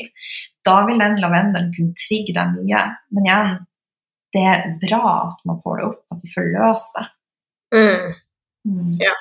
da 0.67 0.77
vil 0.87 1.01
den 1.03 1.19
lavendelen 1.23 1.73
kunne 1.75 1.99
trigge 1.99 2.37
deg 2.37 2.55
mye. 2.55 2.85
Men 3.17 3.27
igjen, 3.27 3.57
det 4.35 4.43
er 4.51 4.65
bra 4.83 5.03
at 5.29 5.39
man 5.47 5.61
får 5.63 5.79
det 5.79 5.87
opp, 5.91 6.01
at 6.15 6.25
vi 6.25 6.33
får 6.33 6.51
løst 6.57 6.97
det. 6.99 7.05
Mm. 7.75 8.15
Mm. 8.69 8.89
Ja. 9.03 9.15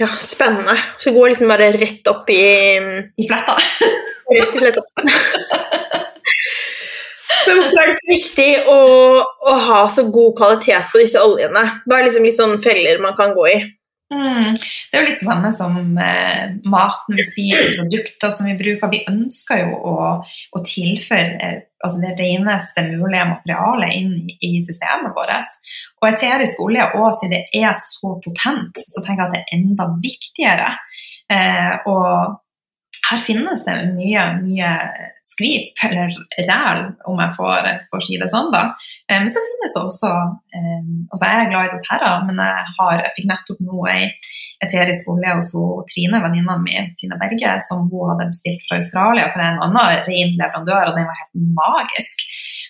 ja. 0.00 0.08
spennende. 0.20 0.76
Så 0.98 1.12
går 1.12 1.32
liksom 1.32 1.48
bare 1.48 1.72
rett 1.72 2.12
opp 2.12 2.30
i 2.30 2.42
I 3.16 3.28
fletta. 3.28 3.56
rett 4.38 4.56
i 4.56 4.58
fletta. 4.58 4.84
Men 7.48 7.62
hvorfor 7.62 7.80
er 7.80 7.88
det 7.88 7.96
så 7.96 8.10
viktig 8.10 8.48
å, 8.68 8.78
å, 9.24 9.52
ha 9.68 9.80
så 9.92 10.04
god 10.12 10.34
kvalitet 10.36 10.90
på 10.92 11.00
disse 11.00 11.20
oljene? 11.24 11.62
Hva 11.88 11.98
er 11.98 12.08
liksom 12.08 12.26
litt 12.26 12.36
sånn 12.36 12.58
feller 12.60 13.00
man 13.00 13.16
kan 13.16 13.32
gå 13.36 13.46
i? 13.48 13.58
Mm. 14.12 14.56
Det 14.56 14.96
er 14.96 15.02
jo 15.02 15.06
litt 15.06 15.20
det 15.20 15.28
samme 15.28 15.50
som 15.52 15.78
eh, 16.00 16.44
maten 16.68 17.16
vi 17.16 17.24
spiser, 17.24 17.74
produkter 17.78 18.34
som 18.36 18.48
vi 18.48 18.56
bruker. 18.58 18.92
Vi 18.92 19.04
ønsker 19.08 19.64
jo 19.64 19.80
å, 19.80 19.96
å 20.20 20.62
tilføre 20.64 21.52
altså 21.84 22.00
det 22.02 22.14
reneste 22.18 22.84
mulige 22.88 23.28
materialet 23.28 23.94
inn 23.94 24.14
i 24.42 24.50
systemet 24.66 25.14
vårt. 25.16 25.56
Og 26.02 26.08
eterisk 26.10 26.60
olje, 26.64 26.88
også 26.98 27.20
siden 27.20 27.36
det 27.36 27.62
er 27.62 27.78
så 27.78 28.16
potent, 28.24 28.82
så 28.82 29.04
tenker 29.04 29.24
jeg 29.24 29.28
at 29.28 29.36
det 29.36 29.42
er 29.44 29.56
enda 29.58 29.88
viktigere. 30.02 30.70
Eh, 31.30 31.74
og 31.92 32.38
her 33.08 33.22
finnes 33.24 33.64
det 33.64 33.76
mye, 33.94 34.24
mye 34.42 34.72
skvip, 35.28 35.80
eller 35.86 36.12
ræl, 36.48 36.82
om 37.08 37.20
jeg 37.22 37.34
får, 37.36 37.68
får, 37.92 38.04
si 38.04 38.18
det 38.20 38.28
sånn. 38.32 38.50
da. 38.54 38.64
Eh, 39.08 39.20
men 39.22 39.30
så 39.32 39.42
finnes 39.44 39.74
det 39.74 39.82
også 39.82 40.10
eh, 40.56 40.90
altså 41.12 41.30
Jeg 41.30 41.40
er 41.40 41.50
glad 41.52 41.68
i 41.68 41.72
doTERRA, 41.74 42.12
men 42.28 42.42
jeg, 42.44 42.74
har, 42.78 43.02
jeg 43.04 43.14
fikk 43.16 43.30
nettopp 43.32 43.64
nå 43.64 43.88
ei 43.92 44.02
eterisk 44.64 45.10
olje 45.12 45.34
hos 45.38 45.52
Trine, 45.92 46.20
venninna 46.24 46.56
mi, 46.60 46.76
Trine 46.98 47.18
Berge, 47.20 47.54
som 47.68 47.86
hun 47.92 48.12
hadde 48.12 48.30
bestilt 48.32 48.64
fra 48.66 48.80
Australia 48.80 49.28
for 49.32 49.44
en 49.44 49.60
annen 49.68 50.02
ren 50.08 50.34
leverandør, 50.40 50.90
og 50.90 50.98
den 50.98 51.08
var 51.08 51.20
helt 51.22 51.44
magisk. 51.60 52.24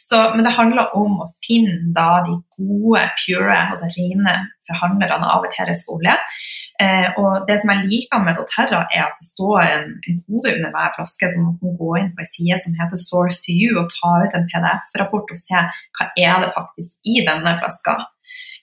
Så, 0.09 0.19
men 0.35 0.41
det 0.47 0.55
handler 0.57 0.95
om 0.97 1.19
å 1.21 1.27
finne 1.45 1.91
da 1.93 2.23
de 2.25 2.39
gode, 2.57 3.03
pure, 3.21 3.57
altså 3.59 3.91
rene 3.93 4.39
forhandlerne 4.65 5.29
av 5.35 5.45
eterisk 5.45 5.91
olje. 5.93 6.15
Eh, 6.81 7.09
og 7.21 7.45
det 7.49 7.59
som 7.61 7.73
jeg 7.75 7.85
liker 7.91 8.23
med 8.25 8.39
doTERRA, 8.39 8.87
er 8.95 9.05
at 9.05 9.19
det 9.21 9.27
står 9.27 9.59
en, 9.67 9.91
en 10.09 10.21
kode 10.25 10.55
under 10.55 10.73
hver 10.73 10.95
flaske, 10.97 11.29
så 11.29 11.43
man 11.43 11.59
kan 11.61 11.77
gå 11.83 11.91
inn 12.01 12.13
på 12.17 12.25
en 12.25 12.31
side 12.33 12.61
som 12.65 12.79
heter 12.81 13.03
Source 13.03 13.43
to 13.45 13.53
you, 13.53 13.75
og 13.83 13.93
ta 13.93 14.15
ut 14.25 14.39
en 14.39 14.49
PDF-rapport 14.49 15.35
og 15.35 15.41
se 15.43 15.61
hva 15.99 16.09
er 16.17 16.41
det 16.45 16.55
faktisk 16.57 17.13
i 17.13 17.21
denne 17.29 17.59
flaska. 17.61 17.99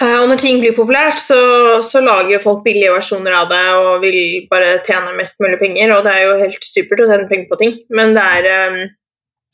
Eh, 0.00 0.16
og 0.16 0.30
når 0.30 0.38
ting 0.40 0.62
blir 0.62 0.72
populært, 0.72 1.20
så, 1.20 1.36
så 1.84 2.00
lager 2.00 2.40
folk 2.40 2.62
billige 2.64 2.92
versjoner 2.94 3.34
av 3.36 3.50
det 3.50 3.64
og 3.76 3.90
vil 4.00 4.46
bare 4.48 4.78
tjene 4.86 5.12
mest 5.18 5.36
mulig 5.44 5.58
penger, 5.60 5.92
og 5.92 6.06
det 6.06 6.14
er 6.14 6.22
jo 6.24 6.38
helt 6.40 6.64
supert 6.64 7.02
å 7.04 7.08
tjene 7.10 7.28
penger 7.28 7.50
på 7.50 7.58
ting, 7.60 7.74
men 7.92 8.16
det 8.16 8.24
er 8.38 8.70
um, 8.70 8.78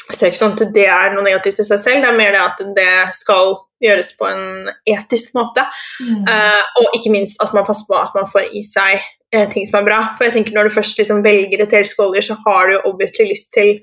så 0.06 0.18
er 0.20 0.30
ikke 0.30 0.38
sånn 0.38 0.54
at 0.54 0.74
det 0.74 0.86
er 0.86 1.14
noe 1.14 1.24
negativt 1.26 1.62
i 1.62 1.66
seg 1.66 1.80
selv, 1.82 2.04
det 2.04 2.10
er 2.12 2.18
mer 2.18 2.34
det 2.34 2.42
at 2.42 2.62
det 2.76 2.92
skal 3.16 3.56
gjøres 3.82 4.12
på 4.16 4.28
en 4.28 4.70
etisk 4.88 5.34
måte. 5.36 5.64
Mm. 6.00 6.22
Uh, 6.28 6.62
og 6.80 6.96
ikke 6.96 7.12
minst 7.12 7.42
at 7.42 7.52
man 7.56 7.66
passer 7.66 7.88
på 7.88 7.98
at 7.98 8.14
man 8.16 8.28
får 8.30 8.48
i 8.56 8.62
seg 8.66 9.00
uh, 9.34 9.44
ting 9.52 9.66
som 9.68 9.80
er 9.80 9.88
bra. 9.88 10.00
For 10.16 10.28
jeg 10.28 10.36
tenker 10.38 10.56
når 10.56 10.68
du 10.68 10.76
først 10.76 11.00
liksom 11.00 11.24
velger 11.26 11.64
et 11.64 11.76
skåler, 11.90 12.24
så 12.24 12.38
har 12.46 12.70
du 12.70 12.78
obviously 12.88 13.28
lyst 13.32 13.52
til 13.56 13.76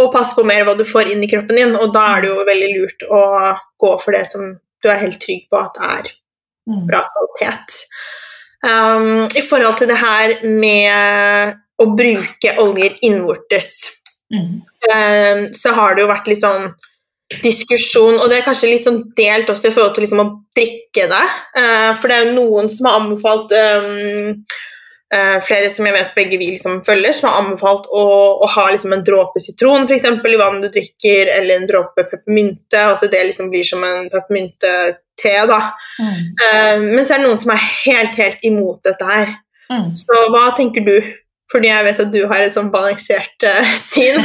å 0.00 0.08
passe 0.14 0.36
på 0.36 0.46
mer 0.48 0.64
hva 0.64 0.76
du 0.78 0.86
får 0.88 1.10
inn 1.12 1.24
i 1.24 1.28
kroppen 1.28 1.58
din, 1.58 1.76
og 1.76 1.92
da 1.92 2.06
er 2.14 2.22
det 2.22 2.30
jo 2.30 2.46
veldig 2.48 2.70
lurt 2.78 3.06
å 3.10 3.22
gå 3.82 3.90
for 4.00 4.16
det 4.16 4.24
som 4.30 4.54
du 4.80 4.88
er 4.88 5.02
helt 5.02 5.20
trygg 5.20 5.44
på 5.52 5.60
at 5.60 5.76
det 5.76 5.88
er 5.96 6.12
mm. 6.70 6.84
bra 6.88 7.02
kvalitet. 7.10 7.82
Um, 8.64 9.26
I 9.36 9.42
forhold 9.44 9.76
til 9.80 9.90
det 9.90 9.98
her 10.00 10.38
med 10.44 11.58
å 11.80 11.86
bruke 11.96 12.54
oljer 12.60 12.96
innvortes, 13.08 13.99
mm. 14.34 14.54
um, 14.94 15.42
så 15.56 15.74
har 15.76 15.94
det 15.94 16.04
jo 16.04 16.12
vært 16.12 16.30
litt 16.30 16.42
sånn 16.44 16.70
diskusjon, 17.44 18.16
og 18.18 18.26
det 18.30 18.40
er 18.40 18.46
kanskje 18.48 18.72
litt 18.72 18.86
sånn 18.86 19.04
delt 19.14 19.50
også 19.52 19.68
i 19.68 19.74
forhold 19.74 19.94
til 19.94 20.02
liksom 20.06 20.24
å 20.24 20.30
drikke 20.56 21.06
det. 21.12 21.26
Uh, 21.54 21.92
for 21.94 22.10
det 22.10 22.16
er 22.16 22.26
jo 22.26 22.40
noen 22.40 22.70
som 22.72 22.90
har 22.90 23.00
anbefalt 23.04 23.54
um, 23.54 24.42
Uh, 25.10 25.40
flere 25.42 25.66
som 25.66 25.82
jeg 25.88 25.94
vet 25.96 26.12
begge 26.14 26.36
vi 26.38 26.52
liksom 26.52 26.84
følger, 26.86 27.10
som 27.10 27.26
har 27.26 27.40
anbefalt 27.40 27.88
å, 27.90 28.02
å 28.44 28.48
ha 28.54 28.68
liksom 28.70 28.92
en 28.94 29.00
dråpe 29.02 29.40
sitron 29.42 29.88
for 29.88 29.96
eksempel, 29.96 30.36
i 30.36 30.38
vannet 30.38 30.68
du 30.68 30.76
drikker, 30.76 31.32
eller 31.34 31.56
en 31.56 31.66
dråpe 31.66 32.04
peppermynte, 32.12 32.84
og 32.84 32.92
at 32.92 33.10
det 33.10 33.24
liksom 33.26 33.48
blir 33.50 33.66
som 33.66 33.82
en 33.82 34.06
peppermynte-te. 34.12 35.32
da. 35.50 35.58
Mm. 35.98 36.84
Men 36.92 37.02
så 37.02 37.16
er 37.16 37.24
det 37.24 37.26
noen 37.26 37.42
som 37.42 37.50
er 37.56 37.66
helt, 37.80 38.14
helt 38.22 38.46
imot 38.46 38.86
dette 38.86 39.08
her. 39.10 39.34
Mm. 39.72 39.90
Så 39.98 40.20
hva 40.30 40.44
tenker 40.54 40.86
du? 40.86 40.94
Fordi 41.50 41.70
jeg 41.70 41.86
vet 41.86 42.04
at 42.04 42.12
du 42.14 42.20
har 42.30 42.44
et 42.44 42.54
sånn 42.54 42.70
balansert 42.74 43.46
uh, 43.48 43.74
syn. 43.80 44.22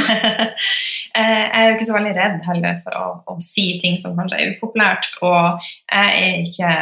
jeg 1.16 1.50
er 1.50 1.68
jo 1.68 1.74
ikke 1.74 1.88
så 1.88 1.96
veldig 1.96 2.14
redd 2.16 2.40
heller 2.46 2.80
for 2.84 3.00
å, 3.00 3.10
å 3.34 3.36
si 3.42 3.72
ting 3.82 3.98
som 4.02 4.16
kanskje 4.18 4.40
er 4.40 4.56
upopulært, 4.56 5.10
og 5.26 5.68
jeg 5.90 6.16
er 6.22 6.40
ikke 6.44 6.72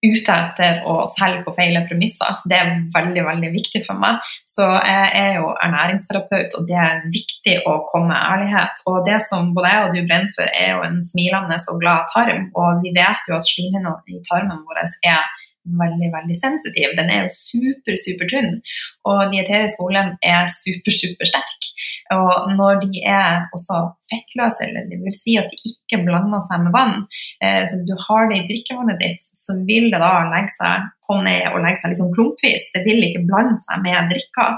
ute 0.00 0.32
etter 0.32 0.80
å 0.88 1.04
selge 1.12 1.42
på 1.44 1.52
feile 1.56 1.82
premisser. 1.88 2.38
Det 2.48 2.56
er 2.56 2.70
veldig 2.94 3.24
veldig 3.26 3.50
viktig 3.52 3.82
for 3.84 4.00
meg. 4.00 4.24
Så 4.48 4.64
jeg 4.64 5.10
er 5.20 5.34
jo 5.40 5.50
ernæringsterapeut, 5.60 6.56
og 6.56 6.68
det 6.70 6.78
er 6.80 7.02
viktig 7.12 7.58
å 7.68 7.76
komme 7.90 8.14
med 8.14 8.20
ærlighet. 8.20 8.80
Og 8.88 9.04
det 9.08 9.20
som 9.26 9.52
både 9.56 9.74
jeg 9.74 9.84
og 9.84 9.94
du 9.96 10.00
brenner 10.00 10.32
for, 10.36 10.48
er 10.62 10.72
jo 10.72 10.86
en 10.88 10.98
smilende 11.04 11.60
og 11.68 11.82
glad 11.82 12.08
tarm. 12.14 12.48
Og 12.56 12.80
vi 12.84 12.94
vet 12.96 13.28
jo 13.28 13.36
at 13.36 13.48
slimhinnene 13.48 13.98
i 14.08 14.22
tarmen 14.30 14.64
vår 14.64 14.82
er 14.86 15.39
veldig 15.64 16.10
veldig 16.14 16.36
sensitiv. 16.36 16.94
Den 16.98 17.10
er 17.12 17.24
jo 17.24 17.32
super, 17.34 17.96
super 18.00 18.30
tynn, 18.30 18.60
og 19.08 19.32
dieterisk 19.34 19.80
volum 19.82 20.14
er 20.24 20.50
super, 20.52 20.94
super 20.94 21.28
sterk. 21.28 21.70
Og 22.16 22.54
når 22.56 22.80
de 22.84 23.02
er 23.06 23.46
også 23.56 23.80
fettløse, 24.10 24.66
eller 24.66 24.88
det 24.90 25.00
vil 25.02 25.16
si 25.18 25.36
at 25.40 25.50
de 25.52 25.72
ikke 25.72 26.02
blander 26.06 26.42
seg 26.48 26.64
med 26.64 26.74
vann, 26.74 27.04
eh, 27.44 27.62
så 27.68 27.80
du 27.86 27.94
har 28.06 28.30
det 28.30 28.40
i 28.40 28.46
drikkevannet 28.48 29.02
ditt, 29.02 29.30
så 29.44 29.58
vil 29.68 29.90
det 29.92 30.00
da 30.02 30.14
legge 30.30 30.54
seg 30.56 30.88
komme 31.06 31.26
ned 31.26 31.50
og 31.50 31.62
legge 31.64 31.82
seg 31.82 31.94
liksom 31.94 32.14
klumpvis. 32.14 32.70
Det 32.74 32.84
vil 32.86 33.02
ikke 33.06 33.26
blande 33.28 33.58
seg 33.66 33.84
med 33.84 34.10
drikka. 34.12 34.48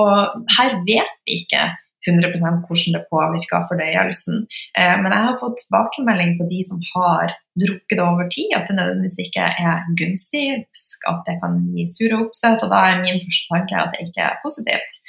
Og 0.00 0.50
her 0.56 0.80
vet 0.88 1.16
vi 1.26 1.42
ikke 1.44 1.68
100% 2.08 2.64
hvordan 2.66 2.96
det 2.96 3.04
påvirker 3.12 3.68
fordøyelsen. 3.68 4.44
Eh, 4.78 4.96
men 5.02 5.12
jeg 5.12 5.26
har 5.28 5.38
fått 5.40 5.60
tilbakemelding 5.62 6.36
på 6.38 6.48
de 6.50 6.60
som 6.66 6.80
har 6.94 7.34
drukket 7.60 7.98
det 7.98 8.04
over 8.04 8.28
tid, 8.32 8.52
at 8.56 8.68
det 8.68 8.76
nødvendigvis 8.78 9.18
ikke 9.24 9.46
er 9.66 9.82
gunstig, 9.98 10.44
at 11.10 11.20
det 11.26 11.36
kan 11.42 11.58
gi 11.74 11.86
sure 11.90 12.20
oppstøt. 12.22 12.64
Og 12.64 12.72
da 12.72 12.82
er 12.88 13.02
min 13.02 13.22
første 13.24 13.50
tanke 13.52 13.80
at 13.82 13.96
det 13.96 14.06
ikke 14.06 14.26
er 14.28 14.38
positivt. 14.44 15.00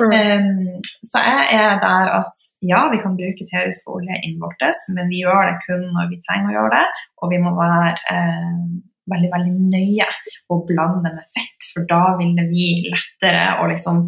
Mm. 0.00 0.14
Um, 0.14 0.84
så 1.10 1.24
jeg 1.26 1.58
er 1.58 1.80
der 1.82 2.12
at 2.20 2.46
ja, 2.72 2.84
vi 2.92 3.02
kan 3.02 3.18
bruke 3.18 3.48
terisk 3.48 3.90
olje 3.90 4.20
innvortes, 4.26 4.86
men 4.94 5.10
vi 5.12 5.24
gjør 5.24 5.50
det 5.50 5.58
kun 5.66 5.88
når 5.96 6.12
vi 6.12 6.22
trenger 6.28 6.52
å 6.52 6.56
gjøre 6.58 6.78
det, 6.78 6.86
og 7.20 7.34
vi 7.34 7.42
må 7.42 7.52
være 7.58 7.98
eh, 8.14 8.62
veldig 9.10 9.30
veldig 9.34 9.54
nøye 9.74 10.08
og 10.52 10.66
blande 10.68 11.10
med 11.10 11.26
fett, 11.34 11.70
for 11.72 11.86
da 11.90 12.16
vil 12.20 12.36
det 12.38 12.46
bli 12.50 12.68
lettere 12.92 13.46
å 13.60 13.68
liksom 13.70 14.04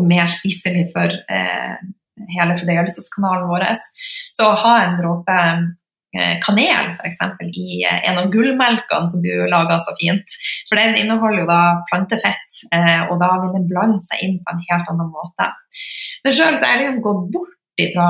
og 0.00 0.08
mer 0.08 0.30
spiselig 0.30 0.88
for 0.94 1.12
eh, 1.12 1.76
hele 2.36 2.56
fordøyelseskanalen 2.58 3.48
vår. 3.50 3.68
Så 4.36 4.48
å 4.48 4.58
ha 4.62 4.74
en 4.84 4.98
dråpe 4.98 5.38
eh, 6.16 6.36
kanel 6.44 6.92
f.eks. 6.96 7.22
i 7.50 7.82
eh, 7.84 8.02
en 8.10 8.20
av 8.22 8.30
gullmelkene 8.32 9.12
som 9.12 9.24
du 9.24 9.30
lager 9.52 9.82
så 9.84 9.94
fint. 10.00 10.36
For 10.68 10.80
den 10.80 10.98
inneholder 11.00 11.44
jo 11.44 11.48
da 11.50 11.62
plantefett, 11.90 12.62
eh, 12.74 13.06
og 13.08 13.18
da 13.22 13.32
vil 13.44 13.56
den 13.56 13.68
blande 13.70 14.02
seg 14.06 14.26
inn 14.26 14.38
på 14.44 14.54
en 14.54 14.62
helt 14.68 14.92
annen 14.94 15.10
måte. 15.12 15.50
Men 16.24 16.36
sjøl 16.36 16.54
er 16.54 16.66
jeg 16.66 16.80
liksom 16.84 17.02
gått 17.06 17.26
bort 17.36 17.56
ifra 17.80 18.08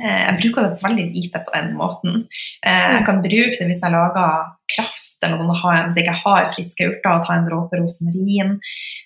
eh, 0.00 0.22
jeg 0.26 0.38
bruker 0.42 0.68
det 0.68 0.84
veldig 0.84 1.08
lite 1.16 1.42
på 1.44 1.56
den 1.56 1.74
måten. 1.78 2.22
Jeg 2.64 3.02
kan 3.08 3.24
bruke 3.24 3.58
det 3.58 3.68
hvis 3.70 3.84
jeg 3.84 3.96
lager 3.96 4.54
kraft 4.76 5.05
eller 5.24 5.40
noe 5.40 5.56
sånt, 5.60 5.88
hvis 5.88 5.98
jeg 5.98 6.06
ikke 6.06 6.22
har 6.22 6.48
friske 6.54 6.88
urter, 6.90 7.20
ta 7.24 7.36
en 7.36 7.46
dråpe 7.48 7.80
rosmarin. 7.80 8.56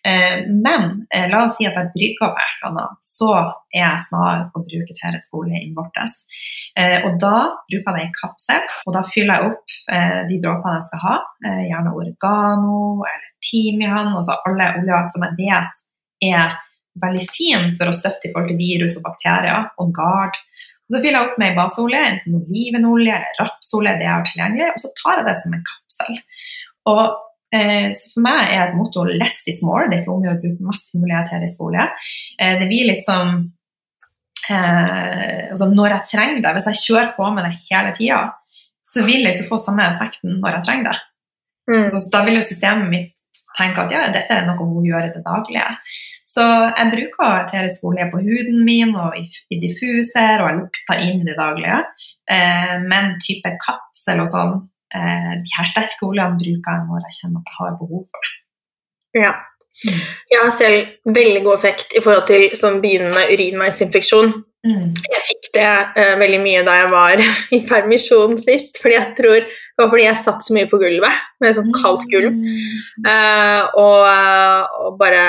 Eh, 0.07 0.47
men 0.51 0.87
eh, 1.15 1.29
la 1.31 1.45
oss 1.47 1.59
si 1.59 1.69
at 1.69 1.77
jeg 1.79 1.93
brygger 1.95 2.33
på 2.35 2.69
annet, 2.71 2.97
så 3.05 3.31
er 3.71 3.85
jeg 3.85 4.07
snar 4.09 4.47
på 4.53 4.63
å 4.63 4.67
bruke 4.67 4.97
tereskole 4.99 5.61
innvortes. 5.61 6.17
Eh, 6.79 6.99
og 7.07 7.21
da 7.23 7.37
bruker 7.71 7.85
jeg 7.85 7.99
det 7.99 8.07
i 8.09 8.17
kapsel, 8.19 8.67
og 8.87 8.97
da 8.97 9.05
fyller 9.11 9.37
jeg 9.37 9.53
opp 9.53 9.77
de 10.31 10.41
dråpene 10.43 10.79
jeg 10.79 10.87
skal 10.89 11.03
ha. 11.05 11.15
gjerne 11.67 11.93
oregano 11.97 12.81
eller 13.05 13.29
timian, 13.45 14.13
altså 14.17 14.37
alle 14.49 14.73
oljer 14.81 15.09
som 15.13 15.25
jeg 15.27 15.39
vet 15.39 15.85
er 16.31 16.59
veldig 17.01 17.27
fin 17.31 17.71
for 17.79 17.91
å 17.91 17.95
støtte 17.97 18.29
i 18.29 18.33
forhold 18.33 18.53
til 18.53 18.61
virus 18.61 18.99
og 18.99 19.07
bakterier, 19.07 19.71
og 19.81 19.93
gard. 19.97 20.37
Og 20.91 20.97
så 20.97 21.03
fyller 21.05 21.21
jeg 21.21 21.29
opp 21.29 21.37
med 21.39 21.55
baseolje, 21.55 22.01
enten 22.13 22.41
olivenolje 22.41 23.15
eller 23.15 23.37
rapsolje, 23.39 23.95
det 24.01 24.07
jeg 24.09 24.15
har 24.17 24.27
tilgjengelig, 24.27 24.73
og 24.75 24.83
så 24.83 24.91
tar 24.99 25.21
jeg 25.21 25.29
det 25.29 25.37
som 25.39 25.55
en 25.55 25.69
kapsel. 25.69 25.90
Og 26.91 27.03
eh, 27.55 27.91
For 27.93 28.25
meg 28.25 28.41
er 28.47 28.69
et 28.69 28.77
motto 28.79 29.05
'less 29.05 29.43
is 29.51 29.63
more'. 29.67 29.89
Det 29.91 29.99
er 29.99 30.03
ikke 30.03 30.15
om 30.15 30.27
å 30.27 30.41
bruke 30.43 30.69
mest 30.71 30.95
mulig 30.95 31.17
eterisk 31.19 31.61
i 31.61 31.87
Eh, 32.39 32.59
det 32.59 32.67
blir 32.71 32.89
litt 32.91 33.05
eh, 34.51 35.51
altså 35.51 35.67
Når 35.75 35.89
jeg 35.95 36.09
trenger 36.13 36.43
det, 36.43 36.53
hvis 36.55 36.69
jeg 36.71 36.83
kjører 36.87 37.15
på 37.17 37.31
med 37.35 37.45
det 37.45 37.55
hele 37.69 37.93
tida, 37.95 38.21
så 38.83 39.05
vil 39.07 39.23
jeg 39.23 39.39
ikke 39.39 39.49
få 39.53 39.59
samme 39.59 39.87
effekten 39.87 40.41
når 40.41 40.59
jeg 40.59 40.65
trenger 40.67 40.91
det. 40.91 40.99
Mm. 41.71 41.85
Altså, 41.87 42.09
da 42.13 42.25
vil 42.27 42.39
jo 42.41 42.43
systemet 42.43 42.91
mitt 42.91 43.17
tenke 43.59 43.85
at 43.85 43.93
ja, 43.95 44.07
dette 44.15 44.35
er 44.35 44.47
noe 44.47 44.67
hun 44.67 44.87
gjør 44.87 45.07
i 45.07 45.13
det 45.15 45.23
daglige. 45.27 45.69
Så 46.31 46.43
jeg 46.47 46.91
bruker 46.95 47.37
eterisk 47.41 47.87
olje 47.91 48.07
på 48.13 48.23
huden 48.23 48.61
min 48.67 48.95
og 48.95 49.17
i, 49.19 49.25
i 49.51 49.59
diffuser, 49.63 50.43
og 50.43 50.49
jeg 50.49 50.59
lukter 50.61 51.05
inn 51.07 51.25
det 51.27 51.37
daglige. 51.39 51.81
Eh, 52.31 52.77
men 52.87 53.17
type 53.23 53.55
kapsel 53.63 54.23
og 54.23 54.31
sånn, 54.31 54.55
eh, 54.97 55.33
de 55.45 55.57
her 55.57 55.71
sterke 55.71 56.07
oljene 56.09 56.41
bruker 56.41 56.77
jeg 56.77 56.89
når 56.89 57.07
jeg 57.07 57.19
kjenner 57.21 57.41
at 57.41 57.51
jeg 57.51 57.59
har 57.61 57.79
behov 57.81 58.05
for 58.11 58.27
det. 58.27 58.37
Ja. 59.21 59.33
Jeg 60.31 60.43
har 60.43 60.51
selv 60.51 61.15
veldig 61.15 61.43
god 61.45 61.59
effekt 61.61 61.95
i 61.95 62.03
forhold 62.03 62.27
til 62.29 62.49
sånn 62.59 62.81
begynnende 62.83 63.23
urinveisinfeksjon. 63.31 64.33
Mm. 64.67 64.91
Jeg 64.93 65.23
fikk 65.25 65.47
det 65.55 65.69
uh, 65.97 66.17
veldig 66.21 66.41
mye 66.43 66.65
da 66.67 66.75
jeg 66.83 66.89
var 66.93 67.23
i 67.57 67.61
permisjon 67.65 68.37
sist, 68.41 68.81
fordi 68.83 68.99
jeg 68.99 69.15
tror 69.17 69.39
det 69.41 69.81
var 69.81 69.89
fordi 69.95 70.05
jeg 70.05 70.21
satt 70.21 70.45
så 70.45 70.57
mye 70.57 70.69
på 70.69 70.81
gulvet 70.83 71.23
med 71.41 71.57
sånn 71.57 71.71
kaldt 71.73 72.05
gulv. 72.13 72.35
Uh, 73.07 73.63
og, 73.81 74.03
og, 74.85 74.99
bare 75.01 75.23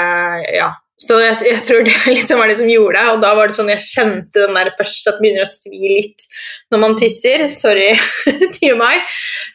Ja, 0.58 0.74
så 1.02 1.18
jeg, 1.18 1.38
jeg, 1.48 1.62
tror 1.66 1.86
det 1.86 1.94
liksom 2.14 2.38
var 2.38 2.52
det 2.52 2.58
som 2.60 2.70
gjorde 2.70 3.00
det. 3.00 3.14
Og 3.16 3.22
da 3.24 3.32
var 3.38 3.50
det 3.50 3.56
sånn 3.58 3.72
jeg 3.72 3.82
kjente 3.84 4.44
den 4.44 4.58
der 4.58 4.70
først 4.78 5.10
at 5.10 5.18
det 5.18 5.24
begynner 5.24 5.48
å 5.48 5.50
svi 5.50 5.80
litt 5.90 6.28
når 6.74 6.84
man 6.84 6.98
tisser. 7.00 7.46
Sorry 7.50 7.90
til 8.60 8.78
meg. 8.80 9.02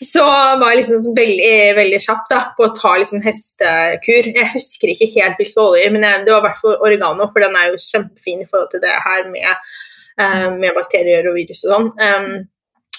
Så 0.03 0.24
var 0.26 0.72
jeg 0.72 0.80
liksom 0.82 1.14
veldig, 1.16 1.55
veldig 1.78 2.03
kjapp 2.03 2.26
da, 2.32 2.40
på 2.57 2.66
å 2.66 2.72
ta 2.74 2.97
liksom 2.99 3.22
hestekur. 3.24 4.32
Jeg 4.32 4.53
husker 4.57 4.92
ikke 4.92 5.12
helt 5.14 5.38
hvilke 5.38 5.62
oljer, 5.62 5.94
men 5.94 6.09
jeg, 6.09 6.24
det 6.26 6.34
var 6.34 6.42
i 6.42 6.49
hvert 6.49 6.61
fall 6.64 6.76
oregano, 6.88 7.30
for 7.30 7.47
den 7.47 7.59
er 7.61 7.70
jo 7.70 7.80
kjempefin 7.86 8.42
i 8.42 8.51
forhold 8.51 8.74
til 8.74 8.82
det 8.82 8.99
her 9.07 9.30
med, 9.30 9.72
uh, 10.18 10.51
med 10.59 10.74
bakterier 10.74 11.30
og 11.30 11.38
virus 11.38 11.62
og 11.68 11.76
sånn. 11.76 11.90
Um, 12.03 12.30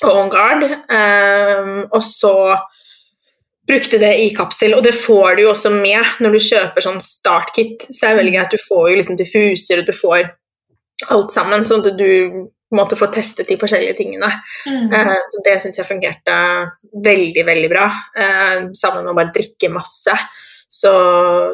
og 0.05 0.11
on 0.13 0.31
guard. 0.31 0.63
Um, 0.87 1.77
og 1.89 1.99
så 2.05 2.33
brukte 3.68 3.99
det 4.01 4.13
i 4.24 4.28
kapsel, 4.36 4.76
og 4.78 4.84
det 4.86 4.95
får 4.95 5.38
du 5.38 5.43
jo 5.45 5.53
også 5.53 5.72
med 5.74 6.20
når 6.24 6.36
du 6.36 6.43
kjøper 6.43 6.84
sånn 6.84 7.01
startkit. 7.03 7.88
Så 7.89 7.99
det 7.99 8.11
er 8.11 8.20
veldig 8.22 8.36
greit. 8.36 8.53
Du 8.53 8.63
får 8.63 8.91
jo 8.91 8.99
liksom 8.99 9.20
diffuser, 9.20 9.82
og 9.82 9.89
du 9.89 9.95
får 9.97 10.30
alt 11.13 11.34
sammen, 11.36 11.65
sånn 11.68 11.86
at 11.86 11.99
du 11.99 12.47
måtte 12.76 12.97
få 12.99 13.07
testet 13.13 13.47
de 13.47 13.57
forskjellige 13.59 13.97
tingene. 13.99 14.30
Mm. 14.68 14.89
Uh, 14.91 15.20
så 15.32 15.43
det 15.45 15.57
syns 15.63 15.80
jeg 15.80 15.88
fungerte 15.88 16.38
veldig, 17.05 17.45
veldig 17.47 17.70
bra. 17.72 17.86
Uh, 18.18 18.72
sammen 18.76 19.05
med 19.05 19.13
å 19.13 19.18
bare 19.20 19.36
drikke 19.36 19.72
masse. 19.72 20.15
Så, 20.68 20.91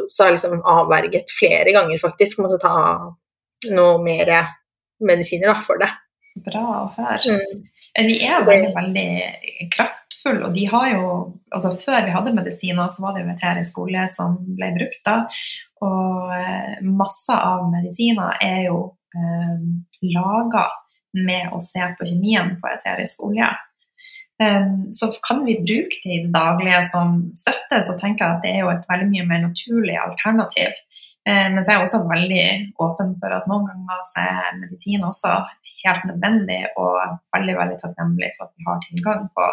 så 0.09 0.23
har 0.23 0.31
jeg 0.31 0.39
liksom 0.39 0.63
avverget 0.65 1.33
flere 1.33 1.73
ganger, 1.75 2.01
faktisk. 2.01 2.41
Måtte 2.41 2.61
ta 2.61 2.73
noe 3.73 3.99
mer 4.05 4.33
medisiner 5.05 5.53
da, 5.53 5.59
for 5.65 5.81
det. 5.81 5.91
Bra 6.45 6.63
å 6.79 6.87
høre. 6.95 7.37
Mm. 7.37 7.67
De 8.09 8.15
er 8.25 8.47
veldig, 8.47 8.71
veldig 8.73 9.67
kraft 9.75 10.02
praktfull. 10.23 10.43
Og 10.43 10.53
de 10.53 10.65
har 10.65 10.89
jo 10.93 11.39
altså 11.53 11.75
Før 11.77 12.05
vi 12.05 12.11
hadde 12.11 12.33
medisiner, 12.33 12.87
så 12.87 13.01
var 13.03 13.13
det 13.13 13.23
jo 13.23 13.33
eterisk 13.33 13.77
olje 13.77 14.07
som 14.09 14.37
ble 14.57 14.71
brukt 14.73 15.03
da. 15.05 15.27
Og 15.81 16.31
eh, 16.33 16.79
masse 16.81 17.33
av 17.33 17.67
medisiner 17.69 18.37
er 18.41 18.63
jo 18.69 18.95
eh, 19.15 19.59
laga 20.15 20.69
med 21.13 21.53
å 21.53 21.59
se 21.61 21.79
på 21.97 22.07
kjemien 22.09 22.55
på 22.59 22.71
eterisk 22.71 23.21
olje. 23.23 23.51
Um, 24.41 24.89
så 24.91 25.11
kan 25.21 25.43
vi 25.45 25.59
bruke 25.61 25.99
det 26.01 26.09
i 26.09 26.23
det 26.23 26.31
daglige 26.33 26.79
som 26.89 27.19
støtte, 27.37 27.83
så 27.85 27.93
tenker 27.99 28.25
jeg 28.25 28.33
at 28.33 28.41
det 28.41 28.49
er 28.49 28.63
jo 28.63 28.71
et 28.71 28.87
veldig 28.89 29.05
mye 29.11 29.27
mer 29.29 29.43
naturlig 29.43 29.93
alternativ. 30.01 30.73
Uh, 31.21 31.53
men 31.53 31.61
så 31.61 31.69
er 31.69 31.77
jeg 31.77 31.85
også 31.85 32.01
veldig 32.09 32.47
åpen 32.81 33.13
for 33.21 33.35
at 33.37 33.45
noen 33.51 33.69
ganger 33.69 34.01
så 34.09 34.25
er 34.25 34.57
medisin 34.57 35.05
også 35.05 35.35
helt 35.83 36.09
nødvendig, 36.09 36.63
og 36.81 36.97
veldig 37.35 37.55
veldig 37.61 37.77
takknemlig 37.83 38.33
for 38.33 38.49
at 38.49 38.57
vi 38.57 38.65
har 38.71 38.81
tilgang 38.87 39.29
på, 39.37 39.51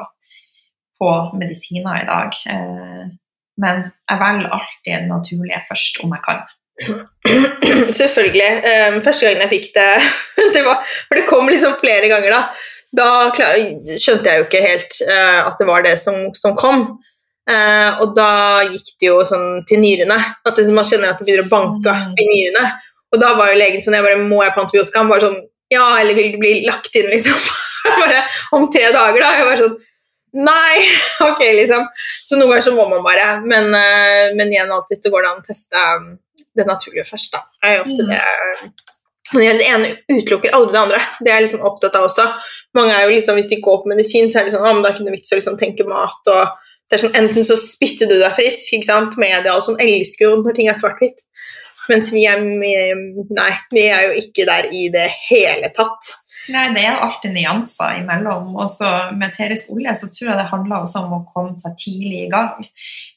på 1.01 1.11
medisiner 1.41 2.03
i 2.03 2.09
dag. 2.09 2.41
Uh, 2.47 3.11
men 3.61 3.85
jeg 4.09 4.21
velger 4.23 4.57
alltid 4.57 4.91
det 4.95 5.07
naturlige 5.09 5.63
først, 5.69 6.01
om 6.05 6.17
jeg 6.17 6.25
kan. 6.27 6.43
Selvfølgelig. 8.01 8.51
Um, 8.71 9.01
første 9.05 9.27
gangen 9.27 9.45
jeg 9.45 9.53
fikk 9.55 9.71
det, 9.77 9.89
det 10.57 10.65
var, 10.67 10.85
For 11.09 11.19
det 11.19 11.29
kom 11.29 11.49
liksom 11.51 11.77
flere 11.81 12.09
ganger, 12.13 12.37
da. 12.37 12.43
Da 12.91 13.09
skjønte 13.31 14.27
jeg 14.27 14.41
jo 14.41 14.47
ikke 14.49 14.65
helt 14.65 14.97
uh, 15.07 15.47
at 15.47 15.61
det 15.61 15.69
var 15.69 15.85
det 15.87 15.95
som, 16.03 16.31
som 16.35 16.57
kom. 16.59 16.89
Uh, 17.51 18.01
og 18.03 18.15
da 18.17 18.31
gikk 18.69 18.95
det 19.01 19.11
jo 19.11 19.21
sånn 19.27 19.63
til 19.69 19.83
nyrene. 19.83 20.19
At 20.47 20.59
det, 20.59 20.69
man 20.75 20.87
kjenner 20.87 21.13
at 21.13 21.21
det 21.21 21.29
begynner 21.29 21.49
å 21.49 21.53
banke 21.53 21.95
mm. 21.95 22.17
i 22.17 22.29
nyrene. 22.33 22.67
Og 23.11 23.23
da 23.23 23.33
var 23.39 23.51
jo 23.51 23.59
legen 23.59 23.83
sånn 23.83 23.97
jeg 23.99 24.07
bare, 24.07 24.23
Må 24.23 24.39
jeg 24.45 24.55
på 24.55 24.63
antibiotika? 24.63 25.03
Han 25.03 25.11
bare 25.11 25.25
sånn 25.25 25.41
Ja, 25.71 25.87
eller 25.99 26.15
vil 26.15 26.33
du 26.35 26.39
bli 26.43 26.61
lagt 26.67 26.95
inn, 26.99 27.09
liksom? 27.11 27.39
bare 28.03 28.25
om 28.57 28.69
tre 28.73 28.91
dager, 28.95 29.23
da. 29.23 29.31
Jeg 29.39 29.49
var 29.49 29.61
sånn 29.61 29.79
Nei, 30.37 30.77
ok, 31.31 31.41
liksom. 31.59 31.87
Så 32.27 32.39
noen 32.39 32.53
ganger 32.53 32.69
så 32.69 32.75
må 32.77 32.87
man 32.91 33.03
bare. 33.07 33.33
Men, 33.47 33.73
uh, 33.75 34.31
men 34.39 34.53
igjen, 34.53 34.71
alltid 34.71 34.97
hvis 34.97 35.07
det 35.07 35.15
går 35.15 35.27
an 35.31 35.43
å 35.43 35.47
teste 35.47 35.89
um, 35.97 36.13
det 36.59 36.67
naturlige 36.69 37.09
først, 37.09 37.35
da. 37.35 37.45
Jeg 37.65 37.77
er 37.79 37.85
ofte 37.87 38.07
mm. 38.07 38.13
det 38.13 38.23
det 39.31 39.67
ene 39.69 39.93
utelukker 40.11 40.55
aldri 40.57 40.75
det 40.75 40.81
andre. 40.81 41.01
Det 41.21 41.31
er 41.31 41.37
jeg 41.39 41.45
liksom 41.45 41.67
opptatt 41.69 41.95
av 41.95 42.09
også. 42.09 42.25
Mange 42.75 42.97
er 42.97 43.05
jo 43.05 43.13
liksom, 43.15 43.37
Hvis 43.39 43.51
de 43.51 43.61
går 43.63 43.77
på 43.83 43.91
medisin, 43.93 44.31
så 44.31 44.41
er 44.41 44.49
det 44.49 44.55
sånn 44.57 44.67
at 44.67 44.83
da 44.83 45.05
noe 45.05 45.15
vits 45.15 45.31
å 45.31 45.39
liksom 45.39 45.59
tenke 45.61 45.87
mat. 45.87 46.19
og 46.27 46.57
det 46.91 46.99
er 46.99 47.03
sånn, 47.05 47.19
Enten 47.21 47.47
så 47.47 47.55
spytter 47.59 48.11
du 48.11 48.17
deg 48.19 48.35
frisk, 48.35 48.73
ikke 48.75 48.89
sant? 48.89 49.19
media 49.23 49.55
og 49.55 49.63
sånn 49.67 49.79
elsker 49.83 50.27
jo 50.27 50.41
når 50.41 50.57
ting 50.57 50.71
er 50.71 50.79
svart-hvitt. 50.79 51.23
Mens 51.91 52.11
vi 52.15 52.25
er, 52.27 52.43
nei, 52.43 53.53
vi 53.75 53.87
er 53.87 54.09
jo 54.09 54.25
ikke 54.25 54.47
der 54.49 54.67
i 54.75 54.89
det 54.95 55.07
hele 55.29 55.71
tatt. 55.75 56.13
Nei, 56.51 56.65
det 56.75 56.83
er 56.83 56.99
alltid 56.99 57.35
nyanser 57.35 58.01
imellom. 58.01 58.51
Også 58.59 58.89
med 59.15 59.29
eterisk 59.29 59.71
olje 59.75 59.95
så 60.01 60.09
tror 60.11 60.33
jeg 60.33 60.41
det 60.41 60.51
handler 60.51 60.83
også 60.83 61.05
om 61.05 61.17
å 61.21 61.25
komme 61.29 61.57
seg 61.63 61.77
tidlig 61.79 62.25
i 62.27 62.31
gang, 62.33 62.67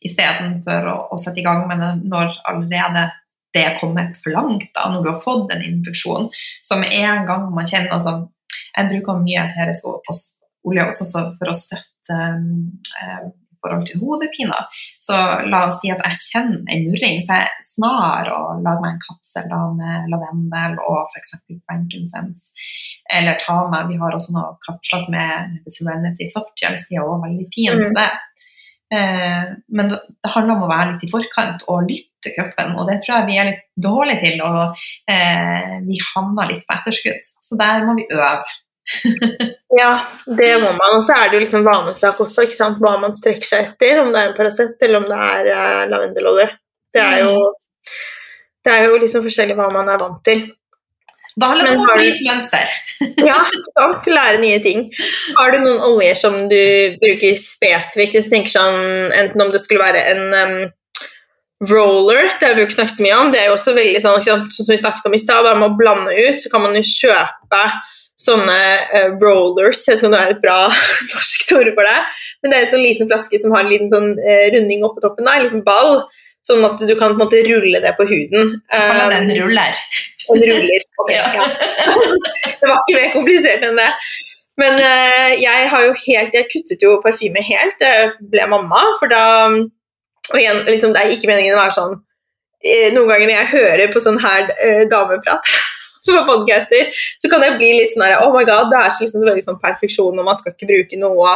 istedenfor 0.05 0.89
å, 0.91 0.95
å 1.13 1.19
sette 1.21 1.41
i 1.41 1.45
gang 1.45 1.65
med 1.69 1.81
det 1.81 1.91
når 2.11 2.37
allerede 2.49 3.09
det 3.53 3.63
er 3.67 3.77
kommet 3.77 4.17
for 4.21 4.33
langt, 4.33 4.69
da, 4.73 4.87
når 4.89 5.03
du 5.03 5.09
har 5.11 5.21
fått 5.21 5.53
en 5.53 5.61
infeksjon. 5.65 6.31
Så 6.65 6.77
med 6.81 6.93
en 6.97 7.27
gang 7.29 7.49
man 7.53 7.69
kjenner 7.69 7.93
altså, 7.93 8.23
Jeg 8.73 8.89
bruker 8.89 9.19
mye 9.21 9.43
eterisk 9.45 9.85
olje 9.85 10.85
også 10.89 11.05
for 11.37 11.51
å 11.51 11.53
støtte 11.57 12.17
um, 12.17 12.71
forhold 13.63 13.85
til 13.87 14.01
hodepiner. 14.03 14.81
Så 15.01 15.17
la 15.49 15.63
oss 15.69 15.79
si 15.81 15.91
at 15.93 16.03
jeg 16.07 16.19
kjenner 16.21 16.75
en 16.75 16.85
murring, 16.89 17.21
så 17.25 17.39
jeg 17.39 17.67
snar 17.69 18.31
og 18.33 18.61
lager 18.65 18.83
meg 18.83 18.97
en 18.97 19.05
kapsel 19.07 19.47
da, 19.51 19.61
med 19.79 20.11
lavendel 20.13 20.77
og 20.83 20.99
f.eks. 21.13 21.37
frankincense. 21.63 22.51
Eller 23.13 23.39
ta 23.41 23.61
med 23.71 23.89
Vi 23.91 23.99
har 24.01 24.15
også 24.15 24.35
noen 24.35 24.59
kapsler 24.65 25.03
som 25.07 25.17
er 25.19 25.49
Serenity 25.71 26.29
Softgels, 26.29 26.87
de 26.89 26.99
er 26.99 27.07
også 27.07 27.25
veldig 27.25 27.49
fine 27.55 27.79
på 27.79 27.89
mm. 27.89 27.97
det. 27.99 28.11
Eh, 28.93 29.45
men 29.67 29.89
det, 29.89 29.99
handler 30.35 30.57
om 30.57 30.65
å 30.65 30.71
være 30.71 30.93
litt 30.93 31.05
i 31.07 31.11
forkant 31.11 31.63
og 31.71 31.87
lytte 31.87 32.09
til 32.23 32.35
kroppen, 32.37 32.75
og 32.77 32.89
det 32.89 32.99
tror 33.03 33.17
jeg 33.17 33.29
vi 33.29 33.37
er 33.41 33.49
litt 33.49 33.63
dårlige 33.85 34.21
til. 34.23 34.43
Og 34.45 34.83
eh, 35.11 35.77
vi 35.87 36.01
havner 36.11 36.51
litt 36.51 36.67
på 36.67 36.77
etterskudd, 36.77 37.31
så 37.43 37.59
der 37.59 37.87
må 37.87 37.97
vi 37.99 38.09
øve. 38.11 38.59
Ja, 39.79 39.91
det 40.37 40.53
må 40.61 40.71
man. 40.75 40.97
Og 40.97 41.03
så 41.05 41.15
er 41.17 41.29
det 41.29 41.39
jo 41.39 41.43
liksom 41.45 41.67
vanesak 41.67 42.19
også, 42.23 42.47
ikke 42.47 42.57
sant? 42.57 42.81
hva 42.83 42.97
man 43.01 43.15
strekker 43.17 43.47
seg 43.47 43.69
etter. 43.69 44.01
Om 44.03 44.11
det 44.13 44.21
er 44.21 44.31
en 44.31 44.35
Paracet 44.37 44.83
eller 44.85 45.03
om 45.03 45.07
det 45.09 45.21
er 45.29 45.51
uh, 45.53 45.85
lavendelolje. 45.91 46.49
Det 46.93 47.01
er 47.01 47.23
jo 47.25 47.37
det 48.63 48.71
er 48.71 48.85
jo 48.87 48.99
liksom 48.99 49.25
forskjellig 49.25 49.55
hva 49.57 49.67
man 49.73 49.89
er 49.91 49.99
vant 49.99 50.21
til. 50.23 50.45
Da 51.33 51.49
handler 51.49 51.71
det 51.71 51.79
om 51.79 51.87
å 51.87 51.95
bryte 51.97 52.27
mønster. 52.27 52.71
ja, 53.29 53.39
sant. 53.73 54.07
Lære 54.07 54.39
nye 54.43 54.59
ting. 54.63 54.85
Har 55.39 55.51
du 55.51 55.63
noen 55.63 55.81
oljer 55.87 56.19
som 56.19 56.37
du 56.51 56.61
bruker 57.01 57.35
spesifikt? 57.39 58.15
Hvis 58.15 58.29
du 58.29 58.35
tenker 58.35 58.53
sånn, 58.53 59.11
Enten 59.17 59.43
om 59.43 59.51
det 59.51 59.61
skulle 59.63 59.83
være 59.83 60.03
en 60.13 60.23
um, 60.37 60.59
roller, 61.71 62.29
det 62.39 62.51
har 62.51 62.55
vi 62.55 62.67
ikke 62.67 62.77
snakket 62.77 62.99
så 62.99 63.07
mye 63.07 63.17
om. 63.17 63.33
Det 63.33 63.41
er 63.41 63.49
jo 63.49 63.57
også 63.57 63.75
veldig 63.75 64.03
sånn, 64.03 64.51
som 64.53 64.71
vi 64.71 64.79
snakket 64.79 65.09
om 65.09 65.17
i 65.17 65.23
stad, 65.23 65.49
med 65.57 65.71
å 65.71 65.79
blande 65.79 66.13
ut, 66.13 66.39
så 66.39 66.53
kan 66.53 66.63
man 66.63 66.77
jo 66.77 66.85
kjøpe 66.85 67.63
sånne 68.19 68.57
uh, 68.93 69.13
rollers. 69.21 69.83
Jeg 69.85 69.95
vet 69.95 70.01
ikke 70.01 70.09
om 70.09 70.15
det 70.15 70.21
er 70.21 70.33
et 70.35 70.43
bra 70.43 70.57
norsk 71.13 71.53
ord 71.57 71.71
for 71.77 71.89
det. 71.89 72.01
Men 72.41 72.51
det 72.51 72.57
er 72.57 72.65
en 72.65 72.73
sånn 72.73 72.85
liten 72.85 73.09
flaske 73.09 73.39
som 73.41 73.55
har 73.55 73.65
en 73.65 73.71
liten 73.71 73.93
sånn, 73.93 74.11
uh, 74.19 74.45
runding 74.55 74.85
oppå 74.87 75.03
toppen, 75.03 75.27
da, 75.27 75.37
en 75.37 75.47
liten 75.47 75.65
ball. 75.65 76.03
Sånn 76.43 76.65
at 76.67 76.81
du 76.81 76.91
kan 76.99 77.13
på 77.13 77.15
en 77.15 77.23
måte 77.23 77.39
rulle 77.47 77.79
det 77.83 77.93
på 77.95 78.05
huden. 78.09 78.57
Um, 78.67 79.01
den 79.13 79.31
ruller. 79.37 79.79
Den 80.27 80.45
ruller. 80.49 80.87
Okay, 81.05 81.19
ja. 81.39 81.45
det 82.59 82.69
var 82.69 82.81
ikke 82.81 82.97
mer 82.97 83.11
komplisert 83.15 83.67
enn 83.69 83.79
det. 83.79 83.89
Men 84.59 84.75
uh, 84.77 85.29
jeg 85.41 85.69
har 85.71 85.85
jo 85.87 85.93
helt 85.97 86.35
Jeg 86.37 86.45
kuttet 86.51 86.83
jo 86.85 86.97
parfyme 87.01 87.41
helt. 87.41 87.79
Jeg 87.81 88.11
ble 88.33 88.49
mamma. 88.51 88.83
For 88.99 89.09
da 89.11 89.23
Og 89.49 90.35
igjen, 90.39 90.61
liksom, 90.67 90.93
det 90.93 91.01
er 91.01 91.15
ikke 91.15 91.31
meningen 91.31 91.55
å 91.55 91.63
være 91.63 91.77
sånn 91.79 91.95
Noen 92.95 93.09
ganger 93.09 93.27
når 93.27 93.33
jeg 93.33 93.47
hører 93.57 93.89
på 93.91 93.99
sånn 93.99 94.21
her 94.23 94.45
dameprat 94.87 95.49
på 96.15 96.23
podcaster, 96.27 96.89
så 97.21 97.31
kan 97.31 97.43
jeg 97.45 97.57
bli 97.59 97.73
litt 97.79 97.93
sånn 97.95 98.05
her 98.07 98.23
Oh 98.23 98.33
my 98.35 98.45
god, 98.47 98.71
det 98.71 98.79
er 98.79 98.95
så 98.95 99.05
liksom 99.05 99.25
veldig 99.27 99.45
sånn 99.45 99.61
perfeksjon, 99.63 100.17
og 100.17 100.27
man 100.27 100.39
skal 100.39 100.55
ikke 100.55 100.71
bruke 100.71 100.99
noe. 101.01 101.35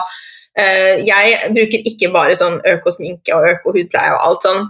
Uh, 0.57 0.97
jeg 1.05 1.53
bruker 1.53 1.86
ikke 1.86 2.09
bare 2.13 2.36
sånn 2.38 2.57
økosminke 2.65 3.36
og 3.38 3.45
økohudpleie 3.53 4.15
og 4.15 4.26
alt 4.26 4.47
sånn. 4.47 4.68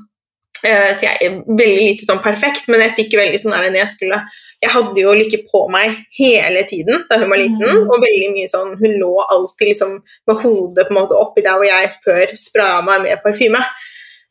Uh, 0.57 0.91
så 0.97 1.05
jeg 1.05 1.17
er 1.21 1.35
veldig 1.45 1.81
lite 1.83 2.05
sånn 2.07 2.21
perfekt, 2.23 2.65
men 2.71 2.81
jeg 2.81 2.95
fikk 2.97 3.17
veldig 3.19 3.39
sånn 3.41 3.53
der 3.53 3.67
når 3.69 3.83
jeg 3.83 3.91
skulle 3.91 4.17
Jeg 4.63 4.71
hadde 4.73 5.01
jo 5.03 5.11
Lykke 5.13 5.43
på 5.51 5.59
meg 5.69 5.99
hele 6.17 6.63
tiden 6.65 7.03
da 7.11 7.19
hun 7.21 7.29
var 7.29 7.37
liten, 7.37 7.61
mm. 7.61 7.83
og 7.85 8.01
veldig 8.01 8.31
mye 8.33 8.49
sånn 8.49 8.71
Hun 8.79 8.95
lå 8.97 9.11
alltid 9.21 9.69
liksom 9.69 9.91
med 10.01 10.39
hodet 10.41 10.87
på 10.87 10.95
en 10.95 10.97
måte 10.97 11.19
oppi 11.19 11.43
der 11.45 11.59
hvor 11.59 11.69
jeg 11.69 11.91
før 12.01 12.33
spraya 12.39 12.79
meg 12.87 13.05
med 13.05 13.21
parfyme. 13.21 13.61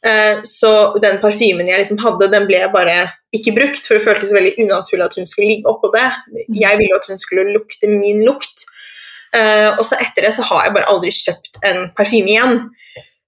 Uh, 0.06 0.42
så 0.46 0.72
den 1.02 1.22
parfymen 1.22 1.70
jeg 1.70 1.84
liksom 1.84 2.02
hadde, 2.02 2.32
den 2.34 2.50
ble 2.50 2.64
bare 2.74 2.98
ikke 3.36 3.56
brukt, 3.56 3.84
for 3.86 3.96
det 3.96 4.04
føltes 4.06 4.32
veldig 4.34 4.56
unaturlig 4.64 5.06
at 5.06 5.18
hun 5.20 5.28
skulle 5.28 5.50
ligge 5.50 5.70
oppå 5.70 5.92
det. 5.94 6.08
Mm. 6.32 6.56
Jeg 6.62 6.80
ville 6.80 6.98
at 6.98 7.10
hun 7.10 7.22
skulle 7.22 7.46
lukte 7.52 7.90
min 7.90 8.24
lukt. 8.26 8.66
Uh, 9.36 9.74
og 9.76 9.84
så 9.84 9.98
etter 10.00 10.26
det 10.26 10.32
så 10.36 10.44
har 10.48 10.66
jeg 10.66 10.76
bare 10.76 10.88
aldri 10.92 11.12
kjøpt 11.12 11.60
en 11.68 11.86
parfyme 11.98 12.30
igjen. 12.32 12.58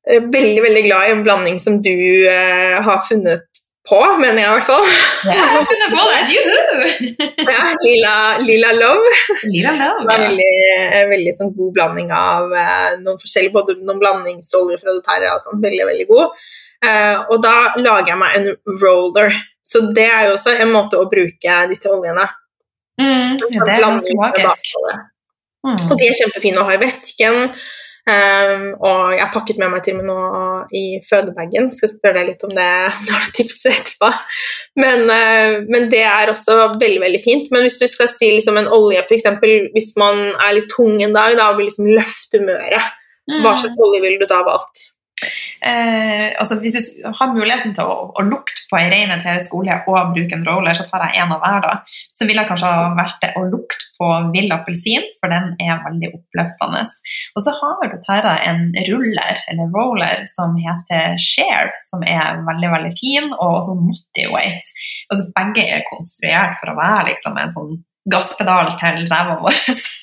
Uh, 0.09 0.22
veldig 0.32 0.64
veldig 0.64 0.84
glad 0.86 1.04
i 1.04 1.14
en 1.16 1.24
blanding 1.26 1.59
som 1.61 1.80
du 1.84 1.94
uh, 2.24 2.78
har 2.86 3.02
funnet 3.09 3.44
på, 3.88 3.98
mener 4.20 4.40
jeg 4.42 4.48
i 4.48 4.54
hvert 4.54 4.68
fall. 4.68 4.86
Ja, 5.26 5.34
jeg 5.34 5.50
har 5.56 5.66
funnet 5.68 5.94
på 5.96 6.06
det! 6.09 6.20
Juhu! 6.32 6.56
ja, 7.54 7.66
lila, 7.82 8.14
lila 8.44 8.72
Love. 8.76 9.12
Lila 9.48 9.74
Love, 9.80 10.04
Det 10.04 10.16
er 10.16 10.24
veldig, 10.26 10.52
veldig 11.14 11.34
sånn 11.38 11.52
god 11.56 11.74
blanding 11.78 12.12
av 12.12 12.52
noen 13.00 13.20
forskjellige, 13.20 13.54
både 13.56 13.78
noen 13.80 14.02
blandingsoljer 14.02 14.82
fra 14.82 14.92
doTERRA 14.92 15.32
og 15.38 15.44
sånn. 15.46 15.62
Veldig, 15.64 15.86
veldig 15.88 16.09
god. 16.12 16.44
og 17.32 17.40
da 17.42 17.54
lager 17.80 18.12
jeg 18.12 18.20
meg 18.20 18.36
en 18.36 18.76
roller 18.84 19.32
så 19.69 19.85
det 19.95 20.07
er 20.09 20.29
jo 20.29 20.37
også 20.39 20.57
en 20.57 20.73
måte 20.73 20.97
å 20.97 21.09
bruke 21.11 21.57
disse 21.69 21.91
oljene 21.93 22.25
mm, 23.01 23.35
det 23.41 23.75
er 23.75 23.85
ganske 23.85 24.14
magisk. 24.19 24.71
Mm. 25.66 25.77
Og 25.77 25.99
de 25.99 26.09
er 26.09 26.16
kjempefine 26.16 26.62
å 26.62 26.69
ha 26.69 26.77
i 26.77 26.81
vesken. 26.81 27.51
Um, 28.09 28.71
og 28.81 29.11
jeg 29.12 29.21
har 29.21 29.33
pakket 29.35 29.59
med 29.61 29.69
meg 29.69 29.83
til 29.85 29.99
og 29.99 29.99
med 30.01 30.09
nå 30.09 30.21
i 30.77 30.85
fødebagen. 31.05 31.69
Skal 31.77 31.91
spørre 31.93 32.23
deg 32.23 32.31
litt 32.31 32.45
om 32.47 32.55
det 32.57 32.69
når 33.09 33.27
du 33.27 33.35
tipser 33.37 33.75
etterpå. 33.75 34.11
Men, 34.81 35.05
uh, 35.11 35.59
men, 35.69 35.91
det 35.93 36.05
er 36.09 36.33
også 36.33 36.57
veldig 36.79 37.03
veldig 37.05 37.23
fint. 37.25 37.51
Men 37.53 37.66
hvis 37.66 37.81
du 37.83 37.85
skal 37.91 38.09
si 38.12 38.31
liksom 38.39 38.61
en 38.61 38.71
olje, 38.73 39.03
f.eks. 39.05 39.29
hvis 39.75 39.93
man 40.01 40.31
er 40.33 40.57
litt 40.57 40.71
tung 40.73 40.97
en 41.05 41.16
dag 41.16 41.37
da, 41.37 41.51
og 41.53 41.61
vil 41.61 41.69
liksom 41.69 41.91
løfte 41.91 42.41
humøret, 42.41 42.95
mm. 43.29 43.43
hva 43.45 43.59
slags 43.61 43.77
olje 43.85 44.01
ville 44.05 44.23
du 44.23 44.31
da 44.31 44.41
valgt? 44.47 44.88
Eh, 45.64 46.28
altså 46.38 46.59
Hvis 46.62 46.76
du 46.98 47.09
har 47.09 47.34
muligheten 47.34 47.74
til 47.76 47.84
å, 47.84 48.11
å 48.14 48.24
lukte 48.26 48.66
på 48.70 48.78
en 48.78 48.90
ren 48.92 49.14
til 49.22 49.44
skole 49.46 49.80
og 49.90 50.12
bruke 50.14 50.36
en 50.36 50.46
roller, 50.46 50.76
så 50.76 50.86
tar 50.88 51.09
jeg 51.09 51.22
en 51.22 51.34
av 51.34 51.42
hver. 51.42 51.61
da. 51.64 51.74
Så 52.14 52.28
vil 52.28 52.38
jeg 52.38 52.50
kanskje 52.50 52.70
ha 52.72 52.90
vært 52.98 53.18
det 53.24 53.32
å 53.38 53.44
lukte 53.48 53.88
på 53.98 54.09
vill 54.34 54.52
appelsin, 54.54 55.06
for 55.18 55.32
den 55.32 55.56
er 55.59 55.80
veldig 55.82 56.12
oppløftende. 56.14 56.84
Og 57.34 57.42
så 57.42 57.54
har 57.56 57.90
du 57.90 57.96
Terra 58.06 58.36
en 58.46 58.68
ruller, 58.86 59.42
eller 59.50 59.74
roller, 59.74 60.22
som 60.30 60.54
heter 60.61 61.18
Share, 61.18 61.72
som 61.90 62.04
er 62.06 62.44
veldig 62.46 62.70
veldig 62.76 62.94
fin, 63.00 63.32
og 63.34 63.59
også 63.59 63.76
Weight. 64.28 64.70
Altså, 65.11 65.28
begge 65.34 65.64
er 65.66 65.86
konstruert 65.88 66.59
for 66.61 66.72
å 66.72 66.78
være 66.78 67.11
liksom 67.12 67.38
en 67.40 67.54
sånn 67.54 67.76
gasspedal 68.12 68.72
til 68.80 69.06
ræva 69.11 69.36
vår. 69.42 69.56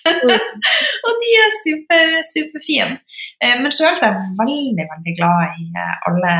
og 1.05 1.21
de 1.21 1.29
er 1.41 1.55
super, 1.63 2.15
superfine. 2.31 2.97
Eh, 3.41 3.55
men 3.61 3.73
sjøl 3.73 3.93
er 3.93 4.03
jeg 4.05 4.33
veldig 4.39 4.87
veldig 4.91 5.15
glad 5.19 5.59
i 5.61 5.69
eh, 5.71 5.95
alle 6.09 6.35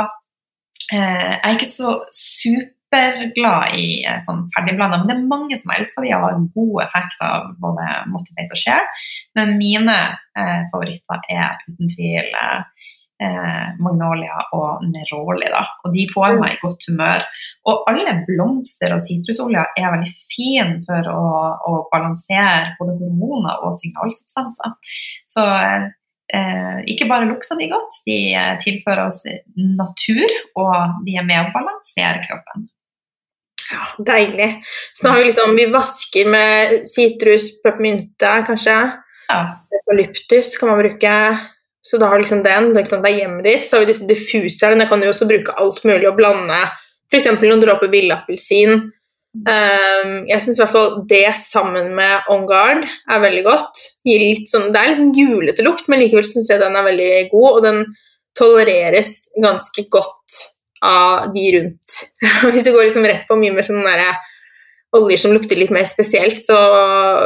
Eh, 0.92 1.34
jeg 1.36 1.42
er 1.44 1.58
ikke 1.58 1.70
så 1.70 1.96
superglad 2.16 3.76
i 3.78 3.90
sånn 4.26 4.48
ferdigblanda, 4.56 5.02
men 5.02 5.10
det 5.12 5.18
er 5.18 5.34
mange 5.34 5.60
som 5.62 5.74
elsker 5.76 6.06
de 6.06 6.16
og 6.18 6.26
har 6.26 6.40
god 6.56 6.86
effekt 6.88 7.26
av 7.26 7.52
både 7.62 7.90
Motivate 8.10 8.56
og 8.56 8.64
Share. 8.64 8.88
Men 9.38 9.58
mine 9.62 10.00
eh, 10.10 10.64
favoritter 10.72 11.30
er 11.36 11.62
uten 11.68 11.94
tvil 11.94 12.34
eh, 12.42 12.90
eh, 13.24 13.68
Magnolia 13.84 14.40
og 14.56 14.86
Neroli. 14.88 15.48
Da. 15.52 15.64
Og 15.84 15.94
de 15.96 16.06
får 16.12 16.40
meg 16.40 16.56
i 16.56 16.62
godt 16.64 16.88
humør. 16.90 17.26
Og 17.70 17.86
alle 17.92 18.16
blomster 18.28 18.96
og 18.96 19.04
sitrusoljer 19.04 19.76
er 19.80 19.94
veldig 19.96 20.16
fine 20.32 20.82
for 20.88 21.12
å, 21.14 21.22
å, 21.70 21.76
balansere 21.94 22.76
både 22.80 22.98
hormoner 23.02 23.64
og 23.68 23.78
signalsubstanser. 23.82 24.76
Så 25.30 25.46
eh, 25.52 26.82
ikke 26.92 27.10
bare 27.12 27.30
lukter 27.30 27.60
de 27.60 27.70
godt, 27.72 28.02
de 28.08 28.20
eh, 28.34 28.56
tilfører 28.64 29.06
oss 29.08 29.24
natur, 29.56 30.40
og 30.60 31.06
de 31.06 31.20
er 31.20 31.28
med 31.28 31.44
å 31.44 31.54
balansere 31.56 32.24
kroppen. 32.26 32.70
Ja, 33.70 33.86
Deilig. 34.02 34.64
Så 34.98 35.06
nå 35.06 35.12
har 35.14 35.20
vi 35.20 35.28
liksom 35.28 35.52
Vi 35.54 35.68
vasker 35.70 36.30
med 36.34 36.72
sitrus, 36.90 37.52
peppermynte, 37.62 38.32
kanskje. 38.48 38.80
Ja. 39.30 39.40
Eukalyptus 39.78 40.56
kan 40.58 40.72
man 40.72 40.80
bruke. 40.82 41.14
Så 41.90 41.98
da 41.98 42.12
har 42.12 42.20
du 42.20 42.24
liksom 42.24 42.44
den, 42.46 42.70
det 42.76 42.86
er 42.86 43.18
hjemmet 43.18 43.48
ditt. 43.48 43.66
Så 43.66 43.76
har 43.76 43.82
vi 43.82 43.90
disse 43.90 44.06
diffuserne, 44.10 44.78
der 44.78 44.90
kan 44.92 45.02
du 45.02 45.08
også 45.10 45.26
bruke 45.30 45.56
alt 45.58 45.82
mulig 45.88 46.06
og 46.12 46.20
blande 46.20 46.60
f.eks. 47.10 47.26
noen 47.42 47.62
dråper 47.64 47.90
villappelsin. 47.92 48.90
Um, 49.46 50.14
jeg 50.30 50.42
syns 50.42 50.58
i 50.58 50.62
hvert 50.64 50.74
fall 50.74 50.94
det 51.10 51.26
sammen 51.38 51.92
med 51.98 52.30
On 52.34 52.46
Guard 52.50 52.86
er 52.86 53.24
veldig 53.24 53.44
godt. 53.46 53.82
Sånn, 54.50 54.70
det 54.74 54.80
er 54.80 54.92
liksom 54.92 55.12
julete 55.18 55.66
lukt, 55.66 55.90
men 55.90 56.02
likevel 56.04 56.28
syns 56.28 56.50
jeg 56.52 56.62
den 56.62 56.78
er 56.78 56.88
veldig 56.88 57.12
god, 57.34 57.50
og 57.52 57.66
den 57.66 57.84
tolereres 58.38 59.14
ganske 59.42 59.86
godt 59.92 60.40
av 60.86 61.30
de 61.34 61.46
rundt. 61.58 62.00
Hvis 62.54 62.66
du 62.66 62.72
går 62.74 62.88
liksom 62.88 63.08
rett 63.10 63.26
på 63.30 63.38
mye 63.40 63.54
mer 63.56 63.66
sånn 63.68 63.86
derre 63.86 64.14
oljer 64.98 65.20
som 65.22 65.34
lukter 65.36 65.60
litt 65.60 65.70
mer 65.74 65.86
spesielt, 65.86 66.40
så, 66.42 66.58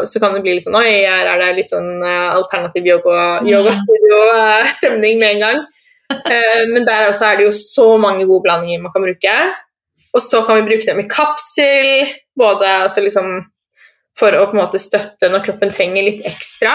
så, 0.09 0.19
kan 0.19 0.33
det 0.35 0.41
bli 0.43 0.53
litt 0.57 0.65
sånn 0.65 0.79
Oi, 0.79 1.05
her 1.07 1.27
er 1.31 1.37
det 1.39 1.57
litt 1.61 1.71
sånn 1.71 2.03
uh, 2.03 2.35
alternativ 2.35 2.83
yogastudio-stemning 2.89 5.15
med 5.21 5.29
en 5.35 5.43
gang. 5.45 5.59
Uh, 6.11 6.61
men 6.73 6.81
der 6.87 7.07
også 7.07 7.23
er 7.29 7.35
det 7.39 7.45
jo 7.47 7.53
så 7.55 7.97
mange 8.01 8.25
gode 8.27 8.43
blandinger 8.47 8.83
man 8.83 8.93
kan 8.95 9.05
bruke. 9.05 9.35
Og 10.13 10.21
så 10.21 10.37
kan 10.45 10.55
vi 10.59 10.67
bruke 10.67 10.87
dem 10.89 11.01
i 11.01 11.09
kapsel, 11.09 11.87
både 12.37 12.67
altså 12.83 12.99
liksom, 13.05 13.27
for 14.19 14.31
å 14.35 14.49
på 14.49 14.53
en 14.57 14.63
måte 14.65 14.79
støtte 14.81 15.25
når 15.31 15.45
kroppen 15.47 15.71
trenger 15.73 16.03
litt 16.05 16.21
ekstra. 16.29 16.73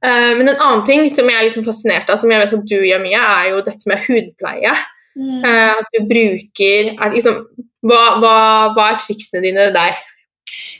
Uh, 0.00 0.32
men 0.40 0.46
en 0.48 0.56
annen 0.56 0.84
ting 0.88 1.02
som 1.12 1.28
jeg 1.28 1.36
er 1.36 1.44
liksom 1.50 1.68
fascinert 1.68 2.08
av, 2.08 2.16
som 2.20 2.30
jeg 2.32 2.40
vet 2.40 2.56
at 2.56 2.68
du 2.72 2.80
gjør 2.80 3.00
mye, 3.04 3.20
er 3.20 3.44
jo 3.52 3.66
dette 3.68 3.84
med 3.92 3.98
hudpleie. 4.08 4.74
Mm. 5.14 5.46
at 5.46 5.86
du 5.94 6.10
bruker 6.10 6.88
er 6.90 7.12
liksom, 7.14 7.46
hva, 7.86 8.18
hva, 8.18 8.38
hva 8.74 8.84
er 8.90 8.98
triksene 8.98 9.44
dine 9.44 9.70
der? 9.70 9.94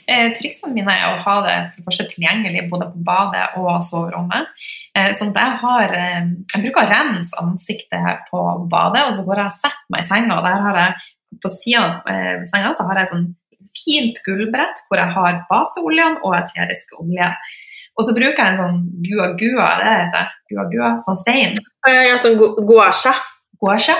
Eh, 0.05 0.31
triksene 0.37 0.73
mine 0.75 0.93
er 0.93 1.15
å 1.15 1.21
ha 1.23 1.35
det 1.45 1.55
for 1.71 1.79
det 1.79 1.85
første 1.87 2.05
tilgjengelig 2.11 2.67
både 2.69 2.91
på 2.93 3.03
badet 3.07 3.45
og 3.57 3.69
soverommet. 3.85 4.51
Eh, 4.93 5.11
sånn 5.17 5.33
at 5.33 5.39
jeg, 5.41 5.55
har, 5.63 5.95
eh, 5.97 6.27
jeg 6.53 6.65
bruker 6.65 6.85
å 6.85 6.91
rense 6.91 7.41
ansiktet 7.41 8.27
på 8.29 8.43
badet, 8.71 9.07
og 9.07 9.17
så 9.17 9.25
går 9.25 9.41
jeg 9.41 9.51
og 9.51 9.57
setter 9.63 9.93
meg 9.93 10.03
i 10.03 10.09
senga. 10.09 10.37
og 10.37 10.45
der 10.45 10.65
har 10.67 10.81
jeg 10.83 11.11
På 11.43 11.49
sida 11.51 11.81
av 11.83 12.05
eh, 12.07 12.45
senga 12.47 12.69
så 12.71 12.85
har 12.87 13.01
jeg 13.01 13.09
sånn 13.09 13.25
fint 13.75 14.21
gullbrett 14.23 14.85
hvor 14.87 15.01
jeg 15.01 15.11
har 15.17 15.41
baseoljene 15.49 16.21
og 16.23 16.35
eteriske 16.37 16.95
olje. 17.01 17.27
Og 17.99 18.07
så 18.07 18.15
bruker 18.15 18.39
jeg 18.39 18.53
en 18.53 18.61
sånn 18.61 18.79
gua-gua, 19.03 19.67
det 19.81 19.91
heter 19.99 20.31
gua-gua, 20.51 20.89
sånn 21.03 21.19
stein. 21.19 21.59
Ja, 21.83 22.15
sånn 22.23 22.39
guasha. 22.39 23.11
Guasha. 23.59 23.97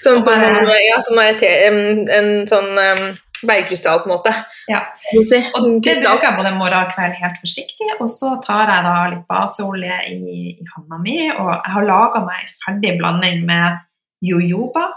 Sånn, 0.00 0.22
sånn, 0.22 0.40
ja, 0.40 0.98
sånn 1.02 1.20
en, 1.20 1.78
en 2.14 2.28
sånn 2.48 2.68
um, 2.78 3.06
bergkrystall, 3.46 4.00
på 4.02 4.10
en 4.10 4.14
måte. 4.16 4.32
Ja. 4.70 4.80
Og 5.14 5.24
det 5.28 5.94
bruker 6.02 6.26
jeg 6.26 6.36
både 6.38 6.54
morgen 6.56 6.86
og 6.86 6.92
kveld 6.94 7.16
helt 7.18 7.38
forsiktig. 7.42 7.88
Og 7.98 8.08
så 8.10 8.34
tar 8.44 8.72
jeg 8.72 8.86
da 8.86 8.94
litt 9.12 9.26
baseolje 9.30 9.98
i, 10.12 10.16
i 10.54 10.70
handa 10.74 11.00
mi, 11.02 11.18
og 11.30 11.52
jeg 11.52 11.74
har 11.74 11.88
laga 11.88 12.24
meg 12.26 12.44
en 12.44 12.56
ferdig 12.64 12.94
blanding 13.00 13.44
med 13.48 13.78
jojoba 14.24 14.88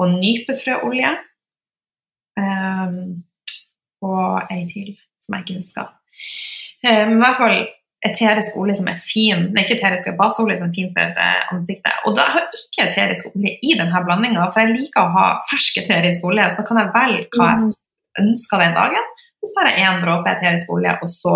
og 0.00 0.14
nypefrøolje. 0.16 1.12
Um, 2.40 3.20
og 4.06 4.52
ei 4.52 4.64
til 4.70 4.94
som 5.20 5.36
jeg 5.36 5.44
ikke 5.44 5.58
husker. 5.60 5.90
Um, 6.86 7.18
I 7.18 7.20
hvert 7.20 7.36
fall 7.36 7.58
eterisk 8.06 8.56
olje 8.56 8.78
som 8.78 8.88
er 8.88 9.00
fin, 9.00 9.48
nei, 9.52 9.64
ikke 9.64 9.76
eterisk 9.76 10.08
baseolje 10.18 10.56
som 10.58 10.68
er 10.70 10.76
fin 10.76 10.92
for 10.96 11.18
uh, 11.20 11.40
ansiktet. 11.54 12.04
Og 12.08 12.16
da 12.16 12.26
har 12.32 12.46
jeg 12.46 12.62
ikke 12.62 12.86
eterisk 12.86 13.28
olje 13.32 13.56
i 13.60 13.74
denne 13.76 14.04
blandinga, 14.06 14.46
for 14.54 14.64
jeg 14.64 14.76
liker 14.76 15.04
å 15.04 15.14
ha 15.16 15.26
fersk 15.50 15.82
eterisk 15.82 16.24
olje. 16.28 16.46
Så 16.56 16.64
kan 16.68 16.80
jeg 16.80 16.92
velge 16.94 17.26
hva 17.36 17.50
jeg 17.50 17.66
mm. 17.66 17.74
ønsker 18.24 18.64
den 18.64 18.78
dagen. 18.78 19.10
Så 19.40 19.52
tar 19.56 19.70
jeg 19.70 19.84
én 19.88 20.00
dråpe 20.04 20.32
eterisk 20.32 20.72
olje, 20.72 20.96
og 21.04 21.12
så 21.12 21.34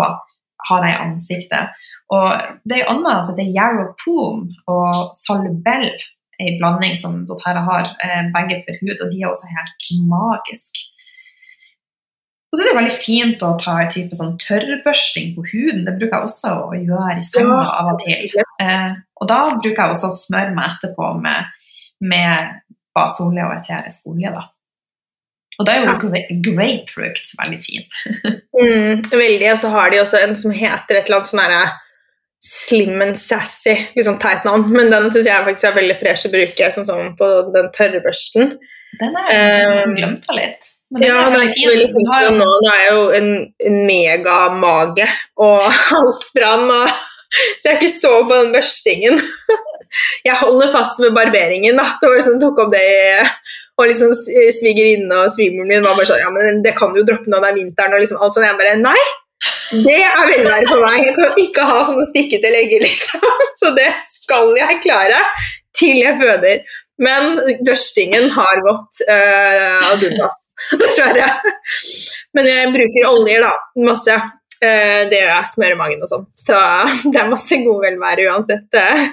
har 0.65 0.87
jeg 0.87 0.95
i 0.95 1.03
ansiktet. 1.05 1.85
Og 2.15 2.27
det 2.65 2.79
er 2.79 2.83
jo 2.83 2.91
annet, 2.95 3.13
altså 3.19 3.37
det 3.37 3.45
er 3.45 3.55
Yarrow 3.59 3.93
Poom 4.01 4.47
og 4.71 5.15
Salubell, 5.17 5.89
en 6.41 6.57
blanding 6.59 6.97
som 6.99 7.21
doTERRA 7.29 7.61
har, 7.69 7.93
eh, 8.03 8.25
begge 8.33 8.59
for 8.65 8.81
hud, 8.81 8.97
og 8.97 9.13
de 9.13 9.21
er 9.21 9.29
også 9.29 9.53
helt 9.53 9.89
magiske. 10.09 10.89
Og 12.55 12.59
så 12.59 12.63
er 12.63 12.69
det 12.69 12.77
veldig 12.77 12.95
fint 12.95 13.41
å 13.43 13.49
ta 13.59 13.73
en 13.83 13.89
type 13.91 14.15
sånn 14.15 14.37
tørrbørsting 14.39 15.33
på 15.35 15.43
huden. 15.49 15.81
Det 15.83 15.95
bruker 15.97 16.13
jeg 16.13 16.27
også 16.29 16.51
å 16.69 16.77
gjøre 16.77 17.17
i 17.19 17.25
senga 17.27 17.57
ja. 17.57 17.71
av 17.81 17.89
og 17.91 17.97
til. 17.99 18.29
Eh, 18.63 18.93
og 19.19 19.27
da 19.27 19.39
bruker 19.57 19.81
jeg 19.81 19.91
også 19.91 20.07
å 20.07 20.15
smøre 20.15 20.53
meg 20.55 20.77
etterpå 20.77 21.09
med, 21.19 21.49
med 21.99 22.53
baseolje 22.95 23.47
og 23.49 23.57
eterisk 23.57 24.07
olje. 24.13 24.31
da. 24.37 24.45
Og 25.59 25.67
da 25.67 25.73
er 25.73 25.83
jo 25.83 25.89
ja. 25.89 26.37
grapefrukt 26.47 27.33
veldig 27.41 27.59
fin. 27.65 27.83
mm, 28.61 29.03
veldig. 29.11 29.49
Og 29.51 29.59
så 29.59 29.73
har 29.75 29.91
de 29.91 29.99
også 30.05 30.21
en 30.23 30.39
som 30.39 30.55
heter 30.55 31.01
et 31.01 31.09
eller 31.09 31.19
annet 31.19 31.31
sånn 31.33 31.43
herre 31.43 31.65
Slim 32.45 33.01
and 33.01 33.17
sassy, 33.17 33.73
liksom 33.97 34.19
teit 34.21 34.43
navn, 34.45 34.67
men 34.69 34.91
den 34.93 35.07
syns 35.09 35.25
jeg 35.25 35.45
faktisk 35.47 35.65
er 35.65 35.77
veldig 35.79 35.95
fresh 35.97 36.27
å 36.27 36.31
bruke 36.31 36.67
sånn 36.75 36.85
som 36.85 37.15
på 37.17 37.29
den 37.55 37.71
tørre 37.73 38.03
børsten. 38.05 38.51
Den 38.99 39.17
er 39.17 39.31
jeg 39.33 39.87
um, 39.89 39.95
glemt 39.97 40.27
litt. 40.37 40.74
Ja, 41.01 41.25
det 41.31 41.41
er 41.41 41.49
ikke 41.51 41.73
veldig 41.73 41.89
fint 41.91 42.11
nå. 42.37 42.45
Nå 42.47 42.71
er 42.71 42.79
jeg 42.81 42.93
jo 42.93 43.03
en, 43.19 43.29
en 43.69 43.77
megamage 43.89 45.07
og 45.43 45.65
halsbrann, 45.89 46.69
og, 46.71 46.89
så 47.35 47.67
jeg 47.67 47.73
er 47.73 47.79
ikke 47.81 47.93
så 47.93 48.13
på 48.23 48.41
den 48.41 48.53
børstingen. 48.55 49.21
Jeg 50.25 50.35
holder 50.35 50.67
fast 50.73 50.97
med 50.99 51.13
barberingen, 51.15 51.77
da. 51.79 51.85
Det 52.01 52.09
var 52.09 52.17
liksom 52.17 52.39
tok 52.41 52.57
opp 52.65 52.71
det 52.73 52.81
og 53.79 53.89
liksom 53.89 54.11
svigerinne 54.15 55.21
og 55.21 55.31
svigermoren 55.31 55.69
min 55.69 55.85
var 55.85 55.97
bare 55.97 56.07
sånn 56.09 56.21
Ja, 56.23 56.31
men 56.31 56.61
det 56.63 56.73
kan 56.75 56.93
du 56.93 57.01
jo 57.01 57.05
droppe 57.07 57.31
nå 57.31 57.41
det 57.43 57.51
er 57.51 57.57
vinteren, 57.59 57.95
og 57.95 58.03
liksom 58.03 58.19
alt 58.19 58.35
sånt. 58.35 58.47
Jeg 58.47 58.59
bare 58.59 58.75
Nei! 58.81 59.03
Det 59.85 59.97
er 59.99 60.29
velvære 60.29 60.67
for 60.69 60.81
meg. 60.85 61.03
Jeg 61.03 61.15
kan 61.17 61.39
ikke 61.41 61.67
ha 61.67 61.81
sånne 61.85 62.05
stikkete 62.09 62.51
legger, 62.53 62.85
liksom. 62.85 63.25
Så 63.59 63.71
det 63.75 63.89
skal 64.09 64.53
jeg 64.57 64.81
klare 64.83 65.19
til 65.75 65.99
jeg 66.01 66.17
føder. 66.21 66.63
Men 67.01 67.39
børstingen 67.67 68.29
har 68.31 68.61
gått 68.63 69.01
uh, 69.09 69.91
ad 69.91 70.03
undas, 70.07 70.35
dessverre. 70.79 71.27
Men 72.35 72.47
jeg 72.47 72.71
bruker 72.75 73.09
oljer, 73.09 73.43
da. 73.43 73.51
Masse. 73.83 74.15
Uh, 74.55 75.01
det 75.11 75.19
gjør 75.19 75.31
jeg. 75.33 75.49
Smører 75.51 75.79
magen 75.79 76.05
og 76.05 76.11
sånn. 76.11 76.27
Så 76.39 76.59
det 77.11 77.19
er 77.19 77.33
masse 77.33 77.59
god 77.65 77.83
velvære 77.89 78.29
uansett 78.31 78.79
uh, 78.79 79.09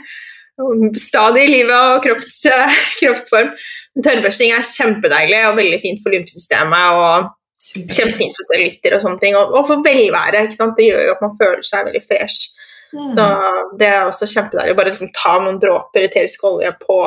stadie 1.01 1.49
i 1.49 1.53
livet 1.57 1.75
og 1.75 2.03
kropps, 2.05 2.35
kroppsform. 3.01 3.51
Tørrbørsting 3.99 4.55
er 4.55 4.67
kjempedeilig 4.67 5.43
og 5.49 5.59
veldig 5.59 5.81
fint 5.83 6.03
for 6.05 6.15
lymfesystemet. 6.15 6.99
og 7.03 7.33
Kjempefint 7.63 8.35
for 8.35 8.47
cellulitter 8.49 8.97
og 8.97 9.03
sånne 9.05 9.23
ting. 9.23 9.37
Og, 9.39 9.57
og 9.59 9.67
for 9.67 9.83
velvære. 9.83 10.47
Det 10.79 10.87
gjør 10.87 11.09
jo 11.09 11.17
at 11.17 11.27
man 11.27 11.35
føler 11.41 11.67
seg 11.67 11.91
veldig 11.91 12.07
fresh. 12.07 12.55
Mm. 12.93 13.11
Så 13.17 13.27
det 13.81 13.89
er 13.89 14.07
også 14.07 14.29
kjempedeilig. 14.31 14.79
Bare 14.79 14.95
liksom 14.95 15.13
ta 15.17 15.35
noen 15.43 15.59
dråper 15.63 16.07
eterisk 16.07 16.47
olje 16.47 16.71
på 16.83 17.03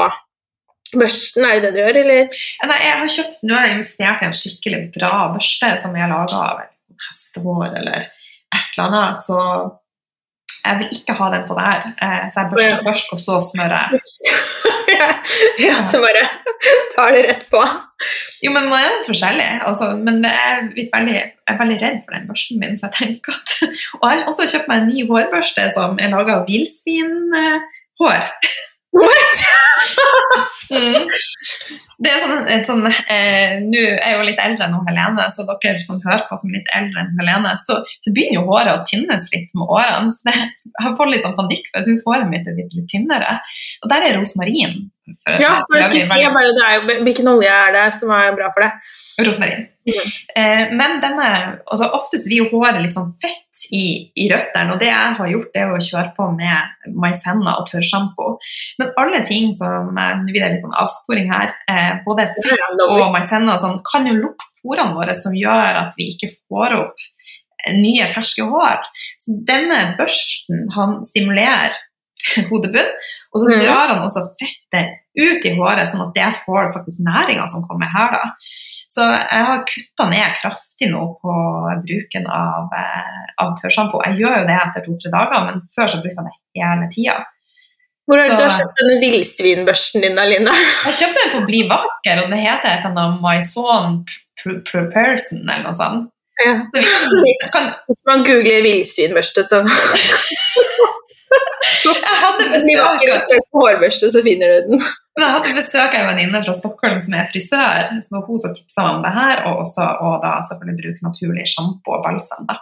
børsten, 0.94 1.46
er 1.46 1.60
det 1.60 1.72
det 1.72 1.74
du 1.76 1.82
gjør, 1.82 2.02
eller? 2.04 2.44
Nei, 2.70 2.82
jeg 2.84 3.00
har 3.00 3.16
kjøpt, 3.18 3.42
Nå 3.44 3.58
har 3.58 3.68
jeg 3.68 3.78
investert 3.80 4.22
i 4.22 4.30
en 4.30 4.38
skikkelig 4.42 4.84
bra 4.98 5.14
børste 5.34 5.72
som 5.82 5.96
jeg 5.98 6.06
har 6.06 6.14
laga 6.14 6.44
av 6.52 6.62
hestehår 7.08 7.72
eller 7.72 8.06
et 8.06 8.78
eller 8.78 8.86
annet. 8.86 9.26
Så 9.26 9.40
jeg 10.66 10.80
vil 10.80 10.94
ikke 10.98 11.16
ha 11.20 11.28
den 11.34 11.44
på 11.48 11.58
det 11.58 11.66
her. 11.66 11.82
Eh, 12.06 12.22
så 12.34 12.42
jeg 12.42 12.52
børster 12.54 12.78
ja. 12.78 12.84
først, 12.88 13.12
og 13.14 13.20
så 13.22 13.40
smører 13.50 13.76
jeg. 13.78 14.00
ja, 15.66 15.76
så 15.92 16.02
bare 16.04 16.24
tar 16.96 17.14
det 17.16 17.26
rett 17.28 17.46
på. 17.52 17.62
Jo, 18.44 18.52
men 18.56 18.70
man 18.72 18.82
er 18.82 19.04
forskjellig. 19.08 19.50
Altså, 19.68 19.92
men 19.98 20.22
jeg 20.26 20.52
er, 20.52 20.64
veldig, 20.94 21.16
jeg 21.16 21.54
er 21.54 21.60
veldig 21.62 21.80
redd 21.84 22.00
for 22.06 22.18
den 22.18 22.30
børsten 22.30 22.62
min, 22.62 22.80
så 22.80 22.90
jeg 22.90 22.98
tenker 23.02 23.38
at 23.38 23.58
Og 24.02 24.08
jeg 24.10 24.22
har 24.22 24.30
også 24.32 24.48
kjøpt 24.52 24.72
meg 24.72 24.84
en 24.84 24.90
ny 24.92 25.06
hårbørste 25.10 25.68
som 25.78 26.00
er 26.02 26.14
laga 26.14 26.40
av 26.40 26.50
villsvinhår. 26.50 28.26
What? 28.96 29.44
Mm. 30.66 31.06
Det 32.02 32.10
er 32.10 32.24
sånn, 32.24 32.48
et 32.50 32.66
sånn 32.66 32.82
eh, 32.90 33.60
Nå 33.62 33.78
er 33.78 34.00
jeg 34.02 34.16
jo 34.18 34.24
litt 34.26 34.40
eldre 34.42 34.66
enn 34.66 34.88
Helene, 34.88 35.28
så 35.32 35.46
dere 35.46 35.82
som 35.84 36.00
hører 36.02 36.24
på 36.26 36.40
som 36.42 36.50
er 36.50 36.58
litt 36.58 36.72
eldre 36.74 37.04
enn 37.04 37.12
Helene, 37.20 37.52
så, 37.62 37.78
så 38.02 38.14
begynner 38.16 38.40
jo 38.40 38.48
håret 38.50 38.72
å 38.74 38.88
tynnes 38.90 39.28
litt 39.30 39.54
med 39.54 39.70
årene. 39.70 40.10
Så 40.16 40.26
det, 40.28 40.34
jeg 40.72 40.96
får 40.98 41.12
litt 41.12 41.24
sånn 41.28 41.38
panikk, 41.38 41.70
for 41.70 41.84
jeg 41.84 41.90
syns 41.92 42.04
håret 42.08 42.32
mitt 42.32 42.50
er 42.50 42.58
litt, 42.58 42.74
litt 42.74 42.90
tynnere. 42.92 43.38
Og 43.86 43.94
der 43.94 44.08
er 44.10 44.18
rosmarin. 44.18 44.76
For, 45.06 45.38
Ja, 45.44 45.54
for 45.70 45.80
jeg 45.80 45.92
skulle 45.92 46.10
si, 46.10 46.28
bare, 46.40 46.58
det 46.58 46.66
er 46.66 46.76
jo, 46.80 47.00
hvilken 47.06 47.32
olje 47.36 47.56
er 47.62 47.78
det 47.78 47.88
som 48.02 48.18
er 48.18 48.36
bra 48.42 48.50
for 48.58 48.66
det? 48.66 48.74
Rosmarin. 49.30 49.70
Eh, 49.86 50.72
men 50.74 50.98
denne, 51.02 51.28
altså 51.70 51.92
oftest 51.94 52.26
blir 52.26 52.44
jo 52.44 52.60
håret 52.60 52.82
litt 52.82 52.96
sånn 52.98 53.12
fett 53.22 53.66
i, 53.70 54.10
i 54.18 54.28
røttene, 54.32 54.74
og 54.74 54.82
det 54.82 54.90
jeg 54.90 55.14
har 55.20 55.30
gjort, 55.32 55.52
det 55.54 55.62
er 55.62 55.74
å 55.74 55.82
kjøre 55.88 56.12
på 56.18 56.28
med 56.34 56.92
maisenna 56.98 57.54
og 57.62 57.70
tørrsjampo. 57.70 58.32
Men 58.82 58.94
alle 59.02 59.22
ting 59.28 59.54
som 59.58 59.94
eh, 59.94 60.14
Nå 60.20 60.30
blir 60.32 60.42
det 60.42 60.54
litt 60.56 60.66
sånn 60.66 60.78
avsporing 60.82 61.30
her. 61.32 61.54
Eh, 61.70 61.92
både 62.08 62.30
fett 62.40 62.86
og 62.88 63.12
maisenna 63.14 63.60
sånn, 63.62 63.82
kan 63.86 64.10
jo 64.10 64.18
lukke 64.18 64.50
porene 64.64 64.98
våre, 64.98 65.14
som 65.18 65.38
gjør 65.38 65.84
at 65.86 65.94
vi 66.00 66.10
ikke 66.16 66.34
får 66.34 66.80
opp 66.80 67.10
nye, 67.74 68.06
ferske 68.12 68.46
hår. 68.46 68.84
Så 69.22 69.38
denne 69.48 69.96
børsten 70.00 70.68
han 70.76 71.00
stimulerer 71.08 71.74
hodebunn, 72.50 72.92
og 73.34 73.42
så 73.42 73.50
Mhm. 73.50 73.60
drar 73.66 73.88
han 73.94 74.04
også 74.06 74.22
fettet 74.40 74.88
ut 75.18 75.46
i 75.46 75.52
håret, 75.58 75.88
sånn 75.88 76.02
at 76.08 76.14
det 76.16 76.30
får 76.46 76.72
faktisk 76.76 77.00
næringa 77.06 77.48
som 77.50 77.64
kommer 77.68 77.88
her. 77.92 78.12
da. 78.12 78.32
Så 78.96 79.02
jeg 79.12 79.46
har 79.46 79.64
kutta 79.68 80.10
ned 80.10 80.36
kraftig 80.40 80.88
nå 80.92 81.02
på 81.20 81.32
bruken 81.84 82.28
av, 82.32 82.70
eh, 82.72 83.24
av 83.44 83.56
tørrsjampo. 83.60 84.00
Jeg 84.06 84.20
gjør 84.22 84.36
jo 84.40 84.48
det 84.48 84.58
etter 84.62 84.86
to-tre 84.86 85.12
dager, 85.12 85.46
men 85.46 85.62
før 85.76 85.88
så 85.92 86.02
brukte 86.04 86.16
jeg 86.24 86.28
det 86.32 86.64
hele 86.64 86.88
tida. 86.96 87.16
Hvor 88.08 88.22
Så- 88.22 88.38
du 88.38 88.44
har 88.44 88.52
kjøpt 88.54 88.78
denne 88.80 89.02
villsvinbørsten 89.02 90.02
din, 90.02 90.18
Aline? 90.20 90.52
Jeg 90.86 90.94
kjøpte 91.00 91.24
den 91.24 91.32
på 91.42 91.46
Bli 91.48 91.62
vakker, 91.68 92.24
og 92.24 92.30
det 92.30 92.40
heter 92.40 92.70
et 92.78 92.86
eller 92.86 93.20
Maison 93.22 94.06
Person 94.94 95.50
eller 95.50 95.64
noe 95.64 95.74
sånt. 95.74 96.10
Ja. 96.46 96.54
Så 96.54 97.22
vi 97.24 97.34
kan, 97.42 97.50
kan, 97.52 97.74
Hvis 97.90 98.02
man 98.06 98.24
googler 98.24 98.62
villsvinbørste, 98.62 99.44
så 99.44 99.64
jeg 101.86 102.20
hadde 102.22 102.46
besøk 102.54 103.50
hårbørste, 103.56 104.12
så 104.14 104.22
finner 104.26 104.54
du 104.54 104.70
den. 104.70 104.86
Men 105.16 105.26
jeg 105.26 105.34
hadde 105.38 105.56
besøk 105.56 105.96
av 105.96 106.00
en 106.02 106.10
venninne 106.12 106.42
fra 106.44 106.54
Stockholm 106.58 107.02
som 107.04 107.16
er 107.16 107.28
frisør. 107.32 107.92
Så 108.04 108.22
hun 108.28 108.40
som 108.42 108.56
tipsa 108.56 108.84
meg 108.84 108.98
om 108.98 109.04
det 109.06 109.14
her, 109.16 109.44
og 109.50 109.62
også 109.64 109.90
og 110.04 110.16
da 110.24 110.38
selvfølgelig 110.50 110.82
bruke 110.82 111.06
naturlig 111.08 111.46
sjampo 111.52 111.98
og 111.98 112.08
balsam. 112.08 112.48
da. 112.50 112.60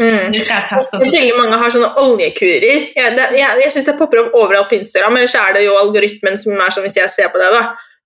Mm. 0.00 0.32
Nå 0.32 0.40
skal 0.40 0.56
jeg 0.56 0.68
teste 0.70 0.98
tror 0.98 1.04
Veldig 1.04 1.38
mange 1.38 1.58
har 1.60 1.72
sånne 1.74 1.90
oljekurer. 2.00 2.86
Jeg, 2.96 3.14
det, 3.18 3.26
jeg, 3.36 3.58
jeg 3.62 3.74
syns 3.74 3.88
det 3.90 3.96
popper 4.00 4.22
opp 4.22 4.36
overalt 4.40 4.70
på 4.70 4.78
Instagram, 4.80 5.18
ellers 5.20 5.36
er 5.38 5.56
det 5.56 5.66
jo 5.66 5.78
algoritmen 5.78 6.38
som 6.40 6.56
er 6.56 6.74
sånn 6.74 6.86
hvis 6.86 6.96
jeg 6.98 7.12
ser 7.12 7.32
på 7.32 7.42
det, 7.42 7.50
da, 7.52 7.62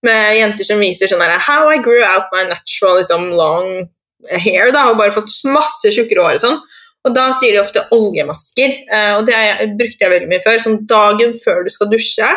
med 0.07 0.33
jenter 0.41 0.69
som 0.69 0.83
viser 0.83 1.11
sånn 1.11 1.23
her 1.23 1.39
How 1.47 1.71
I 1.73 1.79
grew 1.85 2.03
out 2.05 2.33
my 2.35 2.43
natural 2.51 2.99
liksom, 3.01 3.31
long 3.39 3.87
hair, 4.33 4.73
da, 4.75 4.89
og 4.91 4.99
bare 4.99 5.15
fått 5.15 5.31
masse 5.49 5.93
tjukkere 5.95 6.27
hår 6.27 6.41
og 6.41 6.45
sånn. 6.45 6.59
Og 7.07 7.15
da 7.15 7.29
sier 7.39 7.55
de 7.55 7.63
ofte 7.63 7.85
oljemasker, 7.95 8.77
eh, 8.91 9.13
og 9.15 9.27
det 9.29 9.39
brukte 9.79 10.03
jeg 10.03 10.13
veldig 10.13 10.31
mye 10.31 10.43
før. 10.43 10.61
Sånn 10.63 10.81
dagen 10.91 11.37
før 11.43 11.63
du 11.67 11.71
skal 11.71 11.91
dusje, 11.93 12.31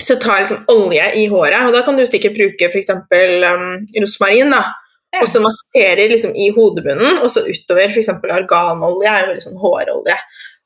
så 0.00 0.16
tar 0.16 0.38
jeg 0.38 0.46
liksom 0.46 0.70
olje 0.72 1.08
i 1.20 1.26
håret, 1.28 1.66
og 1.66 1.74
da 1.76 1.82
kan 1.84 1.98
du 1.98 2.06
sikkert 2.08 2.38
bruke 2.38 2.70
f.eks. 2.70 2.92
Um, 2.96 3.66
rosmarin, 4.00 4.54
da. 4.54 4.62
Ja. 5.10 5.24
Og 5.24 5.28
så 5.28 5.42
masserer 5.42 6.08
liksom 6.08 6.32
i 6.38 6.48
hodebunnen, 6.54 7.18
og 7.20 7.28
så 7.32 7.42
utover 7.44 7.90
f.eks. 7.90 8.08
arganolje 8.14 9.10
er 9.10 9.24
jo 9.24 9.32
veldig 9.32 9.44
sånn 9.44 9.60
hårolje. 9.60 10.16